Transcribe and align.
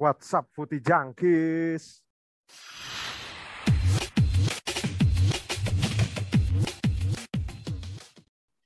What's 0.00 0.32
up, 0.32 0.48
Footy 0.56 0.80
Junkies? 0.80 2.00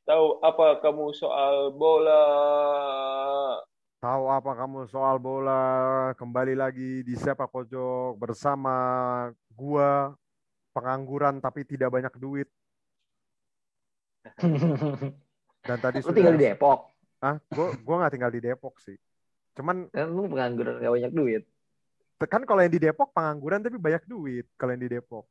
Tahu 0.07 0.27
apa 0.39 0.79
kamu 0.79 1.11
soal 1.19 1.75
bola? 1.75 2.23
Tahu 3.99 4.25
apa 4.31 4.54
kamu 4.54 4.87
soal 4.87 5.19
bola? 5.19 5.62
Kembali 6.15 6.54
lagi 6.54 7.03
di 7.03 7.19
Sepak 7.19 7.51
Pojok 7.51 8.15
bersama 8.22 8.77
gua 9.51 10.15
pengangguran 10.71 11.43
tapi 11.43 11.67
tidak 11.67 11.90
banyak 11.90 12.15
duit. 12.22 12.49
Dan 15.67 15.79
tadi 15.83 16.06
Lu 16.06 16.15
tinggal 16.15 16.38
di 16.38 16.55
Depok. 16.55 16.95
Ah, 17.19 17.43
gua 17.51 17.74
gua 17.83 17.95
nggak 18.06 18.12
tinggal 18.15 18.30
di 18.30 18.41
Depok 18.47 18.79
sih. 18.79 18.95
Cuman 19.57 19.88
Kan 19.88 20.12
lu 20.12 20.29
pengangguran 20.29 20.79
gak 20.79 20.93
banyak 20.93 21.12
duit. 21.12 21.43
kan 22.16 22.43
kalau 22.45 22.61
yang 22.65 22.73
di 22.73 22.80
Depok 22.80 23.12
pengangguran 23.12 23.61
tapi 23.61 23.77
banyak 23.77 24.05
duit 24.05 24.47
kalau 24.57 24.73
yang 24.73 24.83
di 24.85 24.91
Depok. 24.93 25.25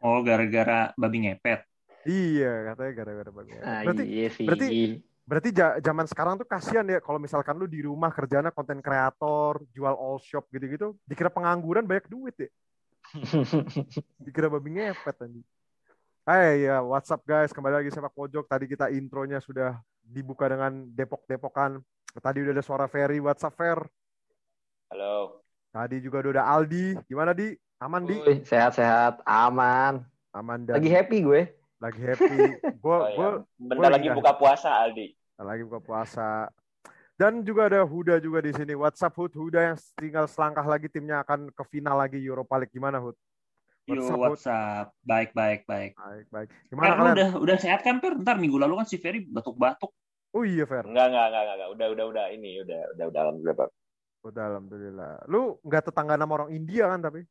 Oh, 0.00 0.20
gara-gara 0.20 0.92
babi 0.94 1.24
ngepet. 1.24 1.64
Iya, 2.04 2.72
katanya 2.72 2.92
gara-gara 2.94 3.30
babi. 3.32 3.50
Ah, 3.58 3.82
Berarti 3.84 4.04
iya 4.06 4.28
sih. 4.30 4.46
berarti- 4.46 5.00
berarti 5.28 5.48
zaman 5.84 6.06
sekarang 6.08 6.34
tuh 6.40 6.48
kasihan 6.48 6.88
ya 6.88 7.04
kalau 7.04 7.20
misalkan 7.20 7.52
lu 7.60 7.68
di 7.68 7.84
rumah 7.84 8.08
kerjanya 8.08 8.48
konten 8.48 8.80
kreator, 8.80 9.60
jual 9.76 9.92
all 9.92 10.16
shop 10.20 10.48
gitu-gitu, 10.48 10.96
dikira 11.04 11.28
pengangguran 11.28 11.84
banyak 11.84 12.08
duit 12.08 12.32
ya. 12.38 12.48
Dikira 14.24 14.48
babi 14.48 14.68
ngepet 14.76 15.16
tadi. 15.16 15.40
Hai 16.28 16.68
ya, 16.68 16.84
what's 16.84 17.08
up 17.08 17.24
guys? 17.24 17.56
Kembali 17.56 17.80
lagi 17.80 17.88
sepak 17.88 18.12
pojok. 18.12 18.44
Tadi 18.44 18.68
kita 18.68 18.92
intronya 18.92 19.40
sudah 19.40 19.80
dibuka 20.04 20.44
dengan 20.44 20.84
Depok-Depokan. 20.92 21.80
Tadi 22.14 22.38
udah 22.40 22.52
ada 22.56 22.64
suara 22.64 22.86
Ferry, 22.88 23.20
what's 23.20 23.44
up 23.44 23.54
Fer? 23.54 23.78
Halo. 24.88 25.44
Tadi 25.70 26.00
juga 26.00 26.24
udah 26.24 26.32
ada 26.32 26.44
Aldi. 26.48 26.96
Gimana 27.04 27.36
Di? 27.36 27.52
Aman 27.78 28.08
Di? 28.08 28.16
Sehat-sehat, 28.42 29.22
aman. 29.22 30.02
Aman 30.32 30.64
dan 30.64 30.80
Lagi 30.80 30.90
happy 30.90 31.18
gue. 31.22 31.42
lagi 31.78 32.00
happy. 32.02 32.58
Gue 32.82 32.90
Oh, 32.90 33.06
gue 33.06 33.14
ya. 33.14 33.30
Bentar 33.54 33.76
gua 33.78 33.88
lagi 33.94 34.08
buka 34.10 34.32
puasa, 34.34 34.70
Aldi. 34.82 35.14
lagi 35.38 35.62
buka 35.62 35.78
puasa. 35.78 36.50
Dan 37.14 37.46
juga 37.46 37.70
ada 37.70 37.86
Huda 37.86 38.18
juga 38.18 38.42
di 38.42 38.50
sini. 38.50 38.74
WhatsApp 38.74 39.14
Hud, 39.14 39.30
Huda 39.30 39.60
yang 39.62 39.76
tinggal 39.94 40.26
selangkah 40.26 40.66
lagi 40.66 40.90
timnya 40.90 41.22
akan 41.22 41.54
ke 41.54 41.62
final 41.70 41.94
lagi 41.94 42.18
Europa 42.18 42.58
League. 42.58 42.74
Gimana 42.74 42.98
Hud? 42.98 43.14
Yo, 43.86 43.94
What's 43.94 44.10
up, 44.10 44.18
Bud? 44.18 44.30
WhatsApp. 44.34 44.86
Baik, 45.06 45.30
baik, 45.38 45.60
baik. 45.70 45.94
Baik, 45.94 46.26
baik. 46.34 46.48
Gimana 46.66 46.90
lu 46.90 46.98
kalian? 46.98 47.14
udah 47.14 47.28
udah 47.46 47.56
sehat 47.62 47.80
kan, 47.86 48.02
Per? 48.02 48.18
Ntar 48.18 48.42
minggu 48.42 48.58
lalu 48.58 48.74
kan 48.82 48.86
si 48.90 48.98
Ferry 48.98 49.22
batuk-batuk. 49.22 49.94
Oh 50.36 50.44
iya 50.44 50.64
Fer. 50.68 50.84
Enggak, 50.84 51.08
enggak, 51.08 51.26
enggak, 51.30 51.42
enggak. 51.48 51.70
Udah, 51.72 51.86
udah, 51.92 52.04
udah. 52.12 52.24
Ini 52.30 52.50
udah, 52.64 52.80
udah, 52.94 53.04
udah 53.08 53.20
alhamdulillah, 53.24 53.56
Pak. 53.56 53.68
Udah 54.18 54.44
alhamdulillah. 54.50 55.12
Lu 55.30 55.40
nggak 55.64 55.82
tetangga 55.88 56.14
sama 56.18 56.32
orang 56.36 56.50
India 56.52 56.84
kan 56.90 57.00
tapi? 57.00 57.22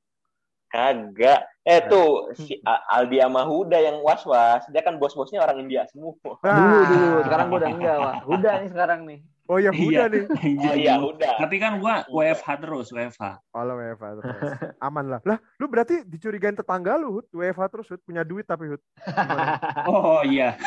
Kagak. 0.68 1.48
Eh 1.64 1.80
tuh 1.88 2.32
si 2.36 2.60
Aldi 2.66 3.24
sama 3.24 3.48
Huda 3.48 3.80
yang 3.80 4.04
was-was. 4.04 4.68
Dia 4.68 4.84
kan 4.84 5.00
bos-bosnya 5.00 5.40
orang 5.40 5.64
India 5.64 5.88
semua. 5.88 6.16
Dulu, 6.20 6.36
Ah. 6.44 6.84
dulu. 6.88 7.18
Sekarang 7.24 7.46
gue 7.48 7.60
udah 7.60 7.72
enggak, 7.72 7.96
Wak. 7.96 8.14
Udah 8.28 8.54
nih 8.60 8.70
sekarang 8.72 9.00
nih. 9.08 9.20
Oh 9.48 9.58
ya 9.58 9.72
Huda 9.72 9.88
Iya. 9.88 10.06
nih. 10.08 10.24
Oh 10.62 10.76
iya, 10.76 10.94
Huda. 10.98 11.30
Tapi 11.40 11.56
kan 11.56 11.80
gua 11.80 12.04
WFH 12.06 12.48
terus, 12.60 12.88
WFH. 12.92 13.24
Kalau 13.48 13.74
WFH 13.76 14.06
terus. 14.20 14.36
Aman 14.78 15.06
lah. 15.08 15.20
Lah, 15.24 15.40
lu 15.56 15.66
berarti 15.66 16.04
dicurigain 16.04 16.52
tetangga 16.52 16.96
lu, 16.96 17.20
Hud. 17.20 17.28
WFH 17.32 17.64
terus, 17.70 17.88
Hud. 17.88 18.02
Punya 18.04 18.22
duit 18.22 18.44
tapi, 18.44 18.68
Hud. 18.68 18.82
Gimana? 19.00 19.56
Oh 19.88 20.20
iya. 20.22 20.60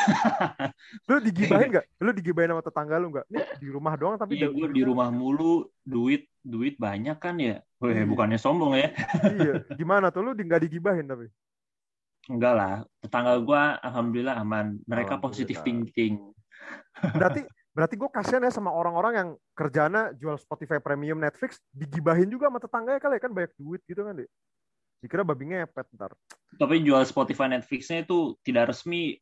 Lu 1.09 1.21
digibahin 1.21 1.69
nggak? 1.71 1.85
Lu 1.99 2.09
digibahin 2.11 2.49
sama 2.51 2.63
tetangga 2.63 2.95
lu 2.97 3.13
nggak? 3.13 3.25
Nih, 3.29 3.45
di 3.61 3.67
rumah 3.69 3.93
doang 3.93 4.17
tapi 4.17 4.33
Iya, 4.35 4.49
gua 4.49 4.67
di 4.67 4.81
rumah 4.81 5.07
mulu, 5.13 5.69
duit 5.81 6.25
duit 6.41 6.73
banyak 6.75 7.21
kan 7.21 7.37
ya. 7.37 7.61
Weh, 7.77 7.93
Iya. 7.93 8.09
bukannya 8.09 8.41
sombong 8.41 8.73
ya. 8.75 8.89
Iya. 9.29 9.53
Gimana 9.77 10.09
tuh 10.09 10.25
lu 10.25 10.31
di- 10.33 10.41
nggak 10.41 10.65
digibahin 10.65 11.05
tapi? 11.05 11.29
Enggak 12.25 12.53
lah. 12.53 12.75
Tetangga 12.97 13.37
gua 13.37 13.77
alhamdulillah 13.77 14.37
aman. 14.37 14.81
Mereka 14.83 15.21
Alhamdulillah. 15.21 15.21
positif 15.21 15.57
thinking. 15.61 16.17
Berarti 17.13 17.45
berarti 17.71 17.95
gue 17.95 18.09
kasihan 18.11 18.43
ya 18.43 18.51
sama 18.51 18.71
orang-orang 18.71 19.13
yang 19.15 19.29
kerjana 19.55 20.11
jual 20.19 20.35
Spotify 20.35 20.83
Premium 20.83 21.19
Netflix 21.19 21.63
digibahin 21.71 22.27
juga 22.27 22.51
sama 22.51 22.59
tetangganya 22.59 22.99
kali 22.99 23.15
ya 23.15 23.21
kan 23.23 23.31
banyak 23.31 23.53
duit 23.55 23.81
gitu 23.87 24.03
kan. 24.03 24.15
Dikira 25.01 25.23
babi 25.25 25.49
ngepet 25.49 25.87
ntar. 25.97 26.11
Tapi 26.59 26.83
jual 26.83 27.01
Spotify 27.07 27.49
Netflixnya 27.49 28.05
itu 28.05 28.37
tidak 28.45 28.75
resmi. 28.75 29.17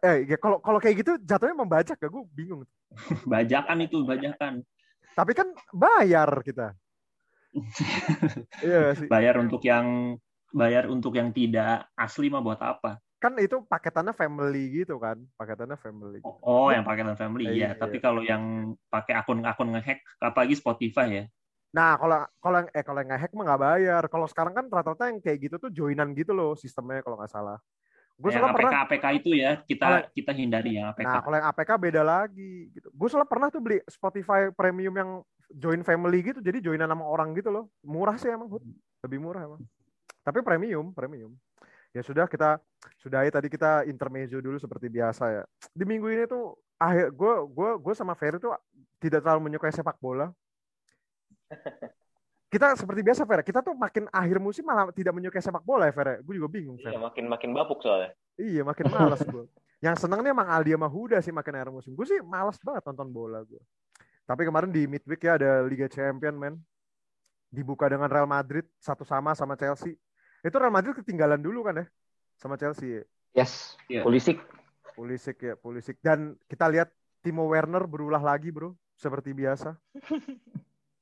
Eh, 0.00 0.24
ya 0.28 0.36
kalau 0.40 0.58
kalau 0.60 0.80
kayak 0.80 1.04
gitu 1.04 1.12
jatuhnya 1.22 1.56
membajak 1.56 1.96
gak? 1.96 2.10
Gue 2.10 2.24
bingung. 2.32 2.64
Bajakan 3.32 3.78
itu, 3.84 4.04
bajakan. 4.04 4.64
Tapi 5.12 5.32
kan 5.36 5.48
bayar 5.72 6.28
kita. 6.44 6.76
Iya 8.64 8.96
sih. 8.96 9.08
Bayar 9.12 9.36
untuk 9.36 9.60
yang 9.60 10.16
bayar 10.52 10.88
untuk 10.88 11.16
yang 11.16 11.32
tidak 11.32 11.88
asli 11.96 12.32
mah 12.32 12.40
buat 12.40 12.60
apa? 12.60 12.96
Kan 13.22 13.38
itu 13.38 13.62
paketannya 13.62 14.10
family 14.10 14.82
gitu 14.82 14.98
kan. 14.98 15.14
Paketannya 15.38 15.78
family. 15.78 16.18
Oh, 16.42 16.74
yang 16.74 16.82
paketan 16.82 17.14
family 17.14 17.54
Iya. 17.54 17.78
ya. 17.78 17.78
Tapi 17.78 18.02
kalau 18.02 18.18
yang 18.18 18.74
pakai 18.90 19.14
akun-akun 19.14 19.78
ngehack, 19.78 20.02
apalagi 20.18 20.58
Spotify 20.58 21.06
ya. 21.06 21.24
Nah, 21.70 21.94
kalau 21.94 22.26
kalau 22.42 22.56
yang 22.58 22.68
eh 22.74 22.82
kalau 22.82 22.98
yang 22.98 23.10
nge-hack 23.14 23.32
mah 23.38 23.44
nggak 23.46 23.62
bayar. 23.62 24.02
Kalau 24.10 24.26
sekarang 24.26 24.52
kan 24.58 24.66
rata-rata 24.66 25.06
yang 25.06 25.22
kayak 25.22 25.38
gitu 25.38 25.56
tuh 25.62 25.70
joinan 25.70 26.10
gitu 26.18 26.34
loh 26.34 26.58
sistemnya 26.58 26.98
kalau 27.06 27.14
nggak 27.14 27.30
salah. 27.30 27.62
Gue 28.18 28.28
APK 28.34 28.44
pernah 28.52 28.72
APK 28.84 29.06
itu 29.24 29.30
ya 29.38 29.62
kita 29.64 29.86
Kalau- 29.86 30.06
kita 30.12 30.30
hindari 30.34 30.70
yang 30.82 30.90
APK. 30.90 31.06
Nah, 31.06 31.22
kalau 31.22 31.36
yang 31.38 31.46
APK 31.48 31.70
beda 31.78 32.02
lagi 32.02 32.74
gitu. 32.74 32.90
Gue 32.90 33.06
soalnya 33.06 33.30
pernah 33.30 33.48
tuh 33.54 33.62
beli 33.62 33.78
Spotify 33.86 34.50
Premium 34.50 34.94
yang 34.98 35.10
join 35.48 35.80
family 35.86 36.26
gitu, 36.26 36.42
jadi 36.42 36.58
joinan 36.58 36.90
sama 36.90 37.06
orang 37.06 37.32
gitu 37.38 37.54
loh. 37.54 37.70
Murah 37.86 38.18
sih 38.18 38.28
emang. 38.28 38.50
Lebih 39.00 39.18
murah 39.22 39.46
emang. 39.46 39.62
Tapi 40.26 40.42
premium, 40.42 40.90
premium. 40.90 41.32
Ya 41.92 42.00
sudah 42.00 42.24
kita 42.24 42.56
sudahi 42.96 43.28
tadi 43.28 43.52
kita 43.52 43.84
intermezzo 43.84 44.40
dulu 44.40 44.56
seperti 44.56 44.88
biasa 44.88 45.24
ya. 45.28 45.42
Di 45.76 45.84
minggu 45.84 46.08
ini 46.08 46.24
tuh 46.24 46.56
akhir 46.80 47.12
gue 47.12 47.34
gue 47.52 47.70
gue 47.78 47.94
sama 47.94 48.16
Ferry 48.16 48.40
tuh 48.40 48.56
tidak 48.96 49.20
terlalu 49.20 49.52
menyukai 49.52 49.72
sepak 49.72 50.00
bola. 50.00 50.32
Kita 52.52 52.76
seperti 52.76 53.00
biasa 53.00 53.24
Fer, 53.24 53.40
kita 53.40 53.64
tuh 53.64 53.72
makin 53.72 54.04
akhir 54.12 54.36
musim 54.36 54.60
malah 54.68 54.92
tidak 54.92 55.16
menyukai 55.16 55.40
sepak 55.40 55.64
bola 55.64 55.88
ya 55.88 55.94
Fer. 55.96 56.20
Gue 56.20 56.36
juga 56.36 56.52
bingung 56.52 56.76
Fer. 56.76 56.92
Iya, 56.92 57.00
makin 57.00 57.24
makin 57.24 57.50
bapuk 57.56 57.80
soalnya. 57.80 58.12
Iya 58.36 58.60
makin 58.60 58.92
malas 58.92 59.24
gue. 59.24 59.48
Yang 59.80 60.04
seneng 60.04 60.20
nih 60.20 60.36
emang 60.36 60.52
Aldi 60.52 60.76
sama 60.76 60.84
Huda 60.84 61.24
sih 61.24 61.32
makin 61.32 61.56
akhir 61.56 61.72
musim. 61.72 61.96
Gue 61.96 62.04
sih 62.04 62.20
malas 62.20 62.60
banget 62.60 62.84
nonton 62.92 63.08
bola 63.08 63.40
gue. 63.40 63.56
Tapi 64.28 64.42
kemarin 64.44 64.68
di 64.68 64.84
midweek 64.84 65.24
ya 65.24 65.40
ada 65.40 65.64
Liga 65.64 65.88
Champion 65.88 66.36
men. 66.36 66.54
Dibuka 67.48 67.88
dengan 67.88 68.12
Real 68.12 68.28
Madrid 68.28 68.68
satu 68.76 69.00
sama 69.00 69.32
sama 69.32 69.56
Chelsea. 69.56 69.96
Itu 70.42 70.58
Real 70.58 70.74
Madrid 70.74 70.94
ketinggalan 70.94 71.38
dulu 71.38 71.62
kan 71.62 71.82
ya 71.82 71.86
sama 72.34 72.58
Chelsea. 72.58 72.98
ya. 72.98 73.02
Yes. 73.32 73.78
Iya. 73.86 74.02
Pulisic. 74.02 74.42
Pulisic 74.92 75.38
ya 75.38 75.54
Pulisic. 75.54 75.96
Dan 76.02 76.34
kita 76.44 76.66
lihat 76.68 76.90
Timo 77.22 77.46
Werner 77.46 77.86
berulah 77.86 78.20
lagi 78.20 78.50
bro. 78.50 78.74
Seperti 78.92 79.32
biasa. 79.32 79.78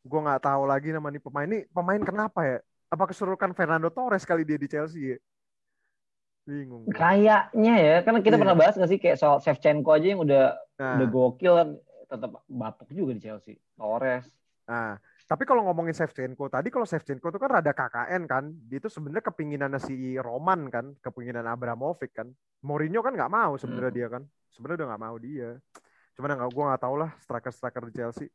gue 0.01 0.21
nggak 0.21 0.43
tahu 0.43 0.65
lagi 0.65 0.91
nama 0.91 1.13
nih 1.13 1.21
pemain 1.21 1.45
ini 1.45 1.65
pemain 1.69 2.01
kenapa 2.01 2.41
ya? 2.43 2.59
Apa 2.89 3.07
kesurukan 3.07 3.53
Fernando 3.53 3.89
Torres 3.89 4.25
kali 4.25 4.43
dia 4.43 4.57
di 4.57 4.67
Chelsea 4.67 5.15
ya? 5.15 5.19
Bingung. 6.45 6.89
Kayaknya 6.91 7.75
ya. 7.77 7.97
Kan 8.03 8.19
kita 8.21 8.35
Iya. 8.35 8.43
pernah 8.43 8.57
bahas 8.57 8.75
gak 8.75 8.91
sih 8.91 8.99
kayak 8.99 9.17
soal 9.17 9.39
Shevchenko 9.39 9.91
aja 9.93 10.07
yang 10.09 10.21
udah 10.21 10.57
Nah. 10.77 10.97
udah 10.99 11.09
gokil 11.09 11.53
kan. 11.55 11.69
Tetap 12.11 12.31
bapuk 12.45 12.91
juga 12.91 13.15
di 13.15 13.23
Chelsea. 13.23 13.55
Torres. 13.79 14.27
Nah, 14.67 14.99
tapi 15.31 15.47
kalau 15.47 15.63
ngomongin 15.63 15.95
Shevchenko 15.95 16.51
tadi, 16.51 16.75
kalau 16.75 16.83
Shevchenko 16.83 17.31
itu 17.31 17.39
kan 17.39 17.55
rada 17.55 17.71
KKN 17.71 18.27
kan, 18.27 18.51
dia 18.67 18.83
itu 18.83 18.91
sebenarnya 18.91 19.31
kepinginannya 19.31 19.79
si 19.79 20.19
Roman 20.19 20.67
kan, 20.67 20.91
kepinginan 20.99 21.47
Abramovich 21.47 22.11
kan. 22.11 22.35
Mourinho 22.67 22.99
kan 22.99 23.15
nggak 23.15 23.31
mau 23.31 23.55
sebenarnya 23.55 23.93
dia 23.95 24.07
kan, 24.11 24.27
sebenarnya 24.51 24.83
udah 24.83 24.89
nggak 24.91 25.03
mau 25.07 25.17
dia. 25.23 25.55
Cuman 26.19 26.35
nggak, 26.35 26.51
gue 26.51 26.65
nggak 26.67 26.83
tahu 26.83 26.95
lah 26.99 27.11
striker-striker 27.23 27.83
di 27.87 27.93
Chelsea. 27.95 28.27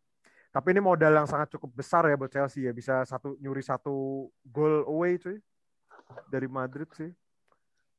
Tapi 0.56 0.72
ini 0.72 0.80
modal 0.80 1.12
yang 1.20 1.28
sangat 1.28 1.52
cukup 1.52 1.84
besar 1.84 2.08
ya 2.08 2.16
buat 2.16 2.32
Chelsea 2.32 2.64
ya, 2.64 2.72
bisa 2.72 3.04
satu 3.04 3.36
nyuri 3.44 3.60
satu 3.60 4.32
gol 4.48 4.88
away 4.88 5.20
cuy 5.20 5.36
dari 6.32 6.48
Madrid 6.48 6.88
sih. 6.96 7.12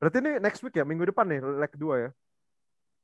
Berarti 0.00 0.24
ini 0.24 0.40
next 0.40 0.64
week 0.64 0.72
ya, 0.72 0.88
minggu 0.88 1.04
depan 1.04 1.28
nih 1.28 1.44
leg 1.44 1.72
2 1.76 2.00
ya. 2.00 2.10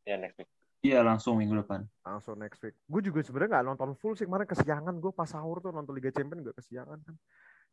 Ya, 0.08 0.17
next 0.17 0.40
week. 0.40 0.62
Iya 0.82 0.99
langsung 1.06 1.38
minggu 1.38 1.62
depan. 1.62 1.87
langsung 2.02 2.34
next 2.34 2.58
week. 2.67 2.75
Gue 2.90 2.99
juga 2.99 3.23
sebenarnya 3.23 3.58
nggak 3.58 3.67
nonton 3.73 3.90
full 3.94 4.19
sih 4.19 4.26
kemarin 4.26 4.46
kesiangan 4.46 4.94
gue 4.99 5.12
pas 5.14 5.31
sahur 5.31 5.62
tuh 5.62 5.70
nonton 5.70 5.94
Liga 5.94 6.11
Champions 6.11 6.50
gak 6.50 6.58
kesiangan 6.58 6.99
kan. 6.99 7.17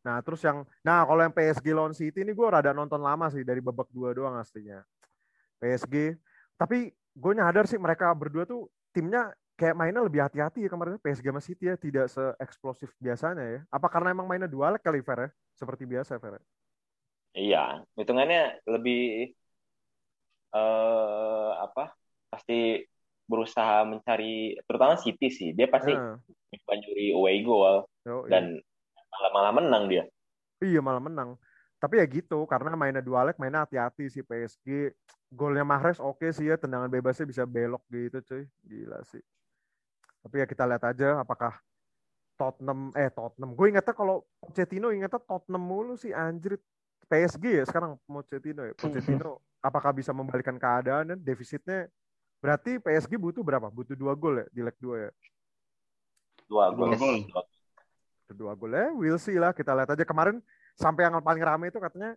Nah 0.06 0.16
terus 0.22 0.40
yang, 0.46 0.62
nah 0.86 1.02
kalau 1.02 1.20
yang 1.26 1.34
PSG 1.34 1.66
lawan 1.74 1.92
City 1.92 2.22
ini 2.22 2.32
gue 2.32 2.46
rada 2.46 2.70
nonton 2.70 3.02
lama 3.02 3.26
sih 3.28 3.42
dari 3.42 3.58
babak 3.58 3.90
dua 3.90 4.14
doang 4.14 4.38
aslinya. 4.38 4.86
PSG, 5.60 6.16
tapi 6.56 6.94
gue 6.94 7.32
nyadar 7.36 7.68
sih 7.68 7.76
mereka 7.76 8.08
berdua 8.16 8.48
tuh 8.48 8.70
timnya 8.94 9.34
kayak 9.60 9.76
mainnya 9.76 10.00
lebih 10.00 10.24
hati-hati 10.24 10.64
ya 10.64 10.70
kemarin 10.72 10.96
PSG 11.02 11.26
sama 11.28 11.42
City 11.44 11.64
ya 11.68 11.76
tidak 11.76 12.06
se-eksplosif 12.08 12.94
biasanya 12.96 13.44
ya. 13.44 13.60
Apa 13.68 13.92
karena 13.92 14.14
emang 14.14 14.24
mainnya 14.24 14.48
dua 14.48 14.72
leg 14.72 14.80
kali 14.80 15.04
Fer 15.04 15.28
ya? 15.28 15.30
Seperti 15.58 15.84
biasa 15.84 16.16
Fer. 16.16 16.38
ya? 16.38 16.42
Iya, 17.36 17.62
hitungannya 17.98 18.64
lebih 18.66 19.30
eh 20.54 21.50
apa? 21.64 21.82
Pasti 22.30 22.54
berusaha 23.30 23.86
mencari 23.86 24.58
terutama 24.66 24.98
City 24.98 25.30
sih. 25.30 25.54
Dia 25.54 25.70
pasti 25.70 25.94
nyoba 25.94 26.74
nyuri 26.82 27.06
away 27.14 27.36
goal 27.46 27.86
yoi. 28.02 28.26
dan 28.26 28.58
malah 29.14 29.30
malah 29.30 29.52
menang 29.54 29.84
dia. 29.86 30.04
Iya 30.58 30.82
malah 30.82 30.98
menang. 30.98 31.38
Tapi 31.80 31.96
ya 31.96 32.04
gitu, 32.04 32.44
karena 32.44 32.76
mainnya 32.76 33.00
dua 33.00 33.24
leg, 33.24 33.40
mainnya 33.40 33.64
hati-hati 33.64 34.12
sih 34.12 34.20
PSG. 34.20 34.92
Golnya 35.32 35.64
Mahrez 35.64 35.96
oke 35.96 36.28
sih 36.34 36.52
ya, 36.52 36.60
tendangan 36.60 36.92
bebasnya 36.92 37.24
bisa 37.24 37.48
belok 37.48 37.80
gitu 37.88 38.20
cuy. 38.20 38.44
Gila 38.68 39.00
sih. 39.08 39.22
Tapi 40.20 40.44
ya 40.44 40.46
kita 40.50 40.68
lihat 40.68 40.84
aja 40.84 41.24
apakah 41.24 41.56
Tottenham, 42.36 42.92
eh 42.92 43.08
Tottenham. 43.08 43.56
Gue 43.56 43.72
ingetnya 43.72 43.96
kalau 43.96 44.28
Pochettino 44.36 44.92
ingetnya 44.92 45.20
Tottenham 45.24 45.64
mulu 45.64 45.96
sih 45.96 46.12
anjir. 46.12 46.60
PSG 47.10 47.44
ya 47.58 47.64
sekarang 47.64 47.96
Pochettino 48.04 48.60
ya. 48.68 48.76
Pochettino 48.76 49.40
apakah 49.68 49.96
bisa 49.96 50.12
membalikan 50.12 50.60
keadaan 50.60 51.16
dan 51.16 51.18
defisitnya 51.20 51.88
berarti 52.40 52.80
PSG 52.80 53.20
butuh 53.20 53.44
berapa? 53.44 53.68
Butuh 53.68 53.94
dua 53.94 54.16
gol 54.16 54.40
ya 54.40 54.46
di 54.50 54.60
leg 54.64 54.76
dua 54.80 55.08
ya. 55.08 55.10
Dua 56.48 56.72
Dua 56.74 56.92
gol. 56.96 56.96
gol. 56.96 57.44
kedua 58.26 58.54
gol 58.54 58.70
ya 58.70 58.94
we'll 58.94 59.18
see 59.18 59.34
lah 59.34 59.50
kita 59.50 59.74
lihat 59.74 59.90
aja 59.90 60.06
kemarin 60.06 60.38
sampai 60.78 61.02
yang 61.02 61.18
paling 61.18 61.42
rame 61.42 61.66
itu 61.66 61.82
katanya 61.82 62.14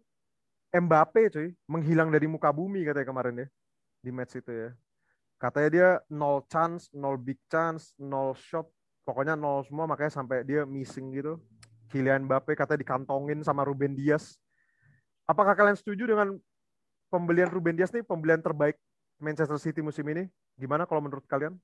Mbappe 0.70 1.30
cuy 1.34 1.58
menghilang 1.66 2.14
dari 2.14 2.30
muka 2.30 2.54
bumi 2.54 2.86
katanya 2.86 3.08
kemarin 3.10 3.36
ya 3.42 3.48
di 3.98 4.10
match 4.14 4.38
itu 4.38 4.54
ya 4.54 4.70
katanya 5.42 5.70
dia 5.74 5.90
nol 6.14 6.46
chance 6.46 6.86
nol 6.94 7.18
big 7.18 7.42
chance 7.50 7.98
nol 7.98 8.38
shot 8.38 8.70
pokoknya 9.02 9.34
nol 9.34 9.66
semua 9.66 9.90
makanya 9.90 10.14
sampai 10.14 10.46
dia 10.46 10.70
missing 10.70 11.18
gitu 11.18 11.42
Kylian 11.90 12.30
Mbappe 12.30 12.54
katanya 12.54 12.86
dikantongin 12.86 13.42
sama 13.42 13.66
Ruben 13.66 13.98
Dias 13.98 14.38
apakah 15.26 15.58
kalian 15.58 15.78
setuju 15.78 16.14
dengan 16.14 16.38
pembelian 17.10 17.50
Ruben 17.50 17.74
Dias 17.74 17.90
nih 17.90 18.06
pembelian 18.06 18.38
terbaik 18.38 18.78
Manchester 19.24 19.56
City 19.56 19.80
musim 19.80 20.04
ini 20.12 20.28
gimana 20.60 20.84
kalau 20.84 21.00
menurut 21.00 21.24
kalian 21.24 21.56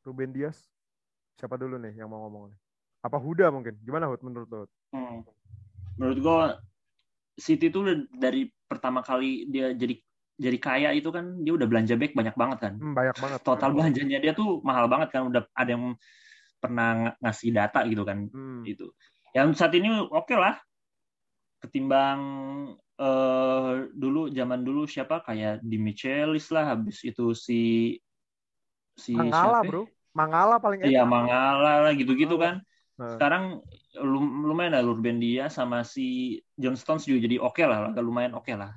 Ruben 0.00 0.32
Dias 0.32 0.56
siapa 1.36 1.60
dulu 1.60 1.76
nih 1.76 2.00
yang 2.00 2.08
mau 2.08 2.24
ngomong 2.24 2.48
nih 2.50 2.58
apa 3.04 3.20
Huda 3.20 3.52
mungkin 3.52 3.76
gimana 3.84 4.08
Hud 4.08 4.24
menurut 4.24 4.48
Hud? 4.48 4.70
Hmm. 4.90 5.22
Menurut 6.00 6.18
gue 6.18 6.40
City 7.38 7.68
tuh 7.68 8.08
dari 8.10 8.48
pertama 8.66 9.04
kali 9.04 9.46
dia 9.46 9.76
jadi 9.76 9.94
jadi 10.36 10.58
kaya 10.60 10.90
itu 10.92 11.08
kan 11.12 11.38
dia 11.44 11.56
udah 11.56 11.64
belanja 11.64 11.96
back 11.96 12.12
banyak 12.12 12.36
banget 12.36 12.58
kan. 12.60 12.74
Hmm, 12.76 12.92
banyak 12.92 13.16
banget. 13.16 13.40
Total 13.46 13.70
belanjanya 13.72 14.18
dia 14.20 14.32
tuh 14.36 14.60
mahal 14.60 14.88
banget 14.90 15.08
kan 15.12 15.28
udah 15.28 15.46
ada 15.56 15.70
yang 15.70 15.96
pernah 16.60 16.88
ng- 17.12 17.16
ngasih 17.24 17.50
data 17.54 17.80
gitu 17.86 18.02
kan 18.02 18.26
Hmm. 18.32 18.64
itu. 18.66 18.90
Yang 19.36 19.60
saat 19.60 19.72
ini 19.76 19.88
oke 19.92 20.34
lah 20.34 20.56
ketimbang 21.62 22.20
eh 22.96 23.72
dulu 23.92 24.32
zaman 24.32 24.60
dulu 24.64 24.88
siapa 24.88 25.20
kayak 25.20 25.60
di 25.60 25.76
Michelis 25.76 26.48
lah 26.48 26.64
habis 26.72 27.04
itu 27.04 27.36
si 27.36 27.60
si 28.96 29.12
Mangala 29.12 29.60
siapa 29.60 29.66
ya? 29.68 29.70
bro. 29.70 29.82
Mangala 30.16 30.54
paling 30.56 30.78
Iya. 30.80 31.02
Mangala 31.04 31.72
lah 31.84 31.92
gitu-gitu 31.92 32.34
kan. 32.40 32.64
Nah, 32.96 33.12
Sekarang 33.12 33.60
lum- 34.00 34.48
lumayan 34.48 34.72
lah 34.80 34.82
Ruben 34.84 35.20
Dia 35.20 35.52
sama 35.52 35.84
si 35.84 36.40
John 36.56 36.76
Stones 36.80 37.04
juga 37.04 37.28
jadi 37.28 37.36
oke 37.36 37.60
lah, 37.68 37.92
agak 37.92 38.00
lumayan 38.00 38.32
oke 38.32 38.52
lah. 38.56 38.72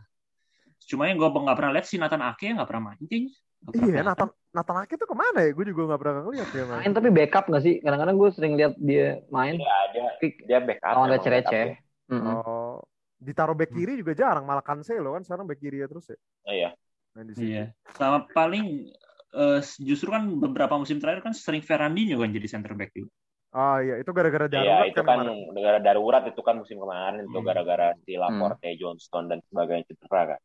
Cuma 0.84 1.08
yang 1.08 1.16
gue 1.16 1.30
nggak 1.32 1.56
pernah 1.56 1.72
lihat 1.76 1.88
si 1.88 1.96
Nathan 1.96 2.20
Ake 2.20 2.52
nggak 2.52 2.68
pernah 2.68 2.92
main 2.92 3.00
kayaknya. 3.08 3.32
Iya, 3.72 3.80
kelihatan. 3.80 4.06
Nathan 4.08 4.30
Nathan 4.52 4.78
Ake 4.84 4.94
tuh 5.00 5.08
ke 5.08 5.16
mana 5.16 5.40
ya? 5.46 5.50
Gue 5.56 5.66
juga 5.72 5.82
nggak 5.94 6.00
pernah 6.02 6.14
ngeliat 6.28 6.50
ya. 6.52 6.64
Main 6.68 6.92
Man. 6.92 6.96
tapi 6.98 7.10
backup 7.16 7.44
nggak 7.48 7.64
sih? 7.64 7.76
Kadang-kadang 7.80 8.16
gue 8.20 8.30
sering 8.36 8.54
lihat 8.60 8.74
dia 8.76 9.06
main. 9.32 9.56
Dia 9.56 9.78
dia 9.96 10.04
dia 10.44 10.58
backup. 10.60 10.94
emang 11.00 11.08
receh-receh. 11.16 11.66
backup 11.72 11.88
Mm-mm. 12.10 12.36
Oh, 12.42 12.82
ditaruh 13.20 13.54
back 13.54 13.72
kiri 13.76 14.00
juga 14.00 14.16
jarang. 14.16 14.48
Malah 14.48 14.64
Cancelo 14.64 15.14
kan 15.14 15.24
sekarang 15.28 15.46
back 15.46 15.60
kiri 15.60 15.84
ya 15.84 15.88
terus 15.92 16.08
ya. 16.08 16.16
ya. 16.16 16.20
Iya. 16.50 16.70
Main 17.14 17.26
di 17.28 17.34
sini. 17.36 17.46
Iya. 17.52 17.64
Sama 17.94 18.26
paling 18.32 18.88
eh, 19.30 19.60
justru 19.84 20.10
kan 20.10 20.26
beberapa 20.40 20.74
musim 20.80 20.98
terakhir 20.98 21.22
kan 21.22 21.36
sering 21.36 21.62
Ferrandinho 21.62 22.18
kan 22.18 22.32
jadi 22.32 22.48
center 22.48 22.74
back 22.74 22.96
juga. 22.96 23.12
Ah 23.50 23.82
iya, 23.82 23.98
itu 23.98 24.14
gara-gara 24.14 24.46
Iya, 24.46 24.62
darurat 24.62 24.86
itu 24.94 25.02
kan 25.02 25.18
kan 25.26 25.28
negara 25.58 25.78
darurat 25.82 26.24
itu 26.30 26.42
kan 26.46 26.56
musim 26.62 26.78
kemarin 26.78 27.26
itu 27.26 27.34
Hmm. 27.34 27.48
gara-gara 27.50 27.98
si 28.06 28.14
Laporte, 28.14 28.70
Johnston 28.78 29.26
dan 29.26 29.42
sebagainya 29.50 29.90
cedera 29.90 30.38
kan. 30.38 30.42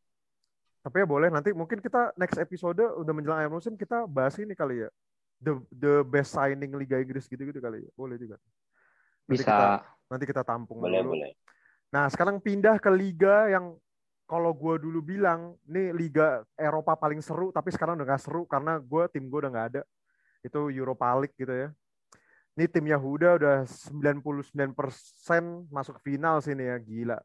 Tapi 0.84 0.96
ya 1.00 1.06
boleh 1.08 1.28
nanti 1.28 1.52
mungkin 1.52 1.84
kita 1.84 2.16
next 2.16 2.40
episode 2.40 2.80
udah 2.80 3.12
menjelang 3.12 3.44
akhir 3.44 3.52
musim 3.52 3.76
kita 3.76 4.08
bahas 4.08 4.36
ini 4.40 4.56
kali 4.56 4.84
ya. 4.84 4.90
The 5.36 5.52
the 5.68 5.94
best 6.00 6.32
signing 6.32 6.72
Liga 6.72 6.96
Inggris 6.96 7.28
gitu-gitu 7.28 7.60
kali 7.60 7.84
ya. 7.84 7.90
Boleh 7.92 8.16
juga. 8.16 8.40
Nanti 9.28 9.36
Bisa. 9.36 9.48
kita 9.52 9.68
nanti 10.08 10.24
kita 10.24 10.42
tampung 10.44 10.80
Boleh, 10.80 11.04
dulu. 11.04 11.12
boleh. 11.16 11.32
Nah, 11.94 12.10
sekarang 12.10 12.42
pindah 12.42 12.82
ke 12.82 12.90
liga 12.90 13.46
yang 13.54 13.78
kalau 14.26 14.50
gue 14.50 14.82
dulu 14.82 14.98
bilang, 14.98 15.54
nih 15.62 15.94
liga 15.94 16.42
Eropa 16.58 16.98
paling 16.98 17.22
seru, 17.22 17.54
tapi 17.54 17.70
sekarang 17.70 17.94
udah 17.94 18.18
gak 18.18 18.22
seru 18.26 18.42
karena 18.50 18.82
gue 18.82 19.06
tim 19.14 19.30
gue 19.30 19.38
udah 19.38 19.52
gak 19.54 19.66
ada. 19.70 19.82
Itu 20.42 20.74
Europa 20.74 21.06
League 21.22 21.38
gitu 21.38 21.54
ya. 21.54 21.70
Ini 22.58 22.66
tim 22.66 22.90
Yahuda 22.90 23.38
udah 23.38 23.56
99% 23.62 24.74
masuk 25.70 26.02
final 26.02 26.42
sini 26.42 26.66
ya, 26.66 26.82
gila. 26.82 27.18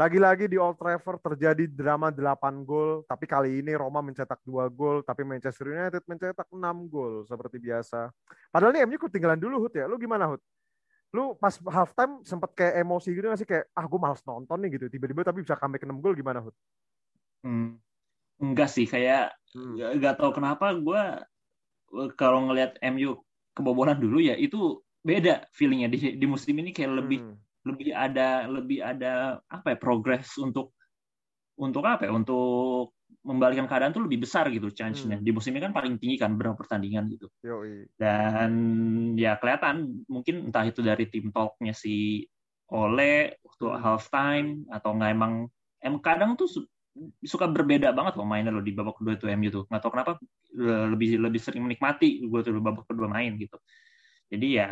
Lagi-lagi 0.00 0.48
di 0.48 0.56
Old 0.56 0.80
Trafford 0.80 1.20
terjadi 1.20 1.68
drama 1.68 2.08
8 2.08 2.64
gol, 2.64 3.04
tapi 3.04 3.28
kali 3.28 3.60
ini 3.60 3.76
Roma 3.76 4.00
mencetak 4.00 4.40
2 4.48 4.64
gol, 4.72 5.04
tapi 5.04 5.28
Manchester 5.28 5.76
United 5.76 6.08
mencetak 6.08 6.48
6 6.48 6.56
gol 6.88 7.28
seperti 7.28 7.60
biasa. 7.60 8.08
Padahal 8.48 8.72
nih 8.72 8.88
MU 8.88 8.96
ketinggalan 8.96 9.36
dulu 9.36 9.68
Hud 9.68 9.76
ya. 9.76 9.84
Lu 9.84 10.00
gimana 10.00 10.24
Hud? 10.24 10.40
Lu 11.10 11.34
pas 11.42 11.54
halftime 11.74 12.22
sempet 12.22 12.50
kayak 12.54 12.74
emosi 12.86 13.10
gitu 13.16 13.26
gak 13.26 13.40
sih 13.42 13.48
kayak 13.48 13.66
ah 13.74 13.84
gue 13.90 13.98
males 13.98 14.22
nonton 14.22 14.58
nih 14.62 14.70
gitu 14.78 14.86
tiba-tiba 14.94 15.26
tapi 15.26 15.42
bisa 15.42 15.58
comeback 15.58 15.82
6 15.82 15.98
gol 15.98 16.14
gimana 16.14 16.38
Hud? 16.44 16.54
Hmm. 17.44 17.80
Enggak 18.40 18.68
sih, 18.72 18.86
kayak 18.88 19.34
Hmm. 19.54 19.74
nggak 19.76 19.90
nggak 19.98 20.14
tahu 20.22 20.30
kenapa 20.38 20.66
gue 20.78 21.02
kalau 22.14 22.46
ngelihat 22.46 22.78
MU 22.94 23.18
kebobolan 23.56 23.98
dulu 23.98 24.22
ya 24.22 24.38
itu 24.38 24.78
beda 25.02 25.48
feelingnya 25.56 25.90
di 25.90 25.98
di 26.20 26.26
musim 26.28 26.54
ini 26.62 26.70
kayak 26.70 26.92
lebih 27.02 27.20
Hmm. 27.26 27.40
lebih 27.66 27.90
ada 27.92 28.46
lebih 28.46 28.78
ada 28.80 29.42
apa 29.50 29.74
ya 29.74 29.78
progres 29.80 30.30
untuk 30.38 30.72
untuk 31.58 31.84
apa 31.84 32.06
ya 32.08 32.12
untuk 32.14 32.94
membalikan 33.20 33.68
keadaan 33.68 33.92
tuh 33.92 34.04
lebih 34.06 34.24
besar 34.24 34.48
gitu 34.48 34.72
chance-nya 34.72 35.20
Hmm. 35.20 35.24
di 35.24 35.30
musim 35.30 35.52
ini 35.52 35.62
kan 35.62 35.72
paling 35.76 36.00
tinggi 36.00 36.16
kan 36.16 36.34
berapa 36.34 36.56
pertandingan 36.56 37.06
gitu 37.12 37.28
Yoi. 37.44 37.84
dan 38.00 38.50
ya 39.14 39.36
kelihatan 39.36 40.04
mungkin 40.08 40.48
entah 40.48 40.64
itu 40.64 40.80
dari 40.80 41.04
tim 41.10 41.28
talknya 41.30 41.76
si 41.76 42.24
Ole 42.70 43.36
waktu 43.42 43.64
Hmm. 43.66 43.80
halftime 43.82 44.48
atau 44.70 44.94
nggak 44.96 45.10
emang 45.10 45.32
em 45.80 45.94
kadang 45.98 46.38
tuh 46.38 46.46
su- 46.48 46.68
suka 47.22 47.46
berbeda 47.46 47.90
banget 47.94 48.18
loh 48.18 48.26
mainnya 48.26 48.50
loh 48.50 48.62
di 48.64 48.74
babak 48.74 48.98
kedua 48.98 49.14
itu 49.14 49.26
MU 49.30 49.48
tuh 49.50 49.64
nggak 49.68 49.80
tahu 49.80 49.92
kenapa 49.94 50.12
le- 50.54 50.88
lebih 50.94 51.18
lebih 51.22 51.40
sering 51.40 51.62
menikmati 51.66 52.24
gue 52.24 52.40
tuh 52.42 52.52
di 52.52 52.62
babak 52.62 52.84
kedua 52.88 53.06
main 53.06 53.36
gitu 53.38 53.56
jadi 54.30 54.46
ya 54.50 54.68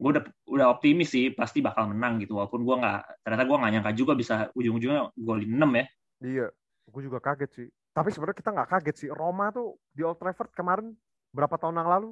gue 0.00 0.10
udah 0.16 0.24
udah 0.48 0.66
optimis 0.72 1.12
sih 1.12 1.28
pasti 1.36 1.60
bakal 1.60 1.92
menang 1.92 2.20
gitu 2.24 2.36
walaupun 2.40 2.64
gue 2.64 2.76
nggak 2.80 3.00
ternyata 3.20 3.44
gue 3.44 3.56
nggak 3.60 3.72
nyangka 3.76 3.92
juga 3.92 4.12
bisa 4.16 4.34
ujung-ujungnya 4.56 5.12
golin 5.16 5.50
6 5.56 5.70
ya 5.76 5.86
Iya, 6.20 6.46
gue 6.90 7.02
juga 7.06 7.18
kaget 7.22 7.50
sih. 7.54 7.68
Tapi 7.94 8.10
sebenarnya 8.10 8.38
kita 8.38 8.50
nggak 8.50 8.68
kaget 8.68 8.96
sih. 9.06 9.08
Roma 9.08 9.54
tuh 9.54 9.78
di 9.94 10.02
Old 10.02 10.18
Trafford 10.18 10.50
kemarin 10.52 10.92
berapa 11.30 11.54
tahun 11.54 11.78
yang 11.78 11.90
lalu? 11.90 12.10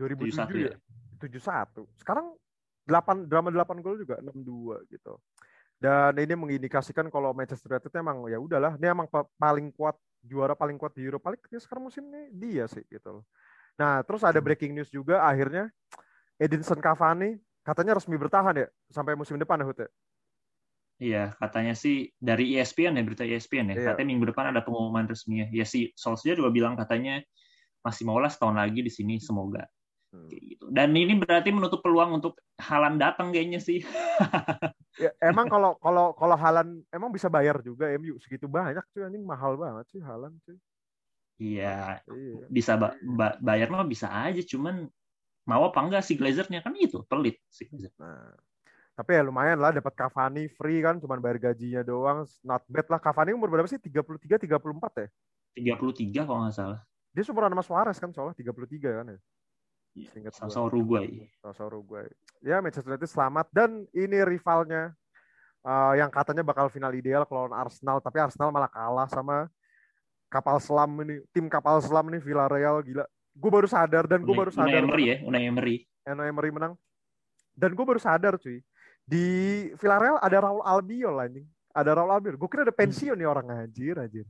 2007 0.00 0.48
71 0.48 0.72
ya? 0.72 0.74
71. 1.20 1.84
Sekarang 2.00 2.26
8 2.88 3.28
drama 3.28 3.52
8 3.52 3.84
gol 3.84 4.00
juga 4.00 4.16
6-2 4.24 4.80
gitu. 4.88 5.20
Dan 5.80 6.12
ini 6.20 6.36
mengindikasikan 6.36 7.08
kalau 7.08 7.32
Manchester 7.32 7.72
United 7.72 7.92
emang 7.96 8.28
ya 8.28 8.36
udahlah, 8.36 8.76
ini 8.76 8.86
emang 8.88 9.08
pa- 9.08 9.28
paling 9.40 9.72
kuat 9.72 9.96
juara 10.20 10.52
paling 10.52 10.76
kuat 10.76 10.92
di 10.92 11.08
Europa 11.08 11.32
League 11.32 11.48
ya 11.48 11.56
sekarang 11.56 11.88
musim 11.88 12.04
ini 12.12 12.28
dia 12.36 12.68
sih 12.68 12.84
gitu 12.92 13.20
loh. 13.20 13.24
Nah, 13.80 14.04
terus 14.04 14.20
ada 14.20 14.36
breaking 14.44 14.76
news 14.76 14.92
juga 14.92 15.24
akhirnya 15.24 15.72
Edinson 16.36 16.76
Cavani 16.84 17.40
katanya 17.64 17.96
resmi 17.96 18.20
bertahan 18.20 18.52
ya 18.60 18.68
sampai 18.92 19.16
musim 19.16 19.40
depan 19.40 19.56
ya 19.60 19.64
Hut 19.64 19.78
ya? 19.80 19.88
Iya, 21.00 21.32
katanya 21.40 21.72
sih 21.72 22.12
dari 22.20 22.52
ESPN 22.60 23.00
ya, 23.00 23.02
berita 23.02 23.24
ESPN 23.24 23.72
ya. 23.72 23.74
Iya. 23.74 23.86
Katanya 23.96 24.08
minggu 24.12 24.28
depan 24.28 24.52
ada 24.52 24.60
pengumuman 24.60 25.08
resminya. 25.08 25.48
Ya 25.48 25.64
si 25.64 25.88
Solskjaer 25.96 26.36
juga 26.36 26.52
bilang 26.52 26.76
katanya 26.76 27.24
masih 27.80 28.04
mau 28.04 28.20
lah 28.20 28.28
setahun 28.28 28.60
lagi 28.60 28.84
di 28.84 28.92
sini, 28.92 29.16
semoga. 29.16 29.64
Hmm. 30.12 30.28
Gitu. 30.28 30.68
Dan 30.68 30.92
ini 30.92 31.16
berarti 31.16 31.48
menutup 31.56 31.80
peluang 31.80 32.20
untuk 32.20 32.36
Halan 32.60 33.00
datang 33.00 33.32
kayaknya 33.32 33.58
sih. 33.58 33.80
Ya, 35.00 35.14
emang 35.22 35.48
kalau 35.48 35.80
kalau 35.80 36.12
kalau 36.12 36.36
Halan 36.36 36.84
emang 36.92 37.08
bisa 37.08 37.30
bayar 37.32 37.62
juga 37.64 37.88
MU 37.96 38.20
segitu 38.20 38.44
banyak 38.50 38.84
cuy 38.92 39.06
anjing 39.06 39.24
mahal 39.24 39.56
banget 39.56 39.86
sih 39.96 40.02
Halan 40.02 40.36
cuy. 40.44 40.60
Iya, 41.40 42.04
Iya. 42.04 42.44
bisa 42.52 42.76
ba- 42.76 42.98
ba- 43.00 43.38
bayar 43.40 43.72
mah 43.72 43.86
bisa 43.88 44.12
aja, 44.12 44.42
cuman 44.44 44.90
mau 45.48 45.62
apa 45.72 45.80
enggak 45.80 46.04
si 46.04 46.20
Glazernya 46.20 46.60
kan 46.60 46.76
itu 46.76 47.00
pelit 47.08 47.40
si 47.48 47.64
Glazer. 47.64 47.96
Nah, 47.96 48.34
tapi 49.00 49.16
ya 49.16 49.24
lumayan 49.24 49.56
lah 49.56 49.72
dapat 49.72 49.96
Cavani 49.96 50.44
free 50.52 50.84
kan 50.84 51.00
cuman 51.00 51.24
bayar 51.24 51.40
gajinya 51.40 51.80
doang 51.80 52.28
not 52.44 52.60
bad 52.68 52.84
lah 52.92 53.00
Cavani 53.00 53.32
umur 53.32 53.48
berapa 53.48 53.64
sih 53.64 53.80
33 53.80 54.44
34 54.44 54.60
ya 55.00 55.08
33 55.56 56.28
kalau 56.28 56.44
nggak 56.44 56.52
salah. 56.52 56.84
dia 57.16 57.24
seumuran 57.24 57.48
sama 57.56 57.64
Suarez 57.64 57.96
kan 57.96 58.12
soalnya 58.12 58.36
33 58.36 59.00
kan 59.00 59.06
ya 59.08 59.18
gua. 59.90 60.30
Sama 60.30 60.68
Uruguay. 60.68 61.08
Sama 61.40 61.72
Uruguay 61.72 62.06
ya 62.44 62.60
Manchester 62.60 62.92
United 62.92 63.08
selamat 63.08 63.46
dan 63.56 63.88
ini 63.96 64.20
rivalnya 64.20 64.92
eh, 65.64 65.92
yang 65.96 66.12
katanya 66.12 66.44
bakal 66.44 66.68
final 66.68 66.92
ideal 66.92 67.24
kalau 67.24 67.48
Arsenal 67.56 68.04
tapi 68.04 68.20
Arsenal 68.20 68.52
malah 68.52 68.68
kalah 68.68 69.08
sama 69.08 69.48
kapal 70.28 70.60
selam 70.60 70.92
ini 71.08 71.24
tim 71.32 71.48
kapal 71.48 71.80
selam 71.80 72.04
ini 72.12 72.20
Villarreal 72.20 72.84
gila 72.84 73.08
gue 73.40 73.50
baru 73.50 73.64
sadar 73.64 74.04
dan 74.04 74.20
gue 74.20 74.28
Unai, 74.28 74.40
baru 74.44 74.50
Unai 74.52 74.60
sadar 74.60 74.82
Emery 74.84 75.04
ya, 75.08 75.16
Unai 75.24 75.42
Emery. 75.48 75.76
Eno 76.04 76.22
Emery 76.24 76.50
menang. 76.50 76.74
Dan 77.54 77.76
gue 77.76 77.84
baru 77.84 78.00
sadar 78.00 78.40
cuy. 78.40 78.64
Di 79.10 79.26
Villarreal 79.74 80.22
ada 80.22 80.38
Raul 80.38 80.62
Albiol 80.62 81.16
anjing. 81.18 81.46
Ada 81.74 81.98
Raul 81.98 82.14
Albiol. 82.14 82.38
Gue 82.38 82.46
kira 82.46 82.62
ada 82.62 82.74
pensiun 82.74 83.18
nih 83.18 83.26
orang 83.26 83.46
anjir 83.50 83.98
anjir. 83.98 84.26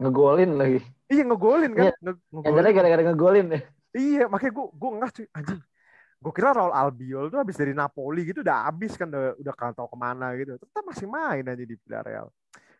Ngegolin 0.00 0.56
lagi. 0.56 0.80
Iya 1.12 1.22
ngegolin 1.28 1.72
kan? 1.76 1.84
Iya. 1.84 1.92
Nge- 2.00 2.22
ngegolin. 2.32 2.72
gara-gara 2.72 3.02
ngegolin 3.04 3.46
deh. 3.52 3.62
Iya, 3.92 4.24
makanya 4.32 4.52
gue 4.56 4.66
gue 4.72 4.90
ngah 4.96 5.10
cuy 5.12 5.26
anjing. 5.36 5.60
Gue 6.18 6.32
kira 6.32 6.50
Raul 6.56 6.72
Albiol 6.72 7.28
tuh 7.28 7.38
habis 7.38 7.56
dari 7.60 7.76
Napoli 7.76 8.24
gitu 8.24 8.40
udah 8.40 8.72
habis 8.72 8.96
kan 8.96 9.12
udah 9.12 9.36
udah 9.36 9.54
kan 9.54 9.76
tahu 9.76 9.88
ke 9.92 9.98
mana 10.00 10.32
gitu. 10.40 10.56
Tetap 10.56 10.82
masih 10.88 11.04
main 11.04 11.44
aja 11.44 11.64
di 11.64 11.76
Villarreal. 11.76 12.32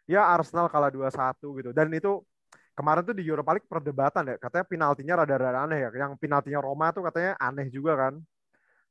Ya 0.09 0.25
Arsenal 0.25 0.73
kalah 0.73 0.89
2-1 0.89 1.45
gitu. 1.61 1.71
Dan 1.77 1.93
itu 1.93 2.25
kemarin 2.73 3.05
tuh 3.05 3.13
di 3.13 3.25
Europa 3.29 3.53
League 3.53 3.69
perdebatan 3.69 4.33
ya. 4.33 4.37
Katanya 4.41 4.65
penaltinya 4.65 5.15
rada-rada 5.21 5.61
aneh 5.69 5.79
ya. 5.85 5.89
Yang 5.93 6.17
penaltinya 6.17 6.65
Roma 6.65 6.89
tuh 6.91 7.05
katanya 7.05 7.37
aneh 7.37 7.69
juga 7.69 7.93
kan. 8.01 8.17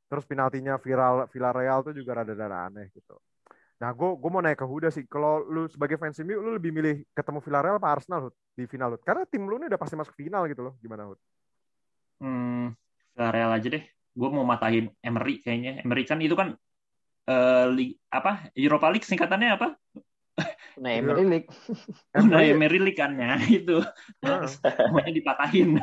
Terus 0.08 0.24
penaltinya 0.24 0.80
viral 0.80 1.28
Villarreal 1.28 1.84
tuh 1.84 1.92
juga 1.92 2.24
rada-rada 2.24 2.72
aneh 2.72 2.88
gitu. 2.96 3.16
Nah, 3.78 3.94
gue 3.94 4.10
gue 4.18 4.30
mau 4.32 4.42
naik 4.42 4.58
ke 4.58 4.66
Huda 4.66 4.90
sih. 4.90 5.06
Kalau 5.06 5.38
lu 5.46 5.70
sebagai 5.70 5.94
fans 6.00 6.18
MU, 6.18 6.42
lu 6.42 6.50
lebih 6.58 6.74
milih 6.74 7.06
ketemu 7.14 7.38
Villarreal 7.38 7.78
apa 7.78 7.94
Arsenal 7.94 8.26
Hud, 8.26 8.34
di 8.58 8.66
final 8.66 8.96
Hud? 8.96 9.02
Karena 9.06 9.22
tim 9.22 9.46
lu 9.46 9.54
ini 9.54 9.70
udah 9.70 9.78
pasti 9.78 9.94
masuk 9.94 10.18
final 10.18 10.50
gitu 10.50 10.66
loh. 10.66 10.74
Gimana 10.82 11.06
Hud? 11.06 11.20
Hmm, 12.18 12.74
Villarreal 13.14 13.54
aja 13.54 13.68
deh. 13.70 13.84
Gue 14.18 14.28
mau 14.34 14.42
matahin 14.42 14.90
Emery 14.98 15.38
kayaknya. 15.38 15.86
Emery 15.86 16.02
kan 16.02 16.18
itu 16.18 16.34
kan 16.34 16.58
eh, 17.30 17.66
li- 17.70 17.94
apa 18.10 18.50
Europa 18.58 18.90
League 18.90 19.06
singkatannya 19.06 19.50
apa? 19.54 19.78
Nah, 20.82 20.90
Emery 20.94 21.26
League. 21.26 21.48
Unai 22.18 22.50
Emery 22.50 22.82
League 22.82 22.98
kan 22.98 23.14
ya 23.14 23.38
itu. 23.62 23.78
Semuanya 24.82 25.12
dipatahin. 25.14 25.78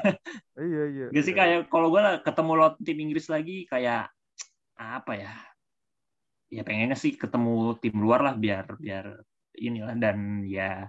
iya 0.60 0.84
iya. 0.92 1.06
Gak 1.16 1.24
sih 1.24 1.32
kayak 1.32 1.72
kalau 1.72 1.88
gue 1.96 2.02
ketemu 2.28 2.52
lawan 2.60 2.76
tim 2.84 2.98
Inggris 3.00 3.32
lagi 3.32 3.64
kayak 3.72 4.12
apa 4.78 5.14
ya? 5.16 5.34
Ya 6.52 6.62
pengennya 6.62 6.96
sih 7.00 7.18
ketemu 7.18 7.76
tim 7.82 7.96
luar 7.98 8.22
lah 8.22 8.36
biar 8.38 8.78
biar 8.78 9.24
inilah 9.56 9.96
dan 9.98 10.44
ya 10.46 10.88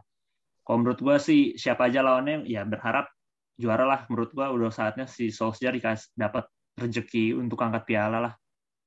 kalau 0.66 0.82
menurut 0.82 0.98
gue 0.98 1.16
sih 1.22 1.40
siapa 1.54 1.86
aja 1.86 2.02
lawannya 2.02 2.42
ya 2.50 2.66
berharap 2.66 3.06
juara 3.56 3.86
lah 3.86 4.00
menurut 4.10 4.34
gue 4.34 4.46
udah 4.46 4.70
saatnya 4.74 5.06
si 5.08 5.30
Solskjaer 5.30 5.78
dikasih 5.78 6.12
dapat 6.12 6.44
rezeki 6.76 7.38
untuk 7.38 7.62
angkat 7.62 7.88
piala 7.88 8.18
lah 8.20 8.34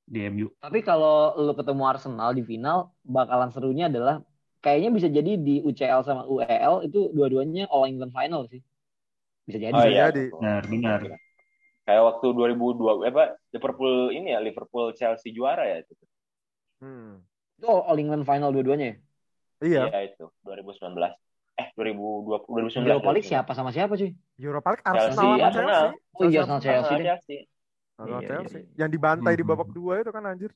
di 0.10 0.26
MU. 0.30 0.48
Tapi 0.62 0.82
kalau 0.82 1.38
lu 1.38 1.54
ketemu 1.54 1.84
Arsenal 1.86 2.34
di 2.34 2.42
final, 2.42 2.94
bakalan 3.06 3.50
serunya 3.54 3.86
adalah 3.90 4.22
kayaknya 4.62 4.90
bisa 4.94 5.08
jadi 5.10 5.38
di 5.38 5.62
UCL 5.62 6.02
sama 6.02 6.26
UEL 6.26 6.86
itu 6.90 7.10
dua-duanya 7.14 7.70
All 7.70 7.86
England 7.90 8.14
final 8.14 8.46
sih. 8.50 8.62
Bisa 9.46 9.58
jadi. 9.58 9.74
Oh 9.74 9.86
Bisa 9.86 9.90
iya. 9.90 10.06
jadi. 10.10 10.24
Benar, 10.34 10.64
benar. 10.66 11.00
Kayak 11.90 12.04
waktu 12.06 12.28
2002 12.30 13.02
eh, 13.02 13.10
apa 13.10 13.24
Liverpool 13.50 13.94
ini 14.14 14.30
ya 14.30 14.40
Liverpool 14.40 14.94
Chelsea 14.94 15.34
juara 15.34 15.66
ya 15.66 15.82
itu. 15.82 15.94
Hmm. 16.86 17.26
Itu 17.58 17.66
All 17.66 17.98
England 17.98 18.24
final 18.24 18.54
dua-duanya 18.54 18.94
ya. 18.94 18.96
Iya, 19.60 19.82
Iya 19.90 20.00
itu 20.14 20.30
2019. 20.46 21.18
Eh 21.58 21.68
2020 21.74 22.46
2019. 22.46 22.86
Europa 22.86 23.10
League 23.10 23.26
siapa 23.26 23.52
sama 23.52 23.74
siapa 23.74 23.98
cuy? 23.98 24.14
Europa 24.38 24.68
League 24.70 24.86
Chelsea, 24.86 25.02
Arsenal 25.02 25.18
sama 25.18 25.34
Arsenal. 25.42 25.66
Chelsea. 25.66 25.90
Oh 26.14 26.22
iya, 26.22 26.30
Sama- 26.30 26.30
Arsenal 26.30 26.62
Chelsea 26.62 26.94
deh. 26.94 27.06
Chelsea. 27.10 27.38
sama 27.98 28.08
Iya, 28.08 28.20
Chelsea. 28.30 28.60
iya, 28.62 28.78
Yang 28.78 28.90
dibantai 28.94 29.34
di 29.34 29.42
Hmm. 29.42 29.52
babak 29.52 29.70
dua 29.74 29.94
itu 29.98 30.12
kan 30.14 30.24
anjir. 30.24 30.52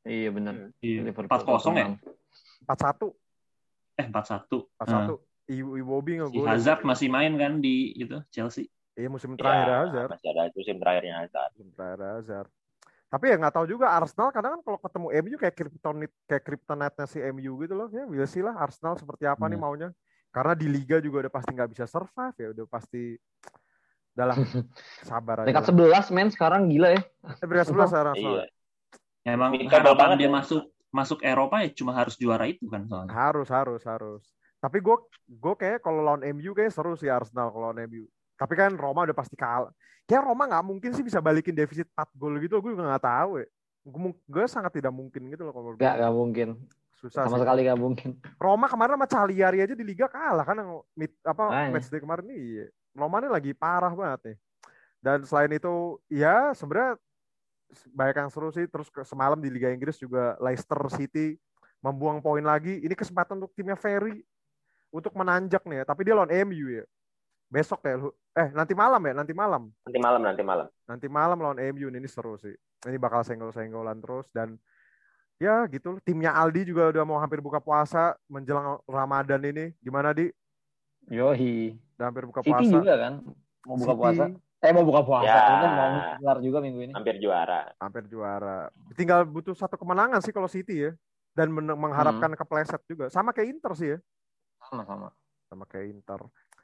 Iya 0.00 0.28
benar. 0.30 0.54
Iya. 0.78 0.98
Liverpool 1.02 1.34
4-0 1.34 1.74
ya? 1.74 1.86
4-1. 2.64 3.10
Eh 3.98 4.06
4-1. 4.06 4.70
4-1. 4.78 5.18
Ibu 5.50 5.70
Iwobi 5.76 6.12
Si 6.14 6.18
ngegol. 6.22 6.46
Hazard 6.46 6.80
masih 6.86 7.10
main 7.10 7.34
kan 7.34 7.58
di 7.58 7.90
itu 7.92 8.22
Chelsea. 8.30 8.70
Iya 9.00 9.08
musim 9.08 9.32
terakhir 9.34 9.66
Iya, 9.66 9.76
Hazard. 9.80 10.10
Masih 10.12 10.28
ada 10.28 10.42
musim 10.52 10.76
terakhirnya 10.76 11.14
Hazard. 11.18 11.50
Musim 11.56 11.68
terakhir 11.72 12.00
Hazard. 12.04 12.50
Tapi 13.10 13.24
ya 13.26 13.36
nggak 13.40 13.54
tahu 13.56 13.66
juga 13.66 13.86
Arsenal 13.90 14.28
kadang 14.30 14.52
kan 14.54 14.62
kalau 14.62 14.78
ketemu 14.78 15.06
MU 15.18 15.34
kayak 15.34 15.54
kryptonite 15.56 16.14
kayak 16.24 16.44
kryptonite 16.46 17.02
si 17.08 17.18
MU 17.26 17.52
gitu 17.58 17.74
loh. 17.74 17.88
Ya 17.90 18.04
we'll 18.06 18.28
see 18.28 18.38
lah 18.38 18.54
Arsenal 18.54 18.94
seperti 18.94 19.24
apa 19.24 19.42
nih 19.42 19.56
Hmm. 19.56 19.64
maunya. 19.64 19.88
Karena 20.30 20.54
di 20.54 20.70
liga 20.70 21.02
juga 21.02 21.26
udah 21.26 21.32
pasti 21.32 21.50
nggak 21.50 21.70
bisa 21.74 21.84
survive 21.90 22.36
ya, 22.38 22.48
udah 22.54 22.64
pasti 22.70 23.18
udahlah 24.14 24.36
sabar 25.10 25.36
aja. 25.42 25.50
Lah. 25.50 25.64
11 25.66 26.14
men 26.14 26.28
sekarang 26.30 26.70
gila 26.70 26.94
ya. 26.94 27.02
Eh, 27.02 27.46
peringkat 27.50 27.66
11 27.66 27.90
sekarang 27.92 28.14
Iya. 28.14 28.22
Arsenal. 28.22 28.46
Emang 29.20 29.50
kabel 29.66 29.68
harapan 29.90 30.08
dia 30.14 30.28
ya. 30.28 30.32
masuk 30.32 30.62
masuk 30.90 31.18
Eropa 31.22 31.62
ya 31.62 31.70
cuma 31.70 31.92
harus 31.94 32.14
juara 32.14 32.46
itu 32.46 32.66
kan 32.66 32.86
soalnya. 32.86 33.10
Harus, 33.10 33.48
harus, 33.50 33.82
harus. 33.82 34.22
Tapi 34.60 34.78
gue 34.78 34.96
gue 35.26 35.54
kayak 35.56 35.82
kalau 35.82 35.98
lawan 35.98 36.22
MU 36.30 36.54
kayak 36.54 36.70
seru 36.70 36.94
sih 36.94 37.10
Arsenal 37.10 37.50
kalau 37.50 37.70
lawan 37.70 37.90
MU. 37.90 38.06
Tapi 38.40 38.56
kan 38.56 38.72
Roma 38.72 39.04
udah 39.04 39.12
pasti 39.12 39.36
kalah. 39.36 39.68
Kayak 40.08 40.24
Roma 40.24 40.48
nggak 40.48 40.64
mungkin 40.64 40.90
sih 40.96 41.04
bisa 41.04 41.20
balikin 41.20 41.52
defisit 41.52 41.84
4 41.92 42.08
gol 42.16 42.40
gitu. 42.40 42.56
Gue 42.64 42.72
juga 42.72 42.88
nggak 42.88 43.04
tahu 43.04 43.30
ya. 43.44 43.46
Gue 44.24 44.44
sangat 44.48 44.72
tidak 44.72 44.96
mungkin 44.96 45.28
gitu 45.28 45.44
loh 45.44 45.52
kalau 45.52 45.64
menurut 45.68 45.78
Gak, 45.80 45.92
gue. 45.92 46.00
gak 46.00 46.14
mungkin. 46.16 46.48
susah 47.00 47.24
Sama 47.24 47.36
sih. 47.36 47.42
sekali 47.44 47.60
gak 47.64 47.80
mungkin. 47.80 48.10
Roma 48.36 48.68
kemarin 48.68 48.96
sama 48.96 49.08
Cagliari 49.08 49.58
aja 49.64 49.72
di 49.72 49.84
liga 49.84 50.04
kalah 50.04 50.44
kan 50.44 50.56
yang 50.56 50.84
mid, 50.92 51.12
apa 51.24 51.68
match 51.72 51.88
day 51.88 52.00
kemarin 52.00 52.24
nih. 52.28 52.40
Iya. 52.40 52.66
Roma 52.96 53.16
ini 53.24 53.28
lagi 53.32 53.52
parah 53.56 53.92
banget 53.92 54.20
nih. 54.32 54.36
Dan 55.00 55.18
selain 55.24 55.48
itu 55.52 55.96
ya 56.12 56.52
sebenarnya 56.52 57.00
banyak 57.96 58.16
yang 58.20 58.28
seru 58.28 58.52
sih 58.52 58.68
terus 58.68 58.92
semalam 59.08 59.40
di 59.40 59.48
Liga 59.48 59.72
Inggris 59.72 59.96
juga 59.96 60.36
Leicester 60.44 60.76
City 60.92 61.40
membuang 61.80 62.20
poin 62.20 62.44
lagi. 62.44 62.84
Ini 62.84 62.92
kesempatan 62.92 63.40
untuk 63.40 63.56
timnya 63.56 63.80
Ferry 63.80 64.20
untuk 64.92 65.16
menanjak 65.16 65.64
nih 65.64 65.80
ya. 65.80 65.84
Tapi 65.88 66.00
dia 66.04 66.12
lawan 66.12 66.28
MU 66.44 66.68
ya. 66.68 66.84
Besok 67.50 67.82
ya 67.82 67.98
lu. 67.98 68.14
Eh 68.30 68.48
nanti 68.54 68.78
malam 68.78 69.02
ya, 69.02 69.12
nanti 69.12 69.34
malam. 69.34 69.74
Nanti 69.82 69.98
malam 69.98 70.22
nanti 70.22 70.42
malam. 70.46 70.66
Nanti 70.86 71.06
malam 71.10 71.38
lawan 71.42 71.58
MU 71.74 71.90
nih, 71.90 71.98
ini 71.98 72.06
seru 72.06 72.38
sih. 72.38 72.54
Ini 72.86 72.96
bakal 72.96 73.26
senggol-senggolan 73.26 73.98
terus 73.98 74.30
dan 74.30 74.54
ya 75.36 75.66
gitu. 75.66 75.98
Timnya 76.06 76.30
Aldi 76.38 76.70
juga 76.70 76.94
udah 76.94 77.02
mau 77.02 77.18
hampir 77.18 77.42
buka 77.42 77.58
puasa 77.58 78.14
menjelang 78.30 78.78
Ramadan 78.86 79.42
ini. 79.42 79.74
Gimana 79.82 80.14
di? 80.14 80.30
Yoi. 81.10 81.74
Udah 81.98 82.06
hampir 82.06 82.24
buka 82.30 82.40
City 82.46 82.54
puasa. 82.54 82.70
juga 82.78 82.94
kan 82.96 83.12
mau 83.66 83.74
buka 83.76 83.92
City 83.92 83.98
puasa. 83.98 84.24
Eh 84.60 84.70
mau 84.70 84.84
buka 84.86 85.00
puasa. 85.02 85.26
Ya. 85.26 85.40
Kan 85.42 85.70
mau 85.74 85.90
gelar 86.22 86.38
juga 86.38 86.58
minggu 86.62 86.80
ini. 86.86 86.92
Hampir 86.94 87.18
juara. 87.18 87.74
hampir 87.82 88.04
juara. 88.06 88.70
Tinggal 88.94 89.26
butuh 89.26 89.58
satu 89.58 89.74
kemenangan 89.74 90.22
sih 90.22 90.30
kalau 90.30 90.46
City 90.46 90.86
ya. 90.86 90.92
Dan 91.34 91.50
men- 91.50 91.74
mengharapkan 91.74 92.30
kepleset 92.38 92.78
juga. 92.86 93.10
Sama 93.10 93.34
kayak 93.34 93.58
Inter 93.58 93.72
sih 93.74 93.88
ya. 93.96 93.98
Sama-sama. 94.70 95.10
Sama 95.50 95.66
kayak 95.66 95.98
Inter. 95.98 96.20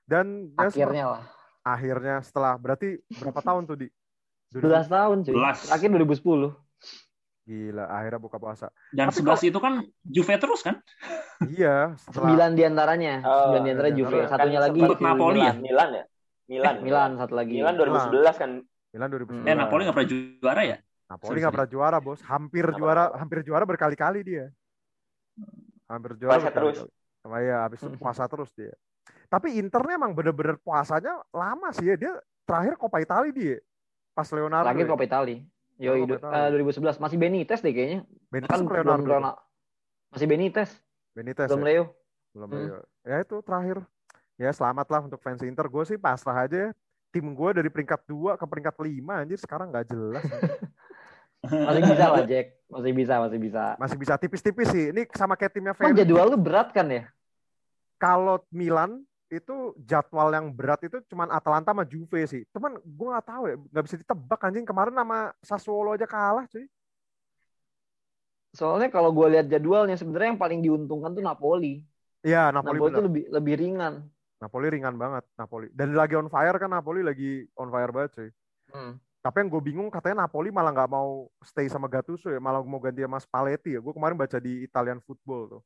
Dan 0.07 0.55
ya, 0.55 0.71
Akhirnya 0.71 1.05
lah. 1.19 1.23
akhirnya 1.67 2.23
setelah 2.23 2.55
berarti 2.55 3.03
berapa 3.19 3.43
tahun 3.43 3.67
tuh 3.67 3.77
di? 3.83 3.89
11 4.55 4.87
tahun 4.87 5.17
cuy. 5.27 5.35
11. 5.35 5.67
Terakhir 5.67 5.89
2010. 5.91 6.55
Gila, 7.47 7.85
akhirnya 7.87 8.21
buka 8.23 8.39
puasa. 8.43 8.67
Dan 8.91 9.11
Tapi 9.11 9.23
11 9.23 9.51
itu 9.51 9.59
kan 9.63 9.83
Juve 10.03 10.35
terus 10.39 10.63
kan? 10.67 10.79
Iya, 11.47 11.95
setelah 11.99 12.51
9 12.51 12.59
di 12.59 12.63
antaranya. 12.67 13.15
Oh, 13.23 13.55
9 13.55 13.67
di 13.67 13.71
antara 13.75 13.89
iya, 13.91 13.97
Juve. 13.99 14.19
kan 14.27 14.31
Satunya 14.31 14.61
lagi 14.63 14.81
Napoli 14.83 15.39
ya? 15.43 15.55
Milan. 15.55 15.57
Milan 15.63 15.89
ya? 15.91 16.05
Milan. 16.47 16.75
Eh, 16.79 16.83
Milan 16.87 17.11
satu 17.19 17.35
lagi. 17.35 17.55
Milan 17.59 17.75
2011 17.75 18.35
kan. 18.39 18.51
Milan 18.95 19.09
2011. 19.11 19.47
Eh 19.51 19.55
Napoli 19.59 19.81
nggak 19.87 19.97
pernah 19.99 20.11
juara 20.11 20.63
ya? 20.63 20.77
Napoli 21.07 21.37
nggak 21.39 21.55
pernah 21.55 21.71
juara 21.71 21.99
bos, 22.03 22.21
hampir 22.27 22.65
Nggak 22.67 22.79
juara, 22.83 23.05
hampir 23.15 23.39
juara 23.47 23.65
berkali-kali 23.67 24.21
dia. 24.27 24.45
Hampir 25.87 26.19
juara. 26.19 26.39
Puasa 26.39 26.51
terus. 26.51 26.77
Sama 27.23 27.39
ya, 27.43 27.57
habis 27.67 27.79
itu 27.83 27.99
puasa 27.99 28.27
terus 28.27 28.51
dia. 28.55 28.75
Tapi 29.27 29.57
Internya 29.57 29.95
emang 29.95 30.13
bener-bener 30.13 30.57
puasanya 30.57 31.23
lama 31.31 31.69
sih 31.71 31.87
ya. 31.87 31.97
Dia 31.97 32.13
terakhir 32.43 32.75
Coppa 32.77 32.99
Italia 32.99 33.31
dia. 33.31 33.57
Pas 34.13 34.29
Leonardo. 34.29 34.65
Terakhir 34.65 34.85
ya. 34.85 34.91
Coppa 34.91 35.05
Italia. 35.05 35.39
Yoi, 35.77 35.99
Coppa 35.99 36.09
du- 36.09 36.19
Italia. 36.19 36.39
eh, 36.39 36.51
2011 36.55 36.97
masih 36.99 37.17
Benitez 37.17 37.61
deh 37.61 37.71
kayaknya. 37.71 38.01
Benitez 38.27 38.49
Kan 38.49 38.61
belum 38.61 38.75
Leonardo. 38.77 39.05
Leonardo. 39.05 39.33
Masih 40.09 40.27
Benitez, 40.27 40.71
Benitez 41.13 41.49
belum 41.49 41.61
ya? 41.61 41.67
Leo. 41.67 41.85
Belum 42.33 42.49
Hmm. 42.49 42.59
Leo. 42.63 42.79
Ya 43.03 43.17
itu 43.21 43.37
terakhir. 43.41 43.79
Ya 44.37 44.51
selamat 44.51 44.87
lah 44.87 45.01
untuk 45.03 45.19
fans 45.19 45.41
Inter. 45.41 45.67
Gue 45.67 45.85
sih 45.85 45.97
pasrah 45.97 46.45
aja 46.45 46.57
ya. 46.57 46.71
Tim 47.09 47.33
gue 47.33 47.51
dari 47.53 47.69
peringkat 47.69 48.05
2 48.05 48.35
ke 48.35 48.45
peringkat 48.45 48.75
5 48.75 48.87
anjir 49.17 49.37
sekarang 49.37 49.69
nggak 49.69 49.87
jelas. 49.87 50.23
Masih 51.47 51.83
bisa 51.85 52.05
lah 52.07 52.23
Jack. 52.29 52.47
Masih 52.67 52.93
bisa, 52.93 53.15
masih 53.17 53.39
bisa. 53.39 53.65
Masih 53.77 53.97
bisa 53.97 54.15
tipis-tipis 54.17 54.69
sih. 54.69 54.91
Ini 54.91 55.07
sama 55.13 55.35
kayak 55.35 55.53
timnya 55.53 55.73
Ferry. 55.73 55.95
jadwal 55.95 56.27
lu 56.29 56.39
berat 56.39 56.71
kan 56.71 56.87
ya? 56.87 57.05
kalau 57.97 58.45
Milan 58.51 59.09
itu 59.27 59.75
jadwal 59.83 60.31
yang 60.31 60.55
berat 60.55 60.79
itu 60.87 61.03
cuman 61.11 61.31
Atalanta 61.35 61.75
sama 61.75 61.83
Juve 61.83 62.23
sih. 62.31 62.47
Cuman 62.55 62.79
gue 62.79 63.09
nggak 63.11 63.27
tahu 63.27 63.43
ya, 63.51 63.57
nggak 63.59 63.85
bisa 63.85 63.97
ditebak 63.99 64.41
anjing. 64.47 64.67
Kemarin 64.67 64.95
sama 64.95 65.19
Sassuolo 65.43 65.99
aja 65.99 66.07
kalah 66.07 66.47
cuy. 66.47 66.67
Soalnya 68.57 68.89
kalau 68.89 69.13
gue 69.13 69.27
lihat 69.37 69.47
jadwalnya 69.53 69.99
sebenarnya 69.99 70.33
yang 70.33 70.41
paling 70.41 70.61
diuntungkan 70.65 71.13
tuh 71.13 71.21
Napoli. 71.21 71.85
Iya, 72.25 72.49
Napoli, 72.55 72.81
Napoli, 72.81 72.89
bener. 72.89 72.97
tuh 72.97 73.05
lebih 73.05 73.25
lebih 73.29 73.55
ringan. 73.61 73.95
Napoli 74.37 74.67
ringan 74.73 74.95
banget, 74.97 75.25
Napoli. 75.37 75.67
Dan 75.73 75.93
lagi 75.93 76.15
on 76.17 76.29
fire 76.29 76.57
kan 76.57 76.71
Napoli 76.73 77.01
lagi 77.05 77.45
on 77.59 77.69
fire 77.69 77.93
banget 77.93 78.11
cuy. 78.17 78.31
Hmm. 78.73 78.93
Tapi 79.21 79.43
yang 79.43 79.49
gue 79.51 79.63
bingung 79.63 79.89
katanya 79.91 80.25
Napoli 80.25 80.55
malah 80.55 80.71
nggak 80.71 80.91
mau 80.91 81.27
stay 81.43 81.67
sama 81.67 81.91
Gattuso 81.91 82.31
ya, 82.31 82.39
malah 82.39 82.63
mau 82.63 82.79
ganti 82.79 83.03
sama 83.03 83.19
Spalletti 83.19 83.75
ya. 83.75 83.81
Gue 83.83 83.91
kemarin 83.91 84.15
baca 84.15 84.39
di 84.39 84.63
Italian 84.63 85.03
Football 85.03 85.59
tuh. 85.59 85.63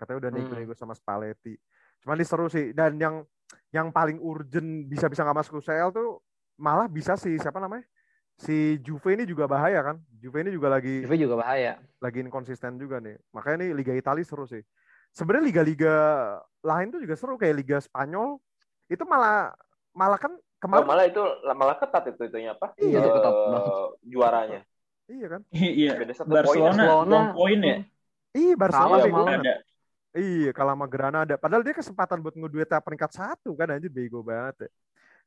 Katanya 0.00 0.18
udah 0.26 0.30
Hmm. 0.32 0.38
nego-nego 0.42 0.74
sama 0.74 0.96
Spalletti. 0.96 1.54
Cuman 2.00 2.16
ini 2.16 2.26
seru 2.26 2.46
sih. 2.46 2.72
Dan 2.72 2.96
yang 2.96 3.22
yang 3.70 3.88
paling 3.90 4.18
urgent 4.18 4.86
bisa-bisa 4.86 5.22
nggak 5.22 5.38
masuk 5.38 5.60
UCL 5.60 5.90
tuh 5.90 6.18
malah 6.56 6.86
bisa 6.86 7.14
si 7.14 7.36
siapa 7.36 7.56
namanya? 7.56 7.84
Si 8.36 8.76
Juve 8.80 9.16
ini 9.16 9.24
juga 9.24 9.48
bahaya 9.48 9.80
kan? 9.82 9.96
Juve 10.12 10.44
ini 10.44 10.50
juga 10.50 10.68
lagi 10.68 11.00
Juve 11.00 11.16
juga 11.16 11.40
bahaya. 11.40 11.80
lagi 11.98 12.20
inkonsisten 12.20 12.76
juga 12.76 13.00
nih. 13.00 13.16
Makanya 13.30 13.56
nih 13.62 13.70
Liga 13.72 13.92
Italia 13.92 14.22
seru 14.22 14.44
sih. 14.44 14.60
Sebenarnya 15.08 15.48
liga-liga 15.48 15.94
lain 16.60 16.90
tuh 16.90 17.00
juga 17.00 17.16
seru 17.16 17.36
kayak 17.36 17.56
Liga 17.56 17.78
Spanyol. 17.80 18.36
Itu 18.86 19.04
malah 19.04 19.52
malah 19.92 20.16
kan 20.16 20.32
Oh, 20.56 20.58
kemarin 20.58 20.88
malah 20.88 21.04
itu 21.04 21.20
malah 21.52 21.76
ketat 21.76 22.04
itu 22.08 22.22
itunya 22.22 22.52
apa? 22.52 22.72
Iya, 22.76 22.96
Eh, 22.98 23.12
ketat 23.12 23.28
banget. 23.30 23.62
juaranya. 24.02 24.60
iya 25.06 25.26
kan? 25.28 25.40
Iya. 25.52 25.92
Barcelona, 26.24 26.32
Barcelona. 26.74 27.06
dua 27.06 27.22
poin 27.32 27.60
ya. 27.60 27.76
Iya 28.32 28.54
Barcelona 28.56 28.96
Iya, 28.96 29.04
malah. 29.06 29.26
banget. 29.28 29.40
Ada. 29.40 29.54
Iya, 30.16 30.50
kalah 30.56 30.72
sama 30.72 30.88
Granada. 30.88 31.36
Padahal 31.36 31.60
dia 31.60 31.76
kesempatan 31.76 32.24
buat 32.24 32.32
ngedueta 32.32 32.80
peringkat 32.80 33.12
satu 33.12 33.52
kan 33.52 33.68
anjir 33.68 33.92
bego 33.92 34.24
banget 34.24 34.64
ya. 34.64 34.70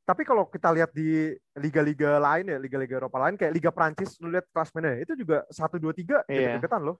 Tapi 0.01 0.25
kalau 0.25 0.49
kita 0.49 0.73
lihat 0.73 0.89
di 0.89 1.37
liga-liga 1.53 2.17
lain 2.17 2.49
ya, 2.49 2.57
liga-liga 2.57 2.97
Eropa 2.97 3.21
lain 3.21 3.37
kayak 3.37 3.53
Liga 3.53 3.69
Prancis, 3.69 4.17
lu 4.17 4.33
lihat 4.33 4.49
klasmennya 4.49 5.05
itu 5.05 5.13
juga 5.13 5.45
1 5.53 5.77
2 5.77 5.93
3 5.93 6.25
Iya. 6.25 6.57
deket-deketan 6.57 6.81
loh. 6.81 6.97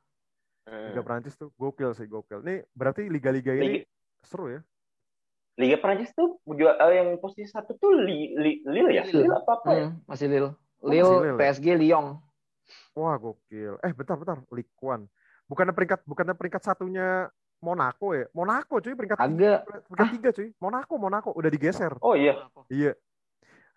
Hmm. 0.69 0.93
Liga 0.93 1.01
Prancis 1.01 1.33
tuh 1.33 1.49
gokil 1.57 1.97
sih, 1.97 2.05
gokil. 2.05 2.45
Nih 2.45 2.69
berarti 2.77 3.09
liga-liga 3.09 3.57
ini 3.57 3.81
Liga, 3.81 3.89
seru 4.21 4.53
ya. 4.53 4.61
Liga 5.57 5.81
Prancis 5.81 6.13
tuh 6.13 6.37
ju- 6.45 6.77
eh, 6.77 6.93
yang 6.93 7.17
posisi 7.17 7.49
satu 7.49 7.73
tuh 7.81 7.97
Li, 7.97 8.37
Li, 8.37 8.61
Lille 8.69 8.93
ya? 8.93 9.03
Lille. 9.09 9.33
Apa 9.33 9.57
apa 9.57 9.69
ya? 9.73 9.87
Hmm, 9.89 10.05
masih 10.05 10.27
Lille. 10.29 10.49
Oh, 10.53 10.87
Lille, 10.93 11.09
masih 11.09 11.25
Lille. 11.25 11.39
PSG, 11.41 11.67
Lyon. 11.81 12.05
Wah, 12.93 13.17
gokil. 13.17 13.73
Eh, 13.81 13.91
bentar, 13.97 14.15
bentar. 14.21 14.37
Ligue 14.53 14.69
1. 14.77 15.09
Bukannya 15.49 15.73
peringkat 15.73 16.05
bukannya 16.05 16.37
peringkat 16.37 16.61
satunya 16.61 17.25
Monaco 17.59 18.15
ya? 18.15 18.25
Monaco 18.31 18.79
cuy 18.79 18.95
peringkat 18.95 19.19
Agak. 19.19 19.59
peringkat 19.87 20.07
tiga 20.15 20.29
cuy. 20.31 20.49
Monaco, 20.57 20.93
Monaco 20.95 21.29
udah 21.35 21.49
digeser. 21.51 21.91
Oh 21.99 22.15
iya. 22.15 22.39
Iya. 22.71 22.95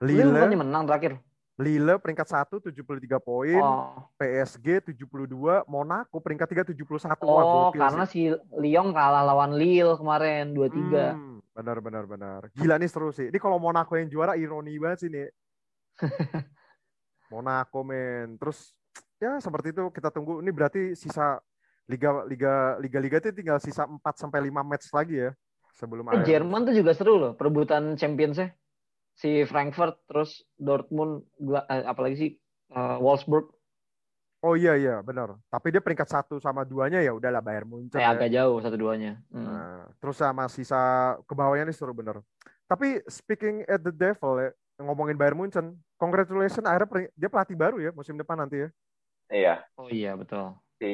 Lille 0.03 0.35
Lille, 0.35 0.57
menang 0.59 0.87
terakhir. 0.87 1.19
Lille 1.61 1.95
peringkat 2.01 2.27
1 2.27 2.59
73 2.59 3.23
poin, 3.23 3.61
Oh, 3.61 4.09
PSG 4.17 4.83
72, 4.83 5.63
Monaco 5.69 6.17
peringkat 6.19 6.49
3 6.67 6.75
71. 6.75 7.23
Wah, 7.23 7.45
oh 7.45 7.71
gokil 7.71 7.79
karena 7.79 8.05
sih. 8.09 8.33
si 8.35 8.57
Lyon 8.57 8.91
kalah 8.91 9.23
lawan 9.23 9.55
Lille 9.55 9.95
kemarin 9.95 10.51
2-3. 10.57 11.15
Hmm, 11.15 11.39
benar 11.55 11.79
benar 11.79 12.05
benar. 12.09 12.41
Gila 12.57 12.81
nih 12.81 12.89
seru 12.91 13.13
sih. 13.13 13.29
Ini 13.31 13.39
kalau 13.39 13.61
Monaco 13.63 13.95
yang 13.95 14.09
juara 14.11 14.35
ironi 14.35 14.75
banget 14.81 15.07
sih 15.07 15.11
nih. 15.13 15.29
Monaco 17.33 17.81
men. 17.85 18.37
Terus 18.41 18.73
ya 19.21 19.39
seperti 19.39 19.71
itu 19.71 19.85
kita 19.93 20.09
tunggu. 20.11 20.41
Ini 20.43 20.51
berarti 20.51 20.83
sisa 20.99 21.39
liga 21.91 22.23
liga 22.31 22.55
liga 22.79 22.99
liga 23.03 23.17
itu 23.19 23.35
tinggal 23.35 23.59
sisa 23.59 23.85
4 23.85 23.99
sampai 24.15 24.49
5 24.49 24.63
match 24.63 24.87
lagi 24.95 25.19
ya 25.29 25.31
sebelum 25.75 26.07
Eh. 26.13 26.23
Jerman 26.25 26.69
tuh 26.69 26.75
juga 26.77 26.93
seru 26.95 27.19
loh 27.19 27.33
perebutan 27.35 27.99
Champions-nya. 27.99 28.55
Si 29.13 29.45
Frankfurt 29.45 30.01
terus 30.09 30.41
Dortmund 30.57 31.27
Gla- 31.37 31.69
eh, 31.69 31.85
apalagi 31.85 32.17
sih 32.17 32.31
eh, 32.73 32.97
Wolfsburg 33.01 33.51
Oh 34.43 34.59
iya 34.59 34.75
iya 34.75 34.99
benar. 35.07 35.39
Tapi 35.47 35.71
dia 35.71 35.79
peringkat 35.79 36.11
satu 36.11 36.43
sama 36.43 36.67
duanya 36.67 36.99
ya 36.99 37.15
udahlah 37.15 37.39
Bayern 37.39 37.63
Munchen. 37.71 37.95
kayak 37.95 38.11
ya. 38.11 38.15
agak 38.19 38.31
jauh 38.35 38.59
satu 38.59 38.75
duanya. 38.75 39.23
Hmm. 39.31 39.47
Nah, 39.47 39.87
terus 40.03 40.19
sama 40.19 40.51
sisa 40.51 41.15
ke 41.31 41.35
bawahnya 41.39 41.71
nih 41.71 41.77
seru 41.79 41.95
bener. 41.95 42.19
Tapi 42.67 42.99
speaking 43.07 43.63
at 43.71 43.79
the 43.87 43.95
devil 43.95 44.43
ya, 44.43 44.51
ngomongin 44.83 45.15
Bayern 45.15 45.39
Munchen, 45.39 45.79
congratulations 45.95 46.67
akhirnya 46.67 47.07
dia 47.15 47.31
pelatih 47.31 47.55
baru 47.55 47.79
ya 47.79 47.95
musim 47.95 48.19
depan 48.19 48.35
nanti 48.35 48.67
ya. 48.67 48.69
Iya. 49.31 49.55
Oh 49.79 49.87
iya 49.87 50.19
betul. 50.19 50.59
Si 50.83 50.93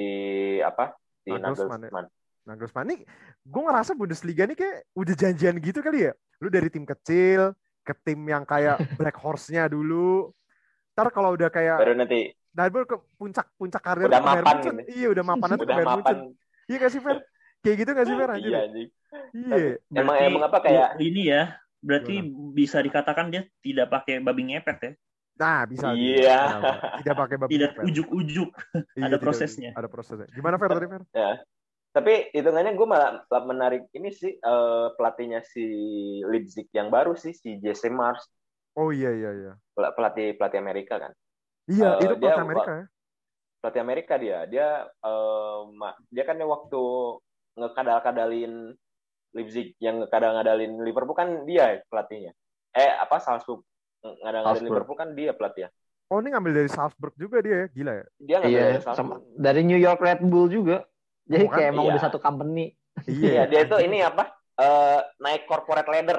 apa? 0.61 0.93
Si 1.25 1.33
Nagelsmann 1.33 1.81
ya. 1.81 1.89
Nagelsmann. 1.89 2.07
Nagelsmann 2.45 2.87
nih, 2.93 3.01
gue 3.45 3.63
ngerasa 3.65 3.91
Bundesliga 3.97 4.45
nih 4.45 4.57
kayak 4.57 4.77
udah 4.93 5.15
janjian 5.17 5.57
gitu 5.65 5.81
kali 5.81 6.09
ya. 6.09 6.13
Lu 6.45 6.53
dari 6.53 6.69
tim 6.69 6.85
kecil 6.85 7.57
ke 7.81 7.97
tim 8.05 8.21
yang 8.29 8.45
kayak 8.45 8.77
Black 9.01 9.17
Horse-nya 9.17 9.65
dulu. 9.73 10.29
Ntar 10.93 11.09
kalau 11.09 11.33
udah 11.33 11.49
kayak 11.49 11.81
Baru 11.81 11.97
nanti 11.97 12.37
nah 12.49 12.67
baru 12.67 12.91
ke 12.91 12.97
puncak-puncak 13.21 13.79
karir 13.79 14.11
Udah 14.11 14.19
mapan 14.19 14.43
Munchen. 14.59 14.75
gitu. 14.83 14.91
Iya 14.99 15.07
udah 15.15 15.25
mapan 15.25 15.49
aja 15.49 15.57
ke 15.57 15.63
udah 15.63 15.77
mapan. 15.79 15.95
Munchen. 15.95 16.19
Iya 16.67 16.77
gak 16.83 16.93
sih 16.93 17.01
Fer? 17.01 17.17
Kayak 17.63 17.77
gitu 17.79 17.91
gak 17.95 18.07
sih 18.09 18.17
Fer 18.19 18.31
anjir? 18.35 18.51
Iya. 18.51 18.63
Iya. 19.33 19.57
Emang 19.95 20.17
emang 20.19 20.43
apa 20.51 20.59
kayak 20.61 20.89
ini 20.99 21.23
ya? 21.31 21.55
Berarti 21.79 22.19
bisa 22.51 22.83
dikatakan 22.83 23.31
dia 23.31 23.47
tidak 23.63 23.87
pakai 23.95 24.19
babi 24.19 24.51
ngepet 24.51 24.79
ya? 24.83 24.93
Nah 25.39 25.63
bisa. 25.65 25.95
Iya. 25.95 26.41
Tidak 26.99 27.15
pakai 27.15 27.37
babi 27.39 27.53
Tidak 27.55 27.73
ujuk-ujuk. 27.87 28.51
Iya, 28.99 29.07
ada 29.07 29.17
tidak- 29.17 29.23
prosesnya. 29.23 29.71
Ada 29.73 29.87
prosesnya. 29.87 30.27
Gimana 30.31 30.59
Fer 30.59 30.71
tadi 30.71 30.87
Fer? 30.87 31.03
tapi 31.89 32.31
hitungannya 32.31 32.77
gue 32.79 32.87
malah 32.87 33.11
menarik 33.43 33.91
ini 33.91 34.13
sih 34.13 34.31
eh, 34.31 34.87
pelatihnya 34.95 35.43
si 35.43 35.65
Leipzig 36.23 36.69
yang 36.71 36.93
baru 36.93 37.17
sih 37.17 37.33
si 37.33 37.59
Jesse 37.59 37.91
Mars 37.91 38.23
Oh 38.77 38.93
iya 38.93 39.11
iya 39.11 39.31
iya. 39.35 39.53
pel- 39.75 39.91
pelatih 39.97 40.37
pelatih 40.39 40.63
Amerika 40.63 41.01
kan 41.01 41.11
Iya, 41.67 41.99
Eh, 41.99 42.07
itu 42.07 42.15
dia 42.23 42.39
pelatih 42.39 42.45
Amerika 42.45 42.71
ya. 42.71 42.85
pelatih 43.59 43.81
Amerika 43.83 44.15
dia 44.15 44.39
dia 44.47 44.69
eh, 44.87 45.59
ma- 45.75 45.99
dia 46.07 46.23
kan 46.23 46.39
waktu 46.39 46.83
ngekadal-kadalin 47.59 48.77
Leipzig 49.35 49.75
yang 49.83 49.99
ngekadal-kadalin 49.99 50.79
Liverpool 50.85 51.17
kan 51.19 51.43
dia 51.49 51.83
pelatihnya 51.89 52.31
eh 52.73 52.91
apa 52.95 53.19
Salzburg 53.19 53.65
ngekadal-kadalin 54.01 54.45
Salzburg. 54.45 54.69
Liverpool 54.71 54.97
kan 54.97 55.09
dia 55.15 55.33
pelatih 55.35 55.69
Oh 56.09 56.25
ini 56.25 56.33
ngambil 56.33 56.53
dari 56.57 56.71
Salzburg 56.73 57.13
juga 57.21 57.37
dia 57.45 57.53
ya, 57.53 57.67
gila 57.69 57.93
ya. 57.93 58.07
dia 58.17 58.37
ngambil 58.41 58.57
Iya, 58.57 58.65
dari 58.65 58.81
Salzburg 58.81 59.21
sama, 59.21 59.37
dari 59.37 59.61
New 59.61 59.77
York 59.77 60.01
Red 60.01 60.21
Bull 60.25 60.49
juga. 60.49 60.77
Jadi 61.29 61.45
Oh, 61.45 61.51
kan? 61.53 61.57
kayak 61.61 61.69
emang 61.69 61.85
Iya. 61.85 61.93
udah 61.93 62.03
satu 62.09 62.19
company. 62.19 62.65
iya 63.07 63.43
dia 63.47 63.61
itu 63.63 63.77
ini 63.79 63.99
apa 64.03 64.25
eh, 64.59 64.99
naik 65.21 65.47
corporate 65.47 65.87
ladder 65.87 66.19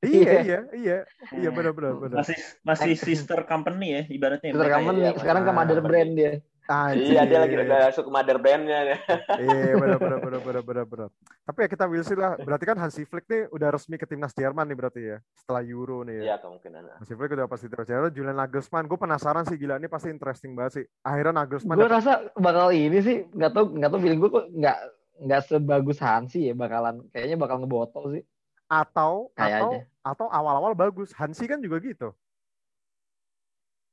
Iya 0.00 0.16
Iya. 0.20 0.40
iya 0.40 0.58
iya 0.72 0.98
iya 1.36 1.50
benar 1.52 1.76
benar 1.76 1.92
benar. 2.00 2.16
Masih 2.24 2.36
masih 2.64 2.92
sister 2.96 3.44
company 3.44 3.86
ya 3.94 4.02
ibaratnya. 4.08 4.50
Sister 4.50 4.66
ya. 4.66 4.74
company. 4.80 4.98
iya, 5.04 5.10
Sekarang 5.14 5.42
ke 5.44 5.52
mother 5.52 5.80
brand 5.84 6.10
dia. 6.16 6.32
Anjir. 6.70 7.18
iya 7.18 7.26
dia 7.26 7.42
lagi 7.42 7.58
masuk 7.58 8.06
ke 8.06 8.12
mother 8.14 8.38
brandnya 8.38 8.94
Iya 9.42 9.74
benar 9.74 9.98
benar 9.98 10.18
benar 10.22 10.40
benar 10.40 10.62
benar 10.62 10.84
benar. 10.86 11.08
Tapi 11.42 11.58
ya 11.66 11.68
kita 11.68 11.84
will 11.90 12.06
see 12.06 12.14
lah. 12.14 12.38
Berarti 12.38 12.62
kan 12.62 12.78
Hansi 12.78 13.02
Flick 13.02 13.26
nih 13.26 13.50
udah 13.50 13.74
resmi 13.74 13.98
ke 13.98 14.06
timnas 14.06 14.30
Jerman 14.30 14.70
nih 14.70 14.76
berarti 14.78 15.00
ya. 15.02 15.18
Setelah 15.34 15.66
Euro 15.66 16.06
nih 16.06 16.22
ya. 16.22 16.22
Iya 16.22 16.36
kemungkinan. 16.38 17.02
Hansi 17.02 17.12
Flick 17.18 17.34
udah 17.34 17.46
pasti 17.50 17.66
timnas 17.66 17.90
Jerman. 17.90 18.14
Julian 18.14 18.38
Nagelsmann, 18.38 18.86
gue 18.86 18.98
penasaran 19.02 19.42
sih 19.50 19.58
gila 19.58 19.82
ini 19.82 19.90
pasti 19.90 20.14
interesting 20.14 20.54
banget 20.54 20.72
sih. 20.78 20.84
Akhirnya 21.02 21.42
Nagelsmann 21.42 21.74
Gue 21.74 21.90
rasa 21.90 22.22
bakal 22.38 22.70
ini 22.70 23.02
sih 23.02 23.26
nggak 23.34 23.50
tau 23.50 23.64
nggak 23.66 23.90
tau 23.90 23.98
feeling 23.98 24.20
gue 24.22 24.30
kok 24.30 24.46
nggak 24.54 24.78
nggak 25.26 25.40
sebagus 25.50 25.98
Hansi 25.98 26.48
ya 26.48 26.54
bakalan 26.54 27.02
kayaknya 27.10 27.34
bakal 27.34 27.58
ngebotol 27.58 28.14
sih 28.14 28.22
atau 28.70 29.34
atau 29.34 29.74
kayaknya. 29.74 29.82
atau 30.06 30.26
awal-awal 30.30 30.78
bagus. 30.78 31.10
Hansi 31.18 31.50
kan 31.50 31.58
juga 31.58 31.82
gitu. 31.82 32.14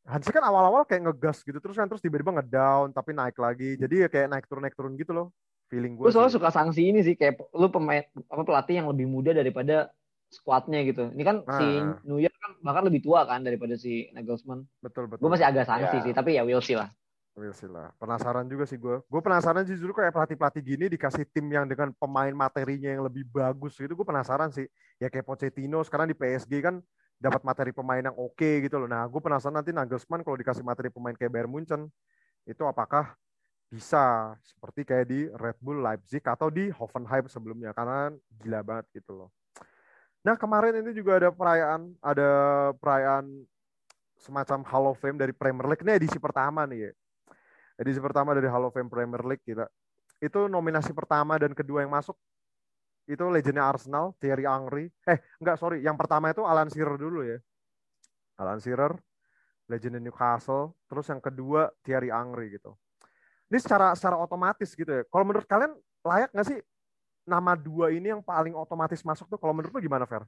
Hansi 0.07 0.31
kan 0.31 0.39
awal-awal 0.39 0.87
kayak 0.87 1.03
ngegas 1.03 1.43
gitu 1.43 1.59
terus 1.59 1.75
kan 1.75 1.83
terus 1.85 1.99
tiba-tiba 1.99 2.31
ngedown 2.31 2.95
tapi 2.95 3.11
naik 3.11 3.35
lagi. 3.35 3.75
Jadi 3.75 3.95
ya 4.01 4.07
kayak 4.07 4.27
naik 4.31 4.45
turun 4.47 4.63
naik 4.63 4.75
turun 4.75 4.95
gitu 4.95 5.11
loh. 5.11 5.35
Feeling 5.67 5.99
gue. 5.99 6.07
Gue 6.07 6.15
soalnya 6.15 6.31
suka 6.31 6.47
sanksi 6.47 6.79
ini 6.87 7.03
sih 7.03 7.19
kayak 7.19 7.43
lu 7.51 7.67
pemain 7.67 8.07
apa 8.31 8.41
pelatih 8.41 8.79
yang 8.79 8.87
lebih 8.87 9.03
muda 9.03 9.35
daripada 9.35 9.91
squadnya 10.27 10.79
gitu. 10.87 11.11
Ini 11.11 11.23
kan 11.27 11.43
si 11.43 11.67
Ah. 11.83 11.99
New 12.07 12.23
York 12.23 12.31
kan 12.33 12.51
bahkan 12.63 12.87
lebih 12.87 13.03
tua 13.03 13.27
kan 13.27 13.43
daripada 13.43 13.75
si 13.75 14.07
Nagelsmann. 14.11 14.63
betul 14.79 15.11
betul. 15.11 15.27
Gue 15.27 15.31
masih 15.35 15.43
agak 15.43 15.67
sanksi 15.67 15.99
Ya. 15.99 16.03
sih 16.07 16.13
tapi 16.15 16.39
ya 16.39 16.47
we'll 16.47 16.63
see 16.63 16.79
lah. 16.79 16.87
We'll 17.35 17.51
see 17.51 17.67
lah. 17.67 17.91
Penasaran 17.99 18.47
juga 18.47 18.63
sih 18.63 18.79
gue. 18.79 19.03
Gue 19.05 19.21
penasaran 19.21 19.61
sih 19.61 19.75
justru 19.75 19.91
kayak 19.93 20.09
pelatih-pelatih 20.09 20.63
gini 20.63 20.85
dikasih 20.87 21.27
tim 21.27 21.45
yang 21.51 21.67
dengan 21.67 21.91
pemain 21.93 22.31
materinya 22.31 22.89
yang 22.89 23.03
lebih 23.03 23.27
bagus 23.27 23.75
gitu. 23.75 23.91
Gue 23.91 24.07
penasaran 24.07 24.49
sih. 24.49 24.65
Ya 24.97 25.11
kayak 25.11 25.27
Pochettino 25.27 25.83
sekarang 25.83 26.07
di 26.07 26.15
PSG 26.15 26.63
kan 26.63 26.79
dapat 27.17 27.41
materi 27.41 27.71
pemain 27.73 28.01
yang 28.01 28.13
oke 28.13 28.61
gitu 28.63 28.77
loh. 28.77 28.89
Nah, 28.89 29.05
gue 29.09 29.21
penasaran 29.21 29.59
nanti 29.59 29.73
Nagelsmann 29.73 30.21
kalau 30.21 30.37
dikasih 30.37 30.61
materi 30.61 30.93
pemain 30.93 31.17
kayak 31.17 31.33
Bayern 31.33 31.49
Munchen 31.49 31.89
itu 32.45 32.63
apakah 32.63 33.17
bisa 33.67 34.31
seperti 34.45 34.87
kayak 34.87 35.05
di 35.09 35.27
Red 35.27 35.59
Bull 35.59 35.83
Leipzig 35.83 36.23
atau 36.23 36.47
di 36.47 36.71
Hoffenheim 36.71 37.27
sebelumnya 37.27 37.75
karena 37.75 38.15
gila 38.39 38.63
banget 38.63 38.85
gitu 39.01 39.25
loh. 39.25 39.29
Nah, 40.23 40.39
kemarin 40.39 40.79
ini 40.79 40.95
juga 40.95 41.19
ada 41.19 41.29
perayaan 41.33 41.91
ada 41.99 42.29
perayaan 42.79 43.25
semacam 44.17 44.59
Hall 44.65 44.85
of 44.93 44.97
Fame 45.01 45.19
dari 45.19 45.35
Premier 45.35 45.67
League. 45.67 45.83
Ini 45.83 45.99
edisi 45.99 46.17
pertama 46.17 46.63
nih 46.63 46.89
ya 46.89 46.91
edisi 47.77 48.01
pertama 48.01 48.33
dari 48.33 48.49
Hall 48.49 48.65
of 48.67 48.73
Fame 48.73 48.89
Premier 48.89 49.21
League 49.23 49.45
kita. 49.45 49.69
Itu 50.17 50.49
nominasi 50.49 50.91
pertama 50.97 51.37
dan 51.37 51.53
kedua 51.53 51.85
yang 51.85 51.93
masuk 51.93 52.17
itu 53.07 53.23
legendnya 53.31 53.63
Arsenal, 53.63 54.11
Thierry 54.19 54.43
Henry. 54.43 54.91
Eh, 55.07 55.17
enggak, 55.39 55.55
sorry. 55.57 55.79
Yang 55.79 55.97
pertama 56.03 56.29
itu 56.35 56.43
Alan 56.43 56.67
Shearer 56.67 56.99
dulu 56.99 57.23
ya. 57.23 57.39
Alan 58.37 58.59
Shearer, 58.59 58.93
legendnya 59.71 60.03
Newcastle. 60.03 60.75
Terus 60.91 61.07
yang 61.07 61.23
kedua 61.23 61.71
Thierry 61.81 62.11
Henry 62.11 62.53
gitu. 62.59 62.75
Ini 63.47 63.57
secara 63.63 63.95
secara 63.95 64.19
otomatis 64.19 64.75
gitu 64.75 64.91
ya. 64.91 65.07
Kalau 65.07 65.23
menurut 65.23 65.47
kalian 65.47 65.71
layak 66.03 66.29
nggak 66.35 66.47
sih 66.51 66.59
nama 67.23 67.55
dua 67.55 67.95
ini 67.95 68.11
yang 68.11 68.19
paling 68.19 68.51
otomatis 68.51 68.99
masuk 69.07 69.31
tuh? 69.31 69.39
Kalau 69.39 69.55
menurut 69.55 69.71
lu 69.71 69.79
gimana, 69.79 70.03
Fer? 70.03 70.27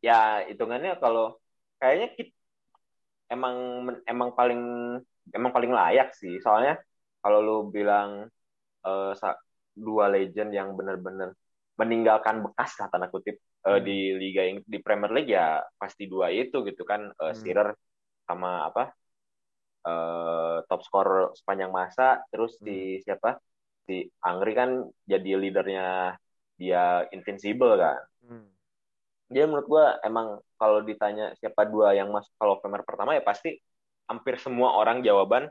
Ya 0.00 0.44
hitungannya 0.48 0.96
kalau 1.00 1.36
kayaknya 1.76 2.16
kita, 2.16 2.32
emang 3.28 3.56
emang 4.08 4.30
paling 4.32 4.60
emang 5.36 5.52
paling 5.52 5.72
layak 5.72 6.16
sih. 6.16 6.40
Soalnya 6.40 6.80
kalau 7.20 7.44
lu 7.44 7.56
bilang 7.68 8.24
sa- 9.20 9.40
dua 9.76 10.08
legend 10.08 10.50
yang 10.56 10.72
benar-benar 10.78 11.36
meninggalkan 11.76 12.40
bekas 12.40 12.72
lah 12.80 12.88
tanda 12.88 13.08
kutip 13.12 13.36
eh, 13.68 13.78
Hmm. 13.78 13.84
di 13.84 13.96
liga 14.16 14.42
Ing- 14.48 14.64
di 14.64 14.78
Premier 14.80 15.12
League 15.12 15.30
ya 15.30 15.60
pasti 15.76 16.08
dua 16.08 16.32
itu 16.32 16.64
gitu 16.64 16.82
kan 16.88 17.12
eh, 17.12 17.34
Hmm. 17.36 17.36
Shearer 17.36 17.68
sama 18.26 18.66
apa 18.68 18.82
eh, 19.86 20.56
top 20.68 20.80
skor 20.86 21.08
sepanjang 21.38 21.70
masa 21.70 22.24
terus 22.32 22.58
si 22.64 22.98
siapa 23.04 23.38
si 23.86 24.08
Angri 24.24 24.52
kan 24.56 24.70
jadi 25.06 25.30
leadernya 25.38 26.16
dia 26.58 27.04
invincible 27.14 27.76
kan 27.78 28.00
Hmm. 28.26 28.48
dia 29.30 29.44
menurut 29.46 29.66
gua 29.68 29.84
emang 30.02 30.40
kalau 30.58 30.80
ditanya 30.82 31.34
siapa 31.38 31.66
dua 31.68 31.94
yang 31.98 32.08
masuk 32.14 32.32
of 32.40 32.58
Famer 32.62 32.82
pertama 32.86 33.14
ya 33.14 33.22
pasti 33.22 33.58
hampir 34.10 34.38
semua 34.38 34.74
orang 34.78 35.02
jawaban 35.02 35.50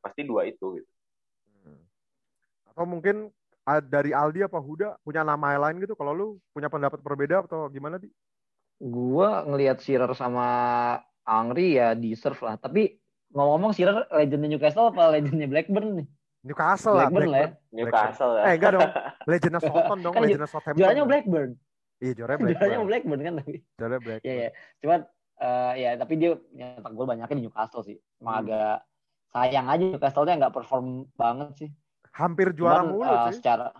pasti 0.00 0.24
dua 0.24 0.48
itu 0.48 0.80
gitu. 0.80 0.90
Hmm. 1.64 1.80
Atau 2.72 2.84
mungkin 2.88 3.28
dari 3.78 4.10
Aldi 4.10 4.42
apa 4.42 4.58
Huda 4.58 4.98
punya 5.06 5.22
nama 5.22 5.54
lain 5.54 5.78
gitu? 5.78 5.94
Kalau 5.94 6.10
lu 6.10 6.26
punya 6.50 6.66
pendapat 6.66 6.98
berbeda 6.98 7.46
atau 7.46 7.70
gimana 7.70 8.02
di? 8.02 8.10
Gua 8.80 9.46
ngelihat 9.46 9.78
Shearer 9.78 10.10
sama 10.18 10.46
Angri 11.22 11.78
ya 11.78 11.94
deserve 11.94 12.40
lah. 12.42 12.58
Tapi 12.58 12.98
ngomong-ngomong 13.30 13.70
Shearer 13.70 14.10
legendnya 14.10 14.56
Newcastle 14.56 14.90
apa 14.90 15.14
legendnya 15.14 15.46
Blackburn 15.46 16.02
nih? 16.02 16.08
Newcastle 16.40 16.96
lah. 16.96 17.12
Blackburn 17.12 17.30
lah 17.30 17.40
ya. 17.44 17.48
Newcastle 17.70 18.32
ya. 18.34 18.42
Eh 18.48 18.52
enggak 18.56 18.70
dong. 18.74 18.90
Legendnya 19.30 19.60
Southampton 19.60 19.98
dong. 20.00 20.12
Kan 20.16 20.20
Legendnya 20.24 20.48
Southampton. 20.48 20.80
Juaranya 20.80 21.04
Blackburn. 21.04 21.50
Iya 22.00 22.12
juaranya 22.16 22.38
Juaranya 22.48 22.56
Blackburn. 22.56 22.88
Blackburn 22.88 23.20
kan 23.20 23.32
tapi. 23.44 23.54
Juaranya 23.76 24.00
Blackburn. 24.00 24.24
Iya 24.24 24.34
ya. 24.40 24.50
Cuman 24.80 24.98
eh, 25.40 25.72
ya 25.76 25.90
tapi 26.00 26.12
dia 26.16 26.30
nyetak 26.56 26.92
gol 26.96 27.06
banyaknya 27.06 27.36
di 27.36 27.44
Newcastle 27.44 27.84
sih. 27.84 27.96
Emang 28.18 28.34
Hmm. 28.34 28.42
agak 28.48 28.76
sayang 29.30 29.66
aja 29.68 29.84
Newcastle-nya 29.84 30.34
nggak 30.40 30.54
perform 30.56 30.86
banget 31.14 31.48
sih. 31.60 31.70
Hampir 32.12 32.52
juara 32.52 32.82
Cuman, 32.82 32.90
mulu 32.90 33.04
eh, 33.06 33.22
sih. 33.28 33.38
secara 33.38 33.70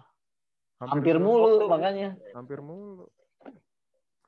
hampir 0.80 1.14
juara. 1.14 1.24
mulu 1.24 1.46
mulu. 1.56 1.66
makanya. 1.68 2.08
Hampir 2.30 2.58
mulu. 2.60 3.04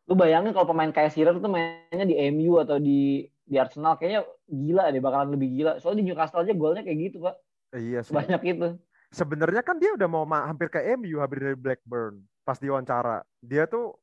Lu 0.04 0.14
bayangin 0.14 0.50
kalau 0.50 0.66
pemain 0.66 0.90
kayak 0.90 1.10
Shearer 1.10 1.34
tuh 1.34 1.46
mainnya 1.46 2.04
di 2.04 2.18
MU 2.28 2.58
atau 2.58 2.76
di 2.76 3.24
di 3.42 3.56
Arsenal 3.56 3.94
kayaknya 3.94 4.22
gila 4.44 4.88
deh 4.88 4.98
bakalan 4.98 5.30
lebih 5.30 5.48
gila. 5.52 5.72
Soalnya 5.78 6.02
di 6.02 6.06
Newcastle 6.08 6.42
aja 6.42 6.52
golnya 6.52 6.82
kayak 6.82 6.98
gitu, 7.00 7.22
Pak. 7.22 7.34
Eh, 7.72 7.80
iya 7.88 8.00
sih. 8.02 8.10
Banyak 8.10 8.42
itu. 8.42 8.68
Sebenarnya 9.08 9.60
kan 9.60 9.76
dia 9.76 9.92
udah 9.92 10.08
mau 10.08 10.24
ma- 10.24 10.44
hampir 10.44 10.66
ke 10.66 10.80
MU 10.96 11.20
hampir 11.20 11.38
dari 11.38 11.54
Blackburn 11.54 12.18
pas 12.42 12.56
diwawancara. 12.56 13.22
Dia 13.38 13.64
tuh 13.64 13.94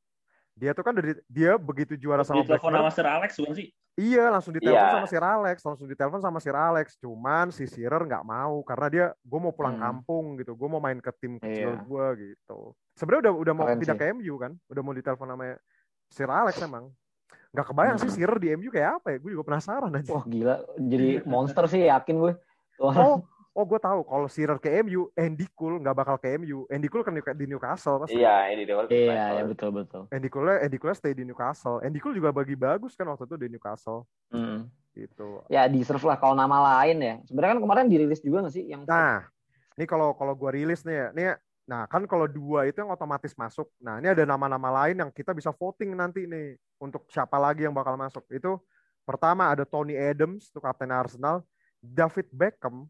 dia 0.53 0.71
tuh 0.71 0.81
kan 0.81 0.93
dari 0.93 1.19
dia 1.25 1.55
begitu 1.55 1.95
juara 1.95 2.21
sama 2.21 2.41
Di 2.41 2.47
telepon 2.47 2.71
Blackburn. 2.71 2.87
sama 2.87 2.91
Sir 2.93 3.07
Alex 3.07 3.31
bukan 3.35 3.53
sih? 3.53 3.67
Iya, 3.95 4.29
langsung 4.29 4.53
ditelepon 4.53 4.79
Iya. 4.79 4.95
sama 4.95 5.07
Sir 5.07 5.23
Alex, 5.23 5.55
langsung 5.61 5.87
ditelepon 5.87 6.21
sama 6.21 6.39
Sir 6.39 6.55
Alex. 6.55 6.95
Cuman 6.97 7.49
si 7.49 7.65
Shearer 7.65 7.99
nggak 8.01 8.23
mau 8.23 8.63
karena 8.63 8.87
dia 8.87 9.05
gue 9.19 9.39
mau 9.39 9.51
pulang 9.51 9.75
Hmm. 9.75 9.83
kampung 9.83 10.37
gitu, 10.37 10.53
gue 10.53 10.67
mau 10.67 10.79
main 10.79 10.97
ke 10.97 11.11
tim 11.15 11.35
kecil 11.35 11.75
Iya. 11.75 11.83
gue 11.83 12.05
gitu. 12.31 12.59
Sebenarnya 12.93 13.21
udah 13.27 13.33
udah 13.37 13.53
mau 13.53 13.65
Keren 13.65 13.79
pindah 13.79 13.95
sih. 13.95 14.01
ke 14.01 14.13
MU 14.13 14.33
kan, 14.35 14.51
udah 14.65 14.81
mau 14.81 14.93
ditelepon 14.93 15.27
sama 15.27 15.45
Sir 16.07 16.27
Alex 16.27 16.55
emang. 16.59 16.85
Nggak 17.49 17.65
kebayang 17.65 17.97
sih 17.97 18.07
Hmm. 18.07 18.15
Shearer 18.15 18.37
di 18.37 18.47
MU 18.51 18.69
kayak 18.69 18.91
apa 18.99 19.07
ya? 19.11 19.17
Gue 19.17 19.31
juga 19.33 19.45
penasaran 19.45 19.91
aja. 19.91 20.09
Wah 20.09 20.23
gila, 20.23 20.55
jadi 20.77 21.09
monster 21.23 21.65
sih 21.65 21.81
yakin 21.83 22.15
gue. 22.19 22.33
Tuh. 22.75 22.87
Oh, 22.87 23.15
oh 23.59 23.67
gue 23.67 23.75
tahu 23.75 23.99
kalau 24.07 24.27
Shearer 24.31 24.55
ke 24.55 24.71
MU, 24.79 25.11
Andy 25.19 25.43
Cole 25.51 25.83
nggak 25.83 25.91
bakal 25.91 26.15
ke 26.15 26.39
MU. 26.39 26.63
Andy 26.71 26.87
Cole 26.87 27.03
kan 27.03 27.11
di 27.11 27.19
di 27.19 27.45
Newcastle 27.51 27.99
pasti. 27.99 28.15
Iya, 28.15 28.55
ini 28.55 28.63
dia. 28.63 28.79
Iya, 28.87 29.25
ya 29.35 29.43
betul 29.43 29.75
betul. 29.75 30.07
Andy 30.07 30.31
Cole 30.31 30.63
Andy 30.63 30.79
Cole 30.79 30.95
stay 30.95 31.11
di 31.11 31.27
Newcastle. 31.27 31.83
Andy 31.83 31.99
Cole 31.99 32.15
juga 32.15 32.31
bagi 32.31 32.55
bagus 32.55 32.95
kan 32.95 33.03
waktu 33.11 33.27
itu 33.27 33.35
di 33.35 33.47
Newcastle 33.51 34.07
Hmm. 34.31 34.71
gitu. 34.95 35.43
Ya 35.51 35.67
deserve 35.67 36.07
lah 36.07 36.15
kalau 36.15 36.39
nama 36.39 36.79
lain 36.79 37.03
ya. 37.03 37.15
Sebenarnya 37.27 37.59
kan 37.59 37.61
kemarin 37.67 37.85
dirilis 37.91 38.23
juga 38.23 38.47
nggak 38.47 38.55
sih 38.55 38.63
yang 38.63 38.87
Nah, 38.87 39.27
ini 39.75 39.83
kalau 39.83 40.15
kalau 40.15 40.31
gua 40.39 40.55
rilis 40.55 40.87
nih 40.87 40.95
ya, 40.95 41.07
nih 41.11 41.25
ya, 41.27 41.33
nah 41.67 41.83
kan 41.91 42.07
kalau 42.07 42.31
dua 42.31 42.63
itu 42.63 42.79
yang 42.79 42.95
otomatis 42.95 43.35
masuk. 43.35 43.67
Nah, 43.83 43.99
ini 43.99 44.07
ada 44.07 44.23
nama-nama 44.23 44.71
lain 44.83 44.95
yang 45.03 45.11
kita 45.11 45.35
bisa 45.35 45.51
voting 45.51 45.91
nanti 45.99 46.23
nih 46.23 46.55
untuk 46.79 47.03
siapa 47.11 47.35
lagi 47.35 47.67
yang 47.67 47.75
bakal 47.75 47.99
masuk. 47.99 48.23
Itu 48.31 48.63
pertama 49.03 49.51
ada 49.51 49.67
Tony 49.67 49.99
Adams 49.99 50.47
untuk 50.51 50.63
kapten 50.63 50.91
Arsenal, 50.95 51.43
David 51.79 52.27
Beckham, 52.31 52.87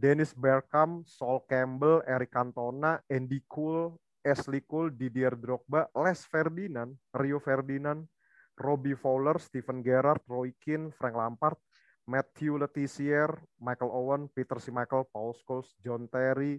Dennis 0.00 0.32
Bergkamp, 0.32 1.04
Sol 1.04 1.44
Campbell, 1.44 2.00
Eric 2.08 2.32
Cantona, 2.32 3.04
Andy 3.04 3.44
Cole, 3.44 4.00
Ashley 4.24 4.64
Cole, 4.64 4.96
Didier 4.96 5.36
Drogba, 5.36 5.92
Les 5.92 6.24
Ferdinand, 6.24 6.96
Rio 7.12 7.36
Ferdinand, 7.36 8.08
Robbie 8.56 8.96
Fowler, 8.96 9.36
Steven 9.36 9.84
Gerrard, 9.84 10.24
Roy 10.24 10.56
Keane, 10.56 10.88
Frank 10.96 11.16
Lampard, 11.16 11.60
Matthew 12.08 12.56
Letizier, 12.56 13.28
Michael 13.60 13.92
Owen, 13.92 14.32
Peter 14.32 14.56
Schmeichel, 14.56 15.04
Paul 15.12 15.36
Scholes, 15.36 15.76
John 15.84 16.08
Terry, 16.08 16.56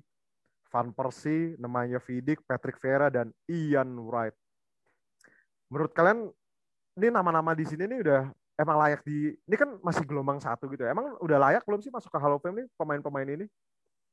Van 0.69 0.93
Persie, 0.93 1.57
Nemanja 1.57 1.97
Vidic, 1.97 2.45
Patrick 2.45 2.77
Vieira, 2.77 3.09
dan 3.09 3.33
Ian 3.49 3.97
Wright. 4.05 4.37
Menurut 5.67 5.91
kalian, 5.97 6.29
ini 6.95 7.07
nama-nama 7.09 7.57
di 7.57 7.65
sini 7.65 7.89
nih 7.89 7.99
udah 8.05 8.21
emang 8.61 8.77
layak 8.77 9.01
di, 9.01 9.33
ini 9.33 9.55
kan 9.57 9.81
masih 9.81 10.05
gelombang 10.05 10.37
satu 10.37 10.69
gitu 10.69 10.85
ya. 10.85 10.93
Emang 10.93 11.17
udah 11.17 11.37
layak 11.41 11.65
belum 11.65 11.81
sih 11.81 11.89
masuk 11.89 12.13
ke 12.13 12.19
Hall 12.21 12.37
of 12.37 12.41
Fame 12.45 12.61
nih 12.61 12.67
pemain-pemain 12.77 13.25
ini? 13.25 13.45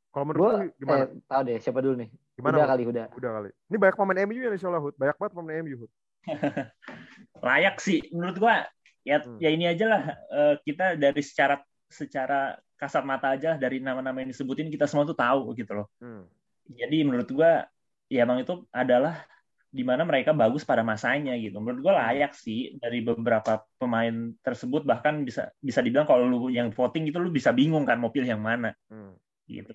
Kalau 0.09 0.25
menurut 0.25 0.41
gue 0.41 0.53
lu 0.57 0.69
gimana? 0.81 1.05
eh, 1.05 1.21
tahu 1.29 1.41
deh 1.45 1.57
siapa 1.61 1.79
dulu 1.85 1.95
nih. 2.01 2.09
Gimana? 2.41 2.55
udah 2.57 2.67
kali 2.73 2.83
udah. 2.89 3.07
Udah 3.13 3.31
kali. 3.37 3.49
Ini 3.69 3.77
banyak 3.77 3.97
pemain 4.01 4.19
MU 4.25 4.41
ya 4.41 4.51
insya 4.57 4.69
Allah, 4.73 4.83
Hud. 4.83 4.95
Banyak 4.97 5.17
banget 5.21 5.33
pemain 5.37 5.57
MU, 5.61 5.77
Hud. 5.85 5.91
Layak 7.47 7.77
sih 7.79 8.01
menurut 8.11 8.37
gua. 8.41 8.65
Ya 9.07 9.25
Hmm. 9.25 9.41
ya 9.41 9.49
ini 9.49 9.65
aja 9.65 9.85
lah 9.89 10.03
eh, 10.13 10.55
kita 10.69 10.97
dari 11.01 11.23
secara 11.25 11.57
secara 11.89 12.61
kasat 12.77 13.03
mata 13.05 13.33
aja 13.33 13.57
dari 13.57 13.81
nama-nama 13.81 14.21
yang 14.21 14.29
disebutin 14.29 14.69
kita 14.69 14.85
semua 14.85 15.09
tuh 15.09 15.17
tahu 15.17 15.53
gitu 15.57 15.73
loh. 15.73 15.87
Hmm. 16.01 16.29
Jadi 16.69 17.05
menurut 17.05 17.29
gua 17.33 17.65
ya 18.09 18.25
emang 18.25 18.41
itu 18.45 18.65
adalah 18.73 19.25
di 19.69 19.85
mana 19.85 20.01
mereka 20.03 20.33
bagus 20.33 20.65
pada 20.65 20.81
masanya 20.81 21.37
gitu. 21.37 21.61
Menurut 21.61 21.85
gua 21.85 21.95
layak 22.09 22.33
sih 22.33 22.77
dari 22.81 23.05
beberapa 23.05 23.61
pemain 23.77 24.33
tersebut 24.41 24.83
bahkan 24.83 25.23
bisa 25.23 25.53
bisa 25.61 25.85
dibilang 25.85 26.09
kalau 26.09 26.25
lu 26.25 26.39
yang 26.49 26.73
voting 26.73 27.05
itu 27.05 27.21
lu 27.21 27.29
bisa 27.29 27.53
bingung 27.53 27.85
kan 27.85 28.01
mau 28.01 28.09
pilih 28.09 28.29
yang 28.33 28.41
mana 28.41 28.73
Hmm. 28.89 29.13
gitu. 29.45 29.73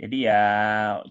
Jadi 0.00 0.24
ya 0.24 0.40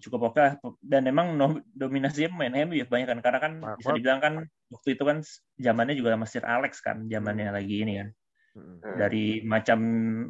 cukup 0.02 0.34
oke 0.34 0.40
lah. 0.42 0.58
dan 0.82 1.06
memang 1.06 1.38
nom- 1.38 1.62
dominasinya 1.70 2.34
pemain 2.34 2.66
MU 2.66 2.74
ya 2.74 2.86
banyak 2.90 3.06
kan 3.06 3.18
karena 3.22 3.38
kan 3.38 3.52
Banyak 3.62 3.78
bisa 3.78 3.90
dibilang 3.94 4.20
kan 4.20 4.34
waktu 4.66 4.88
itu 4.98 5.02
kan 5.06 5.18
zamannya 5.54 5.94
juga 5.94 6.10
sama 6.18 6.26
Sir 6.26 6.42
Alex 6.42 6.82
kan 6.82 7.06
zamannya 7.06 7.54
lagi 7.54 7.86
ini 7.86 8.02
kan 8.02 8.08
Hmm. 8.50 8.82
dari 8.98 9.46
macam 9.46 9.78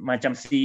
macam 0.04 0.36
si 0.36 0.60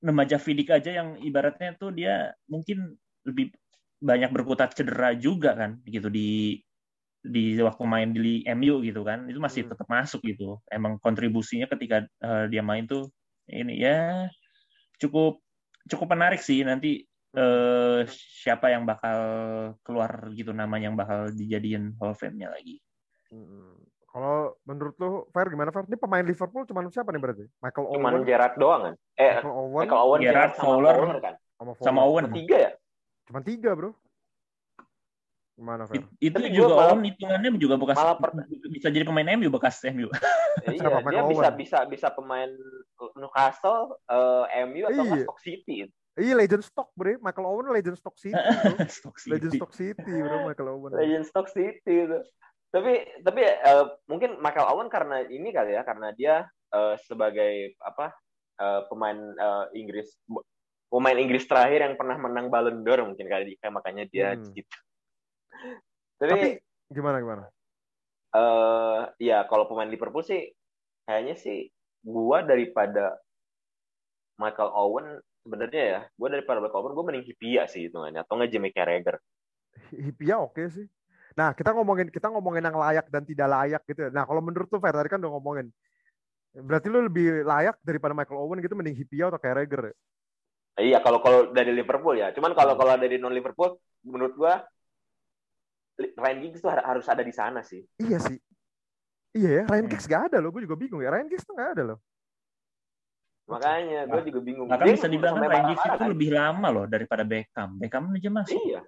Nemaja 0.00 0.36
Vidic 0.36 0.68
aja 0.68 1.00
yang 1.00 1.16
ibaratnya 1.16 1.76
tuh 1.76 1.92
dia 1.92 2.32
mungkin 2.44 2.92
lebih 3.24 3.52
banyak 4.00 4.32
berkutat 4.32 4.72
cedera 4.72 5.12
juga 5.12 5.52
kan 5.52 5.76
gitu 5.84 6.08
di 6.08 6.56
di 7.20 7.52
waktu 7.60 7.84
main 7.84 8.16
di 8.16 8.40
MU 8.56 8.80
gitu 8.80 9.04
kan 9.04 9.28
itu 9.28 9.36
masih 9.36 9.68
Hmm. 9.68 9.76
tetap 9.76 9.86
masuk 9.92 10.24
gitu 10.24 10.56
emang 10.72 10.96
kontribusinya 11.04 11.68
ketika 11.68 12.08
eh, 12.24 12.44
dia 12.48 12.64
main 12.64 12.88
tuh 12.88 13.12
ini 13.44 13.76
ya 13.76 14.24
cukup 14.96 15.44
cukup 15.84 16.16
menarik 16.16 16.40
sih 16.40 16.64
nanti 16.64 17.04
eh, 17.36 18.00
siapa 18.40 18.72
yang 18.72 18.88
bakal 18.88 19.20
keluar 19.84 20.32
gitu 20.32 20.50
namanya 20.56 20.88
yang 20.88 20.96
bakal 20.96 21.28
dijadiin 21.28 21.92
Hall 22.00 22.16
of 22.16 22.18
Fame-nya 22.18 22.50
lagi 22.50 22.80
Hmm. 23.30 23.78
Kalau 24.10 24.58
menurut 24.66 24.98
lu, 24.98 25.22
Fer 25.30 25.46
gimana 25.46 25.70
Fer? 25.70 25.86
Ini 25.86 25.94
pemain 25.94 26.26
Liverpool 26.26 26.66
cuman 26.66 26.90
siapa 26.90 27.14
nih 27.14 27.22
berarti? 27.22 27.46
Michael 27.62 27.86
Cuman 27.94 28.12
Owen, 28.18 28.26
Gerrard 28.26 28.54
doang 28.58 28.82
kan? 28.90 28.94
Eh, 29.14 29.38
Michael 29.38 29.54
Owen, 29.54 29.78
Michael 29.86 30.00
Owen, 30.02 30.18
Gerrard, 30.18 30.34
Gerrard 30.34 30.52
sama 30.58 30.66
Fowler. 30.66 30.94
Fowler 30.98 31.18
kan? 31.22 31.34
sama, 31.38 31.70
sama 31.78 32.00
Fowler. 32.02 32.26
Owen 32.26 32.26
Tiga 32.34 32.56
ya? 32.58 32.70
Cuman 33.30 33.46
tiga 33.46 33.70
bro. 33.72 33.94
Gimana 35.54 35.86
Fer? 35.86 36.02
It- 36.02 36.10
itu 36.18 36.34
Tapi 36.34 36.50
juga 36.50 36.74
malah- 36.74 36.90
Owen 36.90 37.04
hitungannya 37.06 37.50
juga 37.54 37.74
bekas 37.76 37.94
malah 37.94 38.16
per- 38.16 38.34
bisa 38.66 38.88
jadi 38.88 39.04
pemain 39.04 39.28
MU 39.36 39.48
bekas 39.52 39.76
MU 39.86 40.08
iya, 40.66 40.72
dia 40.82 40.98
Michael 41.04 41.28
bisa 41.28 41.46
Owen? 41.46 41.56
bisa 41.60 41.78
bisa 41.84 42.08
pemain 42.10 42.50
Newcastle, 43.14 44.00
eh, 44.08 44.64
MU 44.64 44.82
atau 44.84 45.04
Iya. 45.06 45.22
Stoke 45.22 45.40
City. 45.40 45.76
Iya 46.16 46.34
legend 46.34 46.64
stock 46.64 46.90
bro. 46.92 47.14
Michael 47.18 47.46
Owen 47.46 47.70
legend 47.70 47.94
stock 47.94 48.16
City 48.16 48.34
bro. 48.34 48.76
Stoke 48.88 49.20
legend 49.28 49.52
City. 49.52 49.60
stock 49.60 49.72
City 49.72 50.12
bro 50.16 50.42
Michael 50.42 50.68
Owen. 50.74 50.90
Legend 50.96 51.24
Stoke 51.24 51.50
City 51.52 51.78
itu. 52.08 52.18
Tapi 52.72 52.92
tapi 53.20 53.40
eh, 53.44 53.84
mungkin 54.06 54.40
Michael 54.40 54.68
Owen 54.70 54.88
karena 54.88 55.22
ini 55.22 55.50
kali 55.50 55.76
ya, 55.76 55.84
karena 55.84 56.10
dia 56.10 56.34
eh, 56.72 56.96
sebagai 57.04 57.76
apa 57.78 58.16
eh, 58.56 58.80
pemain 58.88 59.16
eh, 59.16 59.64
Inggris 59.76 60.08
pemain 60.90 61.14
Inggris 61.14 61.46
terakhir 61.46 61.86
yang 61.86 61.94
pernah 61.94 62.18
menang 62.18 62.50
Ballon 62.50 62.82
d'Or 62.82 63.06
mungkin 63.06 63.30
kali 63.30 63.54
kayak 63.62 63.70
makanya 63.72 64.04
dia 64.10 64.34
Hmm. 64.34 64.50
gitu. 64.50 64.76
Tapi 66.18 66.30
Tapi, 66.34 66.48
gimana 66.90 67.22
gimana? 67.22 67.44
eh 68.30 69.00
ya 69.26 69.42
kalau 69.46 69.66
pemain 69.66 69.90
Liverpool 69.90 70.22
sih 70.22 70.50
kayaknya 71.06 71.34
sih 71.34 71.66
gua 72.02 72.42
daripada 72.46 73.18
Michael 74.38 74.70
Owen 74.70 75.06
sebenarnya 75.42 75.82
ya, 75.82 76.00
gua 76.14 76.28
daripada 76.30 76.58
Michael 76.62 76.80
Owen 76.84 76.94
gua 76.94 77.04
mending 77.10 77.26
Hipia 77.26 77.66
sih 77.66 77.86
hitungannya 77.88 78.22
atau 78.22 78.38
nggak 78.38 78.50
Jamie 78.50 78.74
Carragher. 78.74 79.16
Hipia 79.94 80.42
oke 80.42 80.62
sih. 80.70 80.86
Nah 81.38 81.54
kita 81.54 81.70
ngomongin 81.74 82.10
kita 82.10 82.30
ngomongin 82.30 82.66
yang 82.66 82.78
layak 82.78 83.06
dan 83.10 83.22
tidak 83.22 83.48
layak 83.50 83.82
gitu. 83.86 84.10
Nah 84.10 84.26
kalau 84.26 84.42
menurut 84.42 84.66
tuh 84.66 84.82
Fer 84.82 84.94
tadi 84.94 85.08
kan 85.10 85.22
udah 85.22 85.32
ngomongin. 85.38 85.66
Berarti 86.50 86.86
lu 86.90 87.06
lebih 87.06 87.46
layak 87.46 87.78
daripada 87.82 88.10
Michael 88.10 88.42
Owen 88.42 88.58
gitu 88.58 88.74
mending 88.74 88.98
Hipia 88.98 89.30
atau 89.30 89.38
Carragher? 89.38 89.94
Iya 90.80 90.98
kalau 90.98 91.20
kalau 91.20 91.52
dari 91.52 91.70
Liverpool 91.70 92.16
ya. 92.16 92.32
Cuman 92.32 92.52
kalau 92.52 92.74
kalau 92.74 92.96
dari 92.96 93.16
non 93.16 93.30
Liverpool 93.30 93.76
menurut 94.02 94.34
gua 94.34 94.54
Ryan 96.00 96.38
Giggs 96.40 96.64
tuh 96.64 96.72
har- 96.72 96.86
harus 96.86 97.04
ada 97.06 97.20
di 97.20 97.30
sana 97.30 97.60
sih. 97.60 97.84
Iya 98.00 98.18
sih. 98.18 98.38
Iya 99.30 99.50
ya, 99.52 99.62
Ryan 99.68 99.84
Hmm. 99.84 99.92
Giggs 99.92 100.06
gak 100.08 100.32
ada 100.32 100.40
loh. 100.40 100.50
Gue 100.50 100.64
juga 100.64 100.74
bingung 100.74 101.04
ya. 101.04 101.12
Ryan 101.12 101.28
Giggs 101.28 101.44
tuh 101.44 101.54
gak 101.54 101.76
ada 101.76 101.82
loh. 101.84 101.98
Makanya 103.46 104.00
gue 104.06 104.16
Nah, 104.16 104.26
juga 104.26 104.40
bingung. 104.40 104.66
Bahkan 104.66 104.86
Dia 104.86 104.94
bisa 104.96 105.08
dibilang 105.10 105.34
kan 105.36 105.44
Ryan 105.44 105.66
Giggs 105.68 105.84
itu 105.84 105.98
kan? 105.98 106.08
lebih 106.08 106.30
lama 106.32 106.68
loh 106.70 106.84
daripada 106.86 107.22
Beckham. 107.22 107.70
Beckham 107.76 108.04
aja 108.10 108.30
masuk. 108.30 108.56
Iya. 108.56 108.80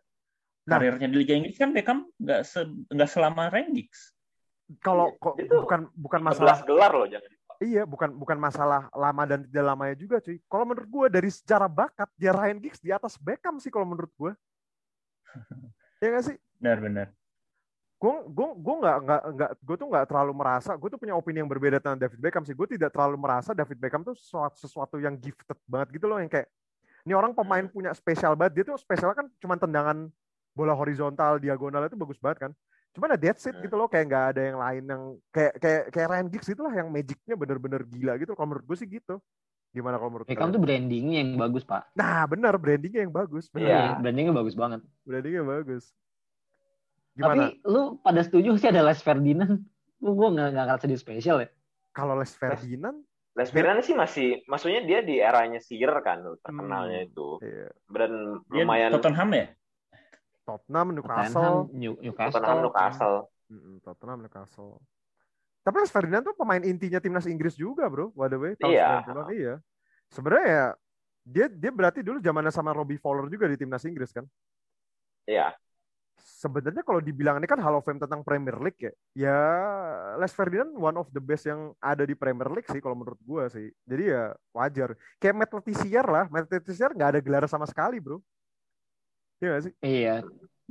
Nah. 0.62 0.78
Karirnya 0.78 1.08
di 1.10 1.16
Liga 1.18 1.34
Inggris 1.34 1.58
kan 1.58 1.70
Beckham 1.74 2.06
nggak 2.16 2.40
se 2.42 2.60
nggak 2.64 3.08
selama 3.10 3.50
Ryan 3.50 3.70
Giggs. 3.74 4.00
Kalau 4.80 5.12
Iya, 5.12 5.18
kok 5.20 5.34
itu 5.36 5.54
bukan 5.58 5.80
bukan 5.92 6.20
11 6.22 6.26
masalah 6.32 6.56
gelar 6.64 6.92
loh 6.94 7.08
jangan. 7.10 7.30
Iya 7.62 7.82
bukan 7.86 8.10
bukan 8.12 8.38
masalah 8.38 8.90
lama 8.90 9.22
dan 9.24 9.46
tidak 9.46 9.64
lamanya 9.64 9.96
juga 9.96 10.18
cuy. 10.18 10.36
Kalau 10.50 10.64
menurut 10.66 10.88
gue 10.90 11.06
dari 11.14 11.30
secara 11.30 11.70
bakat 11.70 12.10
dia 12.18 12.34
Ryan 12.34 12.58
Giggs 12.58 12.82
di 12.82 12.90
atas 12.90 13.14
Beckham 13.16 13.62
sih 13.62 13.70
kalau 13.70 13.86
menurut 13.86 14.10
gue. 14.18 14.32
ya 16.02 16.06
nggak 16.12 16.24
sih? 16.26 16.36
Benar-benar. 16.58 17.08
gue 18.02 18.16
gue 18.34 18.48
gue 18.58 18.74
nggak 18.82 18.96
nggak 19.06 19.22
nggak 19.30 19.50
gue 19.62 19.76
tuh 19.78 19.86
nggak 19.86 20.06
terlalu 20.10 20.32
merasa 20.34 20.74
gue 20.74 20.90
tuh 20.90 20.98
punya 20.98 21.14
opini 21.14 21.38
yang 21.38 21.46
berbeda 21.46 21.78
tentang 21.78 22.02
David 22.02 22.18
Beckham 22.18 22.42
sih 22.42 22.50
gue 22.50 22.66
tidak 22.74 22.90
terlalu 22.90 23.14
merasa 23.14 23.54
David 23.54 23.78
Beckham 23.78 24.02
tuh 24.02 24.18
sesuatu, 24.18 24.58
sesuatu 24.58 24.98
yang 24.98 25.14
gifted 25.14 25.54
banget 25.70 25.94
gitu 25.94 26.10
loh 26.10 26.18
yang 26.18 26.26
kayak 26.26 26.50
ini 27.06 27.14
orang 27.14 27.30
pemain 27.30 27.62
punya 27.70 27.94
spesial 27.94 28.34
banget 28.34 28.58
dia 28.58 28.64
tuh 28.66 28.74
spesial 28.74 29.14
kan 29.14 29.30
cuma 29.38 29.54
tendangan 29.54 30.10
bola 30.50 30.74
horizontal 30.74 31.38
diagonal 31.38 31.86
itu 31.86 31.94
bagus 31.94 32.18
banget 32.18 32.50
kan 32.50 32.52
cuman 32.92 33.08
ada 33.10 33.22
that's 33.22 33.44
it 33.44 33.56
gitu 33.56 33.72
loh 33.72 33.88
kayak 33.88 34.04
nggak 34.06 34.24
ada 34.30 34.40
yang 34.44 34.58
lain 34.58 34.82
yang 34.84 35.02
kayak 35.28 35.52
kayak 35.56 35.82
kayak 35.88 36.08
Ryan 36.08 36.28
Giggs 36.28 36.48
itulah 36.48 36.70
yang 36.70 36.88
magicnya 36.88 37.34
bener-bener 37.34 37.82
gila 37.82 38.12
gitu 38.16 38.32
kalau 38.32 38.48
menurut 38.48 38.64
gue 38.64 38.76
sih 38.76 38.86
gitu 38.86 39.16
gimana 39.70 39.96
kalau 39.96 40.10
menurut 40.12 40.26
Beckham 40.28 40.48
kalian? 40.48 40.54
tuh 40.54 40.60
brandingnya 40.60 41.18
yang 41.18 41.30
bagus 41.34 41.64
pak. 41.64 41.88
nah 41.92 42.22
benar 42.24 42.54
brandingnya 42.54 43.00
yang 43.02 43.14
bagus 43.14 43.48
benar 43.48 43.68
Iya. 43.68 43.82
Brandingnya 43.98 44.34
bagus 44.34 44.54
banget. 44.54 44.80
brandingnya 45.02 45.42
bagus 45.42 45.84
Tapi 47.12 47.18
gimana 47.18 47.44
lu 47.64 47.82
pada 47.98 48.20
setuju 48.20 48.56
sih 48.56 48.68
ada 48.68 48.80
Les 48.82 49.00
Ferdinand? 49.00 49.60
Gue 49.96 50.12
gue 50.12 50.28
nggak 50.30 50.48
nggak 50.50 50.64
ngerasa 50.66 50.84
dia 50.86 50.96
spesial 50.96 51.36
ya. 51.40 51.48
kalau 51.90 52.16
Les 52.16 52.28
Ferdinand 52.30 53.00
Les 53.32 53.48
Ferdinand 53.48 53.80
sih 53.80 53.96
masih, 53.96 54.28
maksudnya 54.44 54.84
dia 54.84 55.00
di 55.00 55.16
eranya 55.16 55.56
Sear 55.56 55.88
kan 56.00 56.20
terkenalnya 56.38 57.00
Hmm. 57.00 57.08
itu. 57.08 57.28
iya. 57.40 57.72
Dan 57.88 58.12
Dia 58.46 58.60
lumayan 58.60 58.92
Tottenham 58.92 59.32
ya? 59.32 59.46
Tottenham 60.52 60.88
Tottenham, 60.92 60.96
Newcastle 61.00 61.56
New- 61.72 61.98
Newcastle. 62.00 62.32
Tottenham 62.36 62.58
Newcastle. 62.60 63.16
Mm-mm, 63.48 63.74
Tottenham 63.80 64.18
Newcastle. 64.20 64.72
Tapi 65.62 65.76
Les 65.78 65.92
Ferdinand 65.92 66.24
tuh 66.24 66.34
pemain 66.34 66.60
intinya 66.60 66.98
timnas 66.98 67.24
Inggris 67.24 67.54
juga, 67.54 67.86
Bro. 67.86 68.10
By 68.12 68.28
the 68.28 68.38
way, 68.38 68.52
tahun 68.58 68.72
Iya. 68.72 68.88
90-an. 69.06 69.26
Iya. 69.30 69.54
Sebenarnya 70.10 70.46
ya 70.46 70.64
dia 71.22 71.46
dia 71.46 71.70
berarti 71.70 72.02
dulu 72.02 72.18
zamannya 72.18 72.50
sama 72.50 72.74
Robbie 72.74 72.98
Fowler 72.98 73.30
juga 73.30 73.46
di 73.46 73.54
timnas 73.54 73.86
Inggris 73.86 74.10
kan. 74.10 74.26
Iya. 75.24 75.54
Sebenarnya 76.18 76.82
kalau 76.82 76.98
dibilang 76.98 77.38
ini 77.38 77.46
kan 77.46 77.58
Hall 77.58 77.78
of 77.78 77.86
Fame 77.86 77.98
tentang 77.98 78.26
Premier 78.26 78.58
League 78.58 78.78
ya. 78.78 78.92
Ya 79.14 79.38
Les 80.18 80.30
Ferdinand 80.30 80.74
one 80.74 80.98
of 80.98 81.06
the 81.10 81.22
best 81.22 81.46
yang 81.46 81.70
ada 81.78 82.02
di 82.02 82.14
Premier 82.14 82.50
League 82.50 82.66
sih 82.66 82.82
kalau 82.82 82.98
menurut 82.98 83.18
gua 83.22 83.46
sih. 83.46 83.70
Jadi 83.86 84.10
ya 84.10 84.34
wajar. 84.50 84.98
Kayak 85.16 85.34
Matt 85.38 85.52
Letizia 85.54 86.02
lah. 86.02 86.26
Matt 86.26 86.50
Letizia 86.50 86.90
nggak 86.90 87.10
ada 87.16 87.20
gelar 87.22 87.44
sama 87.46 87.64
sekali, 87.64 88.02
Bro. 88.02 88.18
Iya 89.42 89.48
gak 89.58 89.62
sih? 89.66 89.72
Iya. 89.82 90.14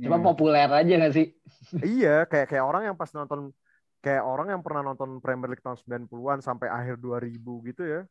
Cuma 0.00 0.16
Hmm. 0.16 0.24
populer 0.24 0.64
aja 0.64 0.92
gak 0.96 1.12
sih? 1.12 1.26
iya, 1.84 2.24
kayak 2.24 2.48
kayak 2.48 2.64
orang 2.64 2.82
yang 2.88 2.96
pas 2.96 3.12
nonton 3.12 3.52
kayak 4.00 4.24
orang 4.24 4.48
yang 4.48 4.62
pernah 4.64 4.80
nonton 4.80 5.20
Premier 5.20 5.52
League 5.52 5.60
tahun 5.60 5.76
90-an 5.76 6.40
sampai 6.40 6.72
akhir 6.72 6.96
2000 6.96 7.60
gitu 7.68 7.84
ya. 7.84 8.08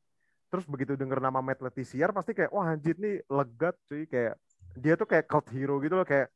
Terus 0.54 0.70
begitu 0.70 0.94
denger 0.94 1.18
nama 1.18 1.42
Matt 1.42 1.66
Letizia 1.66 2.14
pasti 2.14 2.38
kayak 2.38 2.54
wah 2.54 2.70
anjir 2.70 2.94
nih 3.02 3.26
legat 3.26 3.74
cuy 3.90 4.06
kayak 4.06 4.38
dia 4.78 4.94
tuh 4.94 5.10
kayak 5.10 5.26
cult 5.26 5.50
hero 5.50 5.82
gitu 5.82 5.98
loh 5.98 6.06
kayak 6.06 6.30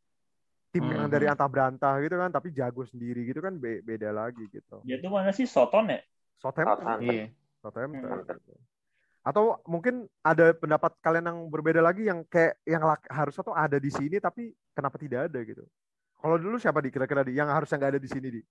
tim 0.73 0.83
yang 0.91 1.07
Mhm. 1.07 1.13
dari 1.13 1.25
antah 1.29 1.47
berantah 1.47 1.93
gitu 2.03 2.19
kan 2.19 2.31
tapi 2.33 2.51
jago 2.51 2.83
sendiri 2.83 3.23
gitu 3.29 3.39
kan 3.39 3.55
be- 3.55 3.79
beda 3.85 4.09
lagi 4.11 4.43
gitu. 4.49 4.81
Dia 4.83 4.97
tuh 4.99 5.13
mana 5.13 5.31
sih 5.31 5.45
Soton 5.47 5.87
ya? 5.87 6.01
Southampton, 6.41 6.83
Southampton. 6.83 7.05
Iya. 7.05 7.25
Southampton. 7.61 8.59
Atau 9.25 9.57
mungkin 9.65 10.05
ada 10.21 10.53
pendapat 10.53 11.01
kalian 11.01 11.25
yang 11.33 11.39
berbeda 11.49 11.81
lagi 11.81 12.05
yang 12.05 12.21
kayak 12.29 12.61
yang 12.61 12.85
harusnya 13.09 13.41
tuh 13.41 13.57
ada 13.57 13.81
di 13.81 13.89
sini 13.89 14.21
tapi 14.21 14.53
kenapa 14.77 15.01
tidak 15.01 15.33
ada 15.33 15.39
gitu. 15.41 15.65
Kalau 16.21 16.37
dulu 16.37 16.61
siapa 16.61 16.77
di 16.85 16.93
kira-kira 16.93 17.25
di 17.25 17.33
yang 17.33 17.49
harusnya 17.49 17.81
nggak 17.81 17.97
ada 17.97 18.01
di 18.01 18.09
sini 18.09 18.27
di? 18.29 18.41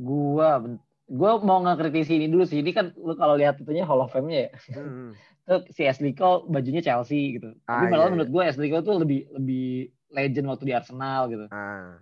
Gua 0.00 0.64
gua 1.04 1.30
mau 1.44 1.60
ngekritisi 1.60 2.16
ini 2.16 2.26
dulu 2.32 2.48
sih. 2.48 2.64
Ini 2.64 2.72
kan 2.72 2.86
lu 2.96 3.12
kalau 3.20 3.36
lihat 3.36 3.60
itunya 3.60 3.84
Hall 3.84 4.00
of 4.00 4.10
Fame-nya 4.16 4.48
ya. 4.48 4.50
Hmm. 4.80 5.12
Tuh 5.48 5.60
si 5.76 5.84
Ashley 5.84 6.16
Cole 6.16 6.48
bajunya 6.48 6.80
Chelsea 6.80 7.36
gitu. 7.36 7.52
Tapi 7.68 7.84
Ah, 7.84 7.92
malah 7.92 8.08
iya, 8.08 8.12
menurut 8.16 8.30
gue 8.32 8.42
Ashley 8.48 8.72
Cole 8.72 8.80
tuh 8.80 8.96
lebih 9.04 9.28
lebih 9.28 9.92
legend 10.08 10.48
waktu 10.48 10.64
di 10.64 10.72
Arsenal 10.72 11.28
gitu. 11.28 11.44
Ah. 11.52 12.00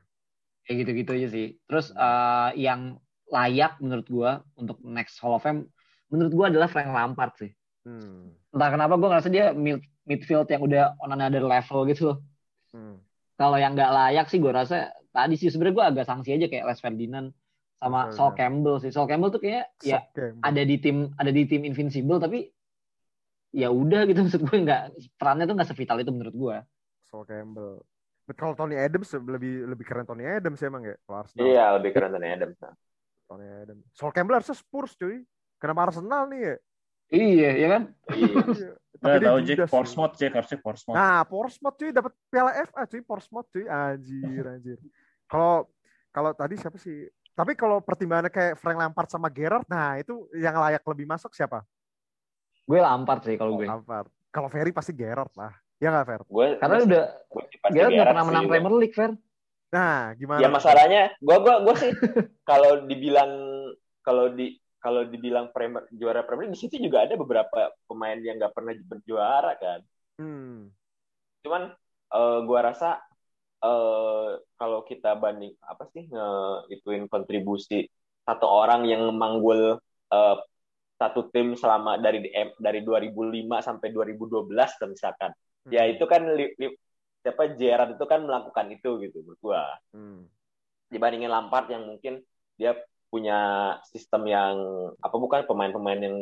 Kayak 0.63 0.77
gitu-gitu 0.87 1.11
aja 1.19 1.29
sih. 1.35 1.47
Terus 1.67 1.91
eh, 1.91 2.51
yang 2.63 3.03
layak 3.27 3.83
menurut 3.83 4.07
gua 4.07 4.31
untuk 4.55 4.79
next 4.87 5.19
Hall 5.19 5.35
of 5.35 5.43
Fame 5.43 5.67
menurut 6.13 6.33
gua 6.37 6.47
adalah 6.53 6.69
Frank 6.69 6.93
Lampard 6.93 7.33
sih. 7.41 7.51
Hmm. 7.89 8.37
Entah 8.53 8.69
kenapa 8.69 8.95
gua 9.01 9.17
ngerasa 9.17 9.33
dia 9.33 9.57
mid- 9.57 9.89
midfield 10.05 10.47
yang 10.53 10.63
udah 10.63 10.95
on 11.01 11.11
another 11.17 11.43
level 11.43 11.89
gitu 11.89 12.13
loh. 12.13 12.19
Hmm. 12.77 13.01
Kalau 13.41 13.57
yang 13.57 13.73
nggak 13.73 13.91
layak 13.91 14.27
sih 14.29 14.39
gua 14.39 14.63
rasa 14.63 14.93
tadi 15.11 15.41
sih 15.41 15.49
sebenarnya 15.49 15.75
gua 15.75 15.87
agak 15.91 16.05
sanksi 16.07 16.37
aja 16.37 16.47
kayak 16.53 16.69
Les 16.69 16.79
Ferdinand 16.79 17.29
sama 17.81 18.07
Les 18.07 18.15
Sol 18.15 18.31
Ferdinand. 18.31 18.37
Campbell 18.39 18.77
sih. 18.85 18.91
Sol 18.93 19.09
Campbell 19.09 19.33
tuh 19.33 19.43
kayak 19.43 19.65
ya 19.83 20.05
Oke. 20.05 20.37
ada 20.45 20.63
di 20.63 20.77
tim 20.79 21.11
ada 21.17 21.31
di 21.33 21.43
tim 21.49 21.65
Invincible 21.65 22.21
tapi 22.21 22.53
ya 23.53 23.69
udah 23.73 24.09
gitu 24.09 24.21
maksud 24.29 24.45
gue 24.45 24.59
nggak 24.63 24.83
perannya 25.17 25.45
tuh 25.49 25.55
nggak 25.57 25.69
sevital 25.73 25.97
itu 25.99 26.13
menurut 26.13 26.37
gue. 26.37 26.57
Sol 27.09 27.25
Campbell. 27.25 27.83
But 28.23 28.39
kalau 28.39 28.55
Tony 28.55 28.79
Adams 28.79 29.11
lebih 29.19 29.67
lebih 29.67 29.85
keren 29.85 30.07
Tony 30.07 30.23
Adams 30.23 30.63
emang 30.63 30.87
ya 30.87 30.95
kalau 31.03 31.27
Arsenal. 31.27 31.43
Iya, 31.43 31.65
lebih 31.75 31.91
keren 31.91 32.15
Tony 32.15 32.29
Adams. 32.31 32.57
Tony 33.27 33.47
Adams. 33.51 33.85
Sol 33.93 34.15
Campbell 34.15 34.39
harusnya 34.39 34.55
Spurs 34.55 34.95
cuy. 34.95 35.27
Kenapa 35.63 35.87
Arsenal 35.87 36.27
nih 36.27 36.41
ya? 36.43 36.55
Iya, 37.15 37.51
ya 37.55 37.69
kan? 37.71 37.83
Iya. 38.11 38.35
Iya. 39.03 39.19
Dia 39.19 39.35
tahu 39.35 39.39
Jack. 39.43 39.67
Portsmouth 39.67 40.15
Jack 40.15 40.33
harusnya 40.39 40.59
Portsmouth. 40.63 40.95
Nah, 40.95 41.27
Portsmouth 41.27 41.75
cuy 41.75 41.91
dapat 41.91 42.15
Piala 42.31 42.55
FA 42.71 42.87
cuy, 42.87 43.03
Portsmouth 43.03 43.51
cuy. 43.51 43.67
Anjir, 43.67 44.47
anjir. 44.47 44.79
Kalau 45.27 45.67
kalau 46.15 46.31
tadi 46.39 46.55
siapa 46.55 46.79
sih? 46.79 47.11
Tapi 47.35 47.59
kalau 47.59 47.83
pertimbangannya 47.83 48.31
kayak 48.31 48.55
Frank 48.63 48.79
Lampard 48.79 49.11
sama 49.11 49.27
Gerrard, 49.27 49.67
nah 49.67 49.99
itu 49.99 50.31
yang 50.39 50.55
layak 50.55 50.87
lebih 50.87 51.11
masuk 51.11 51.35
siapa? 51.35 51.67
Gue 52.63 52.79
Lampard 52.79 53.27
sih 53.27 53.35
kalau 53.35 53.59
gue. 53.59 53.67
Lampard. 53.67 54.07
Kalau 54.31 54.47
Ferry 54.47 54.71
pasti 54.71 54.95
Gerrard 54.95 55.35
lah. 55.35 55.51
Ya 55.83 55.91
nggak 55.91 56.07
Fer? 56.07 56.23
Gue 56.23 56.47
Karena 56.63 56.77
udah 56.87 57.05
gue 57.27 57.43
pasti 57.43 57.75
Gerrard 57.75 57.91
nggak 57.91 57.99
Gerrard 57.99 58.15
pernah 58.15 58.27
menang 58.31 58.47
Premier 58.47 58.75
League, 58.79 58.95
Fer. 58.95 59.13
Nah, 59.75 60.15
gimana? 60.15 60.39
Ya 60.39 60.49
masalahnya, 60.53 61.03
gue 61.19 61.37
gua 61.43 61.59
gua 61.67 61.75
sih 61.75 61.91
kalau 62.51 62.87
dibilang 62.87 63.33
kalau 64.07 64.31
di 64.31 64.62
kalau 64.83 65.07
dibilang 65.07 65.55
Premier, 65.55 65.87
juara 65.95 66.27
Premier 66.27 66.51
League 66.51 66.59
di 66.59 66.61
situ 66.67 66.83
juga 66.83 67.07
ada 67.07 67.15
beberapa 67.15 67.71
pemain 67.87 68.19
yang 68.19 68.43
nggak 68.43 68.51
pernah 68.51 68.75
berjuara 68.83 69.55
kan. 69.55 69.81
Hmm. 70.19 70.75
Cuman 71.47 71.71
eh, 72.11 72.39
gua 72.43 72.61
rasa 72.67 72.99
eh, 73.63 74.31
kalau 74.59 74.83
kita 74.83 75.15
banding 75.15 75.55
apa 75.63 75.87
sih 75.95 76.11
nge 76.11 76.29
ituin 76.75 77.07
kontribusi 77.07 77.87
satu 78.27 78.47
orang 78.51 78.83
yang 78.91 79.07
memanggul 79.07 79.79
eh, 80.11 80.37
satu 80.99 81.31
tim 81.31 81.55
selama 81.55 82.03
dari 82.03 82.27
dari 82.59 82.81
2005 82.83 83.23
sampai 83.63 83.89
2012 83.95 84.51
kan 84.83 84.89
misalkan. 84.91 85.31
Ya 85.71 85.87
itu 85.87 86.03
kan 86.11 86.27
li, 86.27 86.51
li, 86.59 86.75
siapa 87.23 87.55
Gerrard 87.55 87.95
itu 87.95 88.03
kan 88.11 88.27
melakukan 88.27 88.67
itu 88.75 88.99
gitu 88.99 89.23
menurut 89.23 89.39
gua. 89.39 89.63
Hmm. 89.95 90.27
Dibandingin 90.91 91.31
Lampard 91.31 91.71
yang 91.71 91.87
mungkin 91.87 92.19
dia 92.59 92.75
punya 93.13 93.35
sistem 93.93 94.23
yang 94.35 94.57
apa 95.07 95.17
bukan 95.25 95.41
pemain-pemain 95.49 96.01
yang 96.07 96.17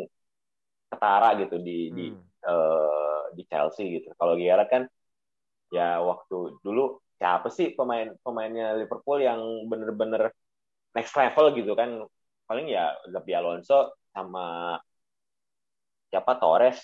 ketara 0.90 1.28
gitu 1.42 1.56
di 1.62 1.76
di 1.96 2.04
Hmm. 2.10 2.20
eh, 2.50 3.20
di 3.36 3.42
Chelsea 3.50 3.84
gitu. 4.00 4.08
Kalau 4.18 4.34
Gerrard 4.40 4.68
kan 4.74 4.82
ya 5.70 6.02
waktu 6.02 6.36
dulu 6.64 6.98
siapa 7.18 7.48
sih 7.56 7.66
pemain 7.78 8.08
pemainnya 8.24 8.74
Liverpool 8.80 9.18
yang 9.22 9.40
bener-bener 9.70 10.22
next 10.96 11.14
level 11.20 11.46
gitu 11.58 11.72
kan 11.80 11.90
paling 12.48 12.66
ya 12.70 12.94
Xabi 13.12 13.32
Alonso 13.38 13.94
sama 14.14 14.76
siapa 16.10 16.32
Torres 16.42 16.78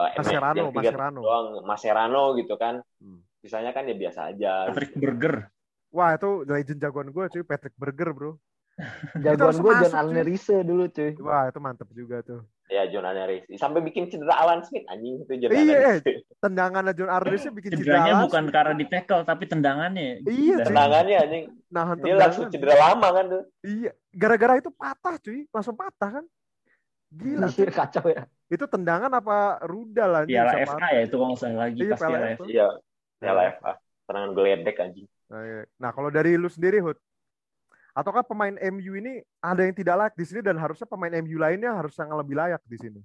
eh, 0.00 0.12
Mascherano, 0.16 0.64
Mascherano. 0.72 1.20
doang 1.20 1.48
Mascherano 1.68 2.22
gitu 2.40 2.54
kan 2.56 2.80
Hmm. 3.00 3.20
sisanya 3.40 3.72
kan 3.76 3.88
ya 3.88 3.96
biasa 3.96 4.20
aja 4.32 4.52
Patrick 4.68 4.92
Burger. 4.96 5.34
Wah, 5.90 6.14
itu 6.14 6.46
legend 6.46 6.78
jagoan 6.78 7.10
gue 7.10 7.24
cuy, 7.32 7.42
Patrick 7.42 7.74
Berger, 7.74 8.14
Bro. 8.14 8.38
Jagoan 9.24 9.56
gue 9.56 9.72
John. 9.82 9.92
Alnerise 9.94 10.56
dulu, 10.60 10.84
cuy. 10.86 11.12
Wah, 11.18 11.46
itu 11.46 11.58
mantep 11.58 11.88
juga 11.90 12.20
tuh. 12.20 12.40
ya 12.66 12.86
John 12.86 13.02
Anaris 13.02 13.42
sampai 13.52 13.82
bikin 13.82 14.06
cedera 14.06 14.38
Alan 14.38 14.62
Smith 14.62 14.86
anjing 14.86 15.18
itu 15.18 15.32
John 15.36 15.50
Iya, 15.50 15.58
Anaris 15.90 16.22
Tendangannya 16.44 16.92
John 16.94 17.10
Arnes 17.10 17.42
bikin 17.50 17.70
cedera 17.72 17.82
Cederanya 17.82 18.12
langsung. 18.14 18.26
bukan 18.26 18.44
karena 18.48 18.74
di 18.74 18.86
tackle 18.86 19.22
tapi 19.24 19.44
tendangannya. 19.44 20.10
Iya, 20.22 20.56
tendangannya 20.62 21.16
anjing 21.18 21.44
Nahan 21.68 21.96
dia 21.98 22.14
langsung 22.14 22.46
tendangan. 22.46 22.54
cedera 22.54 22.74
lama 22.78 23.08
kan 23.10 23.24
tuh 23.26 23.42
Iya, 23.60 23.90
gara-gara 24.12 24.54
itu 24.56 24.70
patah 24.70 25.14
cuy, 25.18 25.40
langsung 25.46 25.74
patah 25.74 26.10
kan. 26.14 26.24
Gila, 27.10 27.46
cuy. 27.50 27.66
Kacau 27.74 28.06
ya. 28.06 28.22
itu 28.46 28.64
tendangan 28.64 29.10
apa 29.12 29.36
rudal 29.62 30.10
anjing 30.16 30.34
Piala 30.36 30.52
FA 30.56 30.66
patah. 30.70 30.90
ya 30.90 31.00
itu 31.02 31.16
kalau 31.16 31.34
salah 31.34 31.58
lagi 31.60 31.78
Iya, 31.80 31.90
pas 31.90 31.98
Piala 32.00 32.10
Piala 32.12 32.26
FA. 32.28 32.34
FA. 32.36 32.44
iya 32.46 32.66
Piala 33.18 33.42
FA 33.52 33.72
tendangan 34.06 34.30
geledek 34.32 34.76
anjing 34.78 35.06
Nah, 35.26 35.42
iya. 35.42 35.62
Nah, 35.76 35.90
kalau 35.90 36.10
dari 36.10 36.34
lu 36.34 36.46
sendiri, 36.46 36.78
Hud, 36.78 36.98
ataukah 37.94 38.22
pemain 38.26 38.54
MU 38.70 38.92
ini 38.98 39.22
ada 39.42 39.66
yang 39.66 39.74
tidak 39.74 39.94
layak 39.96 40.14
di 40.16 40.24
sini 40.26 40.40
dan 40.40 40.56
harusnya 40.56 40.86
pemain 40.86 41.12
MU 41.22 41.36
lainnya 41.38 41.74
harus 41.74 41.94
yang 41.98 42.12
lebih 42.14 42.36
layak 42.38 42.62
di 42.66 42.78
sini? 42.78 43.00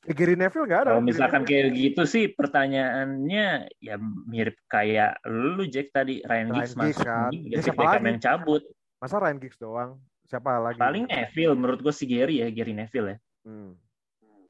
Kayak 0.00 0.16
Gary 0.16 0.36
Neville 0.36 0.64
nggak 0.64 0.80
ada. 0.80 0.90
Kalau 0.96 1.02
kan? 1.04 1.08
Misalkan 1.12 1.42
kayak 1.44 1.66
gitu 1.76 2.02
sih 2.08 2.24
pertanyaannya 2.32 3.46
ya 3.84 3.94
mirip 4.24 4.56
kayak 4.72 5.20
lu 5.28 5.68
Jack 5.68 5.92
tadi 5.92 6.24
Ryan 6.24 6.56
Giggs 6.56 6.72
masuk 6.72 7.04
kan. 7.04 7.28
Ya, 7.36 7.60
David 7.60 7.64
siapa 7.68 7.82
lagi? 7.84 8.06
yang 8.08 8.20
cabut. 8.20 8.62
Masa 8.96 9.16
Ryan 9.20 9.38
Giggs 9.40 9.58
doang? 9.60 9.90
Siapa 10.24 10.50
lagi? 10.56 10.80
Paling 10.80 11.04
Neville 11.04 11.52
menurut 11.52 11.80
gue 11.84 11.92
si 11.92 12.08
Gary 12.08 12.40
ya, 12.40 12.48
Gary 12.48 12.72
Neville 12.72 13.08
ya. 13.12 13.16
Hmm. 13.44 13.76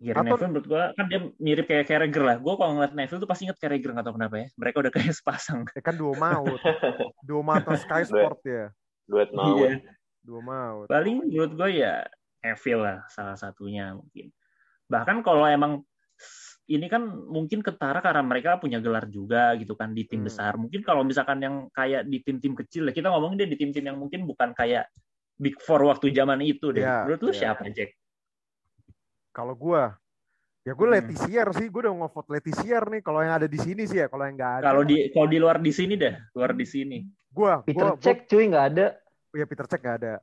Gary 0.01 0.17
Atau- 0.17 0.27
Neville 0.39 0.51
menurut 0.55 0.67
gue 0.71 0.83
kan 0.95 1.07
dia 1.11 1.21
mirip 1.43 1.67
kayak 1.67 1.85
Carragher 1.91 2.23
lah. 2.25 2.37
Gue 2.39 2.55
kalau 2.55 2.73
ngeliat 2.79 2.95
Neville 2.95 3.21
tuh 3.21 3.29
pasti 3.29 3.43
inget 3.51 3.59
Carragher 3.59 3.91
nggak 3.91 4.07
tahu 4.07 4.15
kenapa 4.23 4.35
ya. 4.39 4.47
Mereka 4.55 4.77
udah 4.87 4.93
kayak 4.95 5.13
sepasang. 5.19 5.67
Ya 5.75 5.83
kan 5.83 5.99
duo 5.99 6.15
maut. 6.15 6.63
duo 7.27 7.43
maut 7.43 7.67
Sky 7.75 8.07
Sport 8.07 8.39
ya. 8.47 8.71
Duet 9.11 9.31
mau. 9.35 9.59
Iya. 9.59 9.83
Duo 10.23 10.39
maut. 10.41 10.87
Paling 10.87 11.27
menurut 11.27 11.53
gue 11.59 11.83
ya 11.83 12.07
Neville 12.41 12.83
lah 12.87 12.99
salah 13.11 13.35
satunya 13.35 13.91
mungkin. 13.93 14.31
Bahkan 14.87 15.27
kalau 15.27 15.45
emang 15.51 15.83
ini 16.71 16.87
kan 16.87 17.03
mungkin 17.11 17.67
ketara 17.67 17.99
karena 17.99 18.23
mereka 18.23 18.55
punya 18.63 18.79
gelar 18.79 19.11
juga 19.11 19.59
gitu 19.59 19.75
kan 19.75 19.91
di 19.91 20.07
tim 20.07 20.23
Hmm. 20.23 20.29
besar. 20.31 20.55
Mungkin 20.55 20.87
kalau 20.87 21.03
misalkan 21.03 21.43
yang 21.43 21.67
kayak 21.75 22.07
di 22.07 22.23
tim-tim 22.23 22.55
kecil 22.55 22.87
ya 22.87 22.95
kita 22.95 23.11
ngomongin 23.11 23.43
dia 23.43 23.49
di 23.51 23.59
tim-tim 23.59 23.83
yang 23.91 23.99
mungkin 23.99 24.23
bukan 24.23 24.55
kayak 24.55 24.87
Big 25.41 25.59
Four 25.59 25.83
waktu 25.91 26.15
zaman 26.15 26.39
itu 26.47 26.71
deh. 26.71 26.85
Iya, 26.87 27.09
Menurut 27.09 27.21
lu 27.27 27.33
iya. 27.35 27.39
siapa 27.43 27.67
Jack? 27.75 27.91
Kalau 29.35 29.57
gua 29.59 29.99
ya 30.61 30.73
gue 30.73 30.87
Hmm. 30.87 30.95
Letisier 30.99 31.49
sih, 31.57 31.67
gue 31.67 31.81
udah 31.83 31.95
ngevote 31.95 32.29
Letisier 32.31 32.83
nih. 32.87 33.01
Kalau 33.01 33.21
yang 33.25 33.35
ada 33.37 33.49
di 33.49 33.57
sini 33.57 33.85
sih 33.85 33.99
ya, 33.99 34.07
kalau 34.07 34.25
yang 34.29 34.37
nggak 34.37 34.53
ada. 34.61 34.65
Kalau 34.69 34.83
di 34.85 34.97
kalau 35.11 35.29
di 35.29 35.39
luar 35.41 35.57
di 35.59 35.73
sini 35.73 35.95
deh, 35.97 36.15
luar 36.33 36.53
di 36.53 36.65
sini. 36.65 36.99
gua, 37.31 37.63
Peter 37.63 37.79
gua, 37.79 37.95
gua, 37.95 38.03
Cech 38.03 38.27
cuy 38.27 38.45
nggak 38.51 38.67
ada. 38.75 38.87
ya 39.31 39.45
Peter 39.47 39.67
Cech 39.67 39.81
nggak 39.81 39.97
ada. 40.03 40.15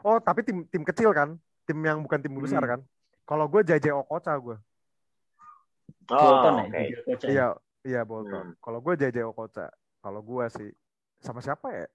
Oh, 0.00 0.16
tapi 0.16 0.40
tim 0.40 0.64
tim 0.66 0.80
kecil 0.80 1.12
kan, 1.12 1.36
tim 1.64 1.76
yang 1.84 2.00
bukan 2.00 2.18
tim 2.18 2.32
besar 2.34 2.64
Hmm. 2.64 2.70
kan. 2.72 2.80
Kalau 3.22 3.46
gue 3.46 3.60
JJ 3.62 3.92
Okocha 3.94 4.32
gue. 4.34 4.56
Oh, 6.10 6.16
Bolton 6.18 6.54
ya, 6.66 6.82
coach 7.04 7.22
ya. 7.22 7.28
Iya, 7.30 7.46
iya 7.84 8.00
Bolton. 8.02 8.46
Hmm. 8.50 8.58
Kalau 8.58 8.80
gue 8.80 8.94
JJ 8.96 9.22
Okocha. 9.22 9.70
Kalau 10.00 10.18
gue 10.18 10.44
sih 10.50 10.70
sama 11.20 11.38
siapa 11.38 11.68
ya? 11.70 11.86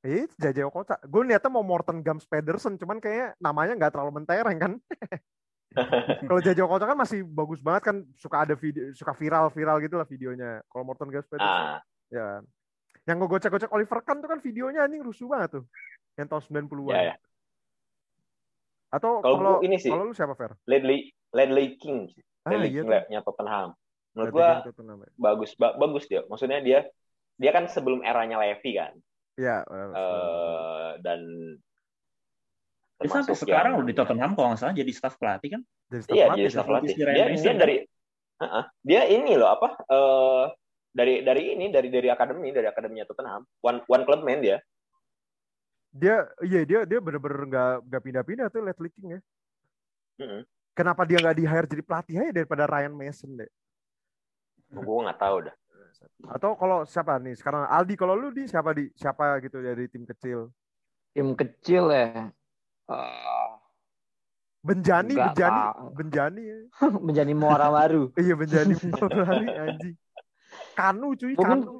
Eh, 0.00 0.24
JJ 0.38 0.64
Okocha. 0.64 0.96
Gue 1.04 1.26
niatnya 1.26 1.50
mau 1.50 1.60
Morten 1.60 2.00
Gams 2.00 2.24
Pedersen, 2.24 2.78
cuman 2.78 2.96
kayaknya 2.96 3.34
namanya 3.36 3.74
nggak 3.76 3.92
terlalu 3.92 4.12
mentereng 4.16 4.56
kan. 4.56 4.72
Kalau 6.28 6.40
JJ 6.40 6.58
Okocha 6.64 6.86
kan 6.88 6.98
masih 6.98 7.20
bagus 7.28 7.60
banget 7.60 7.82
kan, 7.92 7.96
suka 8.16 8.48
ada 8.48 8.54
video, 8.56 8.88
suka 8.96 9.12
viral-viral 9.12 9.76
gitu 9.84 9.94
lah 10.00 10.08
videonya. 10.08 10.64
Kalau 10.66 10.84
Morten 10.84 11.12
Gams 11.12 11.28
Pedersen, 11.28 11.44
Ah, 11.48 11.78
ya. 12.08 12.40
Yang 13.04 13.16
gue 13.24 13.28
gocek-gocek 13.36 13.72
Oliver 13.72 14.00
Kahn 14.04 14.20
tuh 14.20 14.28
kan 14.28 14.40
videonya 14.40 14.84
anjing 14.84 15.00
rusuh 15.04 15.28
banget 15.28 15.60
tuh. 15.60 15.64
Yang 16.16 16.28
tahun 16.28 16.42
90-an. 16.68 16.92
ya 16.92 17.02
ya. 17.12 17.16
Atau 18.88 19.20
Kalau 19.20 19.60
ini 19.60 19.76
sih, 19.76 19.92
kalau 19.92 20.08
lu 20.08 20.14
siapa 20.16 20.32
Fer? 20.32 20.56
Ledley 20.64 21.12
Ledley 21.36 21.76
King. 21.76 22.08
Ah, 22.44 22.56
Ledley 22.56 22.72
iya 22.72 22.82
King 22.84 22.90
nya 23.12 23.20
Tottenham. 23.20 23.76
Menurut 24.16 24.32
gua 24.32 24.64
namanya. 24.80 25.12
bagus 25.14 25.52
ba- 25.60 25.76
bagus 25.76 26.08
dia. 26.08 26.24
Maksudnya 26.24 26.64
dia 26.64 26.88
dia 27.36 27.50
kan 27.52 27.68
sebelum 27.68 28.00
eranya 28.00 28.40
Levy 28.40 28.80
kan. 28.80 28.96
Iya. 29.36 29.62
Eh 29.68 30.90
dan 31.04 31.20
Dia 32.98 33.10
sampai 33.14 33.34
sekarang 33.38 33.78
loh 33.78 33.86
di 33.86 33.94
Tottenham 33.94 34.34
kalau 34.34 34.50
nggak 34.50 34.60
salah 34.60 34.74
jadi 34.74 34.90
staff 34.90 35.14
pelatih 35.22 35.54
kan. 35.54 35.62
jadi 35.86 36.02
staff 36.02 36.16
Iya, 36.18 36.24
pelatih 36.26 36.42
jadi 36.42 36.52
staff 36.52 36.66
pelatih. 36.66 36.94
Dia, 36.94 37.24
Mason 37.30 37.38
dia 37.38 37.52
kan? 37.54 37.58
dari 37.62 37.76
Heeh. 38.38 38.64
dia 38.86 39.02
ini 39.10 39.32
loh 39.38 39.48
apa? 39.50 39.68
eh 39.86 40.44
dari 40.88 41.14
dari 41.22 41.42
ini 41.54 41.70
dari 41.70 41.88
dari 41.94 42.08
akademi 42.10 42.50
dari 42.50 42.66
akademinya 42.66 43.06
Tottenham. 43.06 43.46
One 43.62 43.78
one 43.86 44.02
club 44.02 44.26
man 44.26 44.42
dia. 44.42 44.58
Dia 45.94 46.26
iya 46.42 46.66
dia 46.66 46.80
dia 46.82 46.98
bener-bener 46.98 47.46
nggak 47.46 47.72
nggak 47.86 48.02
pindah-pindah 48.02 48.46
tuh 48.50 48.62
Led 48.66 48.78
King 48.94 49.18
ya. 49.18 49.20
Mm-mm. 50.18 50.42
Kenapa 50.74 51.06
dia 51.06 51.22
nggak 51.22 51.38
di 51.38 51.44
hire 51.46 51.66
jadi 51.70 51.82
pelatih 51.86 52.16
aja 52.18 52.32
daripada 52.34 52.66
Ryan 52.66 52.94
Mason 52.94 53.30
deh? 53.34 53.50
Gue 54.74 54.98
nggak 55.06 55.18
tahu 55.18 55.36
dah. 55.46 55.54
Atau 56.30 56.54
kalau 56.58 56.82
siapa 56.86 57.18
nih 57.22 57.34
sekarang 57.38 57.66
Aldi 57.66 57.94
kalau 57.94 58.14
lu 58.18 58.34
di 58.34 58.46
siapa 58.46 58.74
di 58.74 58.90
siapa 58.94 59.38
gitu 59.42 59.58
dari 59.62 59.86
tim 59.86 60.02
kecil? 60.06 60.50
Tim 61.14 61.34
kecil 61.34 61.84
ya. 61.90 62.30
Eh, 62.88 63.48
Benjani, 64.64 65.12
Nggak 65.14 65.32
Benjani, 65.32 65.60
tahu. 65.60 65.86
Benjani 65.98 66.42
ya. 66.44 66.58
menjadi 67.04 67.32
muara 67.36 67.68
baru. 67.68 68.02
Iya 68.22 68.34
Benjani 68.34 68.72
Maulani 68.92 69.48
anjing. 69.54 69.96
Kanu 70.74 71.12
cuy, 71.18 71.34
Mungkin 71.36 71.60
Kanu. 71.64 71.74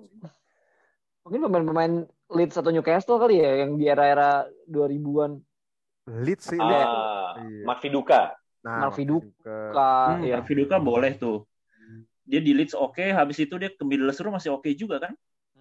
mungkin 1.24 1.40
pemain-pemain 1.44 1.92
Leeds 2.28 2.56
atau 2.60 2.72
Newcastle 2.72 3.20
kali 3.20 3.40
ya 3.40 3.64
yang 3.64 3.80
di 3.80 3.84
era-era 3.88 4.44
2000-an. 4.68 5.40
Leeds 6.08 6.44
sih, 6.48 6.60
Leeds. 6.60 6.92
Ah, 6.92 7.36
Iya. 7.36 7.64
Mark 7.68 7.80
Viduka. 7.84 8.20
Nah, 8.64 8.76
Mark 8.84 8.94
Viduka. 8.96 9.56
Ka, 9.72 9.88
Hmm, 10.12 10.24
ya. 10.24 10.36
Mark 10.40 10.48
Viduka 10.48 10.76
boleh 10.80 11.12
tuh. 11.16 11.44
Dia 12.28 12.40
di 12.44 12.52
Leeds 12.52 12.76
oke, 12.76 13.00
habis 13.12 13.40
itu 13.40 13.56
dia 13.56 13.72
ke 13.72 13.84
Middlesbrough 13.84 14.36
masih 14.36 14.52
oke 14.52 14.68
juga 14.76 15.00
kan? 15.00 15.12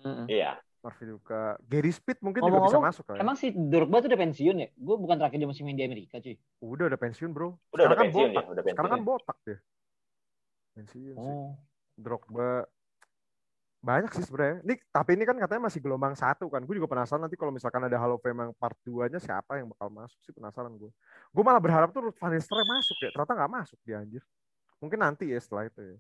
Mm-mm. 0.04 0.28
Iya. 0.28 0.60
Mark 0.60 0.67
Viduka. 0.96 1.60
Gary 1.68 1.92
Speed 1.92 2.24
mungkin 2.24 2.42
juga 2.46 2.64
bisa 2.64 2.80
masuk 2.80 3.04
kan. 3.04 3.20
Emang 3.20 3.36
si 3.36 3.52
Drogba 3.52 4.00
tuh 4.00 4.10
udah 4.14 4.22
pensiun 4.24 4.56
ya? 4.64 4.68
Gue 4.76 4.96
bukan 4.96 5.16
terakhir 5.20 5.38
dia 5.44 5.50
masih 5.50 5.64
main 5.68 5.76
di 5.76 5.84
Amerika 5.84 6.22
cuy. 6.24 6.36
Udah 6.64 6.86
udah 6.88 7.00
pensiun, 7.00 7.30
Bro. 7.36 7.48
Udah 7.76 7.86
Sekarang 7.86 7.88
udah 7.88 7.98
kan 7.98 8.06
pensiun 8.08 8.30
botak. 8.30 8.44
ya, 8.44 8.48
udah 8.48 8.64
pensiun. 8.64 8.76
Sekarang 8.76 8.92
kan 8.92 9.02
ya. 9.02 9.06
botak 9.06 9.38
dia. 9.44 9.58
Pensiun 10.78 11.16
sih. 11.18 11.36
Oh. 11.36 11.52
Drogba 11.98 12.50
banyak 13.78 14.12
sih 14.18 14.24
sebenarnya. 14.26 14.58
Ini 14.66 14.74
tapi 14.90 15.12
ini 15.16 15.24
kan 15.24 15.38
katanya 15.38 15.62
masih 15.70 15.80
gelombang 15.80 16.14
satu 16.18 16.50
kan. 16.50 16.62
Gue 16.66 16.76
juga 16.76 16.90
penasaran 16.90 17.24
nanti 17.24 17.38
kalau 17.38 17.54
misalkan 17.54 17.82
ada 17.86 17.98
Hall 18.02 18.18
of 18.18 18.22
Fame 18.26 18.50
yang 18.50 18.54
part 18.58 18.76
2-nya 18.84 19.22
siapa 19.22 19.62
yang 19.62 19.70
bakal 19.72 19.88
masuk 19.94 20.20
sih 20.26 20.34
penasaran 20.34 20.74
gue. 20.76 20.92
Gue 21.32 21.44
malah 21.46 21.62
berharap 21.62 21.94
tuh 21.94 22.10
Ruth 22.10 22.20
Van 22.20 22.34
Nistelrooy 22.34 22.68
masuk 22.68 22.98
ya. 23.00 23.10
Ternyata 23.14 23.34
nggak 23.38 23.52
masuk 23.54 23.80
dia 23.86 24.02
anjir. 24.02 24.24
Mungkin 24.82 25.00
nanti 25.00 25.30
ya 25.30 25.40
setelah 25.40 25.70
itu 25.70 25.82
ya. 25.82 25.98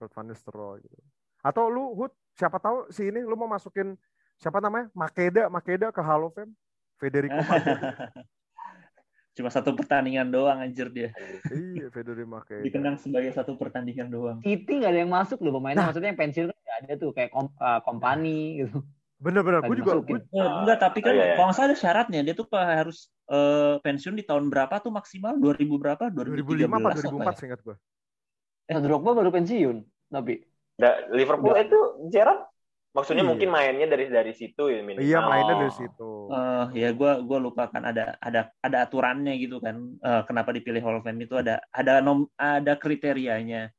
Ruth 0.00 0.14
Van 0.14 0.26
Nistelrooy 0.28 0.78
gitu. 0.84 0.96
Atau 1.44 1.68
lu 1.68 1.92
Hud, 1.92 2.12
siapa 2.32 2.56
tahu 2.56 2.88
si 2.88 3.12
ini 3.12 3.20
lu 3.20 3.36
mau 3.36 3.44
masukin 3.44 3.92
siapa 4.40 4.64
namanya? 4.64 4.88
Makeda, 4.96 5.52
Makeda 5.52 5.92
ke 5.92 6.00
Hall 6.00 6.24
of 6.24 6.32
Fame. 6.32 6.56
Federico 6.96 7.36
Makeda. 7.36 7.76
Cuma 9.36 9.50
satu 9.50 9.74
pertandingan 9.74 10.30
doang 10.30 10.62
anjir 10.62 10.88
dia. 10.88 11.12
iya, 11.52 11.92
Federico 11.92 12.32
Makeda. 12.32 12.64
Dikenang 12.64 12.96
sebagai 12.96 13.36
satu 13.36 13.60
pertandingan 13.60 14.08
doang. 14.08 14.38
City 14.40 14.80
nggak 14.80 14.90
ada 14.96 15.00
yang 15.04 15.12
masuk 15.12 15.44
loh 15.44 15.60
pemainnya. 15.60 15.84
Nah. 15.84 15.86
Maksudnya 15.92 16.16
yang 16.16 16.20
pensiun 16.24 16.46
kan 16.48 16.58
nggak 16.64 16.78
ada 16.80 16.92
tuh 16.96 17.10
kayak 17.12 17.30
kom, 17.30 17.52
uh, 17.60 17.80
company 17.84 18.64
gitu. 18.64 18.80
Bener-bener, 19.20 19.64
gue 19.64 19.76
juga 19.78 19.92
gue 20.04 20.20
Eh, 20.20 20.48
enggak, 20.64 20.78
tapi 20.84 20.98
kan 21.00 21.12
Oh, 21.12 21.16
iya, 21.16 21.24
iya. 21.32 21.34
kalau 21.38 21.46
nggak 21.48 21.56
salah 21.56 21.68
ada 21.70 21.76
syaratnya. 21.78 22.20
Dia 22.24 22.34
tuh 22.36 22.46
harus 22.52 23.08
eh, 23.30 23.76
pensiun 23.80 24.16
di 24.20 24.24
tahun 24.26 24.52
berapa 24.52 24.74
tuh 24.84 24.92
maksimal? 24.92 25.36
2000 25.40 25.80
berapa? 25.80 26.04
2005 26.12 26.68
apa 26.68 26.88
2013 26.98 27.08
2004 27.08 27.20
apa 27.20 27.32
ya? 27.32 27.36
seingat 27.36 27.60
gue. 27.64 27.76
Eh, 28.68 28.78
Drogba 28.80 29.10
baru 29.16 29.30
pensiun. 29.32 29.76
Tapi 30.12 30.34
Da- 30.74 31.06
Liverpool 31.08 31.54
Udah. 31.54 31.62
itu 31.62 31.78
Gerrard 32.08 32.50
maksudnya 32.90 33.22
Iya. 33.22 33.30
mungkin 33.30 33.48
mainnya 33.50 33.86
dari 33.86 34.06
dari 34.06 34.32
situ 34.32 34.70
ya 34.70 34.78
minimal. 34.78 35.02
Iya, 35.02 35.18
mainnya 35.20 35.54
dari 35.60 35.72
situ. 35.72 36.10
Eh, 36.30 36.64
ya 36.78 36.88
gue 36.90 37.12
gua 37.22 37.38
lupa 37.38 37.66
kan 37.66 37.82
ada 37.82 38.14
ada 38.18 38.54
ada 38.58 38.76
aturannya 38.80 39.34
gitu 39.36 39.58
kan 39.58 39.98
Eh, 39.98 40.22
kenapa 40.24 40.50
dipilih 40.50 40.78
Hall 40.78 40.98
of 40.98 41.04
Fame 41.04 41.18
itu 41.20 41.34
ada 41.34 41.58
ada 41.68 41.98
nom 41.98 42.26
ada 42.34 42.74
kriterianya 42.74 43.70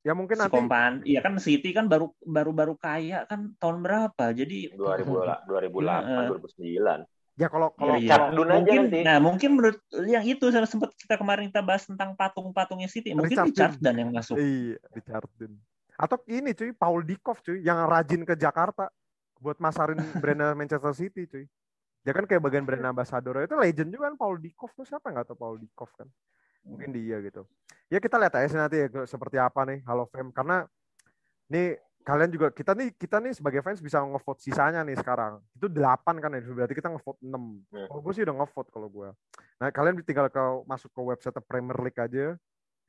Ya 0.00 0.16
mungkin 0.16 0.32
si 0.32 0.40
nanti 0.40 0.52
kompan 0.54 1.04
iya 1.04 1.20
kan 1.20 1.36
City 1.36 1.72
kan 1.72 1.84
baru 1.84 2.08
baru 2.18 2.52
baru 2.52 2.74
kaya 2.74 3.28
kan 3.28 3.52
tahun 3.56 3.84
berapa 3.84 4.32
jadi 4.32 4.72
2000 4.72 5.12
lah, 5.20 5.44
2008, 5.44 5.76
Iya, 5.76 6.16
eh. 6.16 6.28
2009. 6.32 7.00
ya 7.36 7.48
kalau 7.48 7.68
kalau 7.70 7.94
Iya, 7.94 8.00
iya. 8.00 8.10
Cat 8.10 8.22
Dun 8.32 8.48
aja 8.48 8.56
mungkin 8.56 8.80
nanti. 8.82 9.00
nah 9.04 9.16
mungkin 9.20 9.50
menurut 9.56 9.78
yang 10.06 10.24
itu 10.24 10.44
sempat 10.48 10.96
kita 10.96 11.16
kemarin 11.16 11.48
kita 11.48 11.60
bahas 11.60 11.84
tentang 11.84 12.12
patung-patungnya 12.12 12.88
City 12.88 13.12
mungkin 13.12 13.28
Richard 13.40 13.48
Richard 13.48 13.74
dan 13.78 13.94
yang 13.96 14.08
masuk 14.10 14.36
Iya, 14.36 14.80
Richardson. 14.90 15.52
Atau 16.00 16.24
ini 16.32 16.56
cuy, 16.56 16.72
Paul 16.72 17.04
Dikov 17.04 17.44
cuy, 17.44 17.60
yang 17.60 17.84
rajin 17.84 18.24
ke 18.24 18.32
Jakarta 18.32 18.88
buat 19.36 19.60
masarin 19.60 20.00
brand 20.24 20.56
Manchester 20.56 20.96
City 20.96 21.28
cuy. 21.28 21.44
Dia 22.00 22.16
kan 22.16 22.24
kayak 22.24 22.40
bagian 22.40 22.64
brand 22.64 22.80
ambassador 22.80 23.44
itu 23.44 23.52
legend 23.60 23.92
juga 23.92 24.08
kan 24.08 24.16
Paul 24.16 24.40
Dikov 24.40 24.72
tuh 24.72 24.88
siapa 24.88 25.12
nggak 25.12 25.28
tahu 25.28 25.36
Paul 25.36 25.56
Dikov 25.60 25.92
kan. 25.92 26.08
Mungkin 26.64 26.96
dia 26.96 27.20
gitu. 27.20 27.44
Ya 27.92 28.00
kita 28.00 28.16
lihat 28.16 28.32
aja 28.40 28.56
nanti 28.56 28.80
ya 28.80 28.88
seperti 29.04 29.36
apa 29.36 29.68
nih 29.68 29.84
Hall 29.84 30.00
of 30.00 30.08
Fame 30.08 30.32
karena 30.32 30.64
nih 31.52 31.76
kalian 32.00 32.30
juga 32.32 32.48
kita 32.48 32.72
nih 32.72 32.96
kita 32.96 33.20
nih 33.20 33.36
sebagai 33.36 33.60
fans 33.60 33.84
bisa 33.84 34.00
ngevote 34.00 34.40
sisanya 34.40 34.80
nih 34.80 34.96
sekarang. 34.96 35.44
Itu 35.52 35.68
8 35.68 36.16
kan 36.16 36.32
ya, 36.32 36.40
berarti 36.40 36.72
kita 36.72 36.88
ngevote 36.88 37.20
6. 37.20 37.28
Hmm. 37.28 37.60
Kalau 37.68 38.00
gue 38.00 38.12
sih 38.16 38.24
udah 38.24 38.36
ngevote 38.40 38.68
kalau 38.72 38.88
gue. 38.88 39.08
Nah, 39.60 39.68
kalian 39.68 40.00
tinggal 40.00 40.32
ke 40.32 40.44
masuk 40.64 40.88
ke 40.88 41.00
website 41.04 41.36
Premier 41.44 41.76
League 41.84 42.00
aja. 42.00 42.40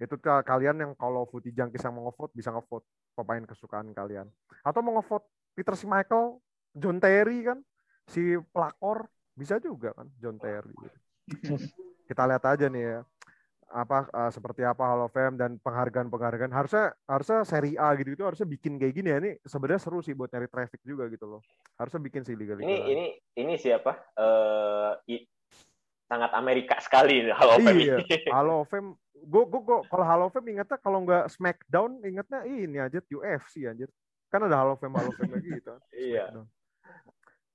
Itu 0.01 0.17
ka- 0.17 0.41
kalian 0.41 0.81
yang 0.81 0.91
kalau 0.97 1.29
Footy 1.29 1.53
Junkies 1.53 1.85
yang 1.85 1.93
mau 1.93 2.09
ngevote 2.09 2.33
bisa 2.33 2.49
ngevote 2.49 2.89
pemain 3.13 3.45
kesukaan 3.45 3.93
kalian. 3.93 4.25
Atau 4.65 4.81
mau 4.81 4.97
ngevote 4.97 5.29
Peter 5.53 5.77
Schmeichel, 5.77 6.41
John 6.73 6.97
Terry 6.97 7.45
kan, 7.45 7.61
si 8.09 8.33
pelakor 8.49 9.05
bisa 9.37 9.61
juga 9.61 9.93
kan 9.93 10.09
John 10.17 10.41
Terry. 10.41 10.73
gitu. 10.73 10.97
Kita 12.09 12.25
lihat 12.25 12.43
aja 12.43 12.65
nih 12.65 12.83
ya. 12.97 13.01
apa 13.71 14.03
uh, 14.11 14.27
seperti 14.27 14.67
apa 14.67 14.83
Hall 14.83 15.07
of 15.07 15.15
Fame 15.15 15.39
dan 15.39 15.55
penghargaan-penghargaan 15.63 16.51
harusnya 16.51 16.91
harusnya 17.07 17.47
seri 17.47 17.79
A 17.79 17.95
gitu 17.95 18.19
itu 18.19 18.23
harusnya 18.27 18.43
bikin 18.43 18.75
kayak 18.75 18.91
gini 18.91 19.15
ya 19.15 19.17
ini 19.23 19.31
sebenarnya 19.47 19.79
seru 19.79 20.03
sih 20.03 20.11
buat 20.11 20.27
nyari 20.27 20.51
traffic 20.51 20.83
juga 20.83 21.07
gitu 21.07 21.23
loh 21.23 21.39
harusnya 21.79 22.03
bikin 22.03 22.27
sih 22.27 22.35
liga-liga 22.35 22.67
ini 22.67 22.77
ini 22.91 23.05
ini 23.39 23.53
siapa 23.55 23.95
uh, 24.19 24.99
i, 25.07 25.23
sangat 26.03 26.35
Amerika 26.35 26.83
sekali 26.83 27.31
Hall 27.31 27.55
of 27.55 27.63
Fame 27.63 27.79
iya, 27.79 27.97
Hall 28.35 28.51
of 28.51 28.67
Fame 28.67 28.99
gue 29.21 29.43
gue 29.45 29.61
kalau 29.85 30.05
Hall 30.05 30.25
of 30.25 30.33
Fame 30.33 30.57
ingetnya 30.57 30.77
kalau 30.81 31.05
nggak 31.05 31.29
Smackdown 31.29 32.01
ingetnya 32.01 32.41
ini 32.49 32.77
aja 32.81 32.99
UFC 33.05 33.69
anjir 33.69 33.89
kan 34.33 34.41
ada 34.41 34.57
Hall 34.57 34.73
of 34.73 34.81
Fame 34.81 34.97
Hall 34.97 35.09
of 35.09 35.15
Fame 35.17 35.33
lagi 35.33 35.49
gitu 35.61 35.73
iya 36.09 36.25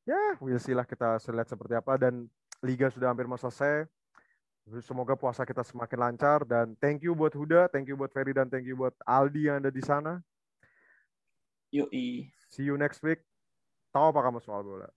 ya 0.07 0.39
we'll 0.39 0.62
see 0.62 0.75
lah 0.75 0.87
kita 0.87 1.19
lihat 1.19 1.49
seperti 1.51 1.75
apa 1.75 1.99
dan 1.99 2.31
liga 2.62 2.87
sudah 2.89 3.11
hampir 3.11 3.27
mau 3.27 3.39
selesai 3.39 3.87
Semoga 4.83 5.14
puasa 5.14 5.47
kita 5.47 5.62
semakin 5.62 5.95
lancar 6.11 6.43
dan 6.43 6.75
thank 6.83 6.99
you 6.99 7.14
buat 7.14 7.31
Huda, 7.31 7.71
thank 7.71 7.87
you 7.87 7.95
buat 7.95 8.11
Ferry 8.11 8.35
dan 8.35 8.51
thank 8.51 8.67
you 8.67 8.75
buat 8.75 8.99
Aldi 9.07 9.47
yang 9.47 9.62
ada 9.62 9.71
di 9.71 9.79
sana. 9.79 10.19
Yoi. 11.71 12.27
See 12.51 12.67
you 12.67 12.75
next 12.75 12.99
week. 13.07 13.23
Tahu 13.95 14.11
apa 14.11 14.27
kamu 14.27 14.43
soal 14.43 14.67
bola? 14.67 14.91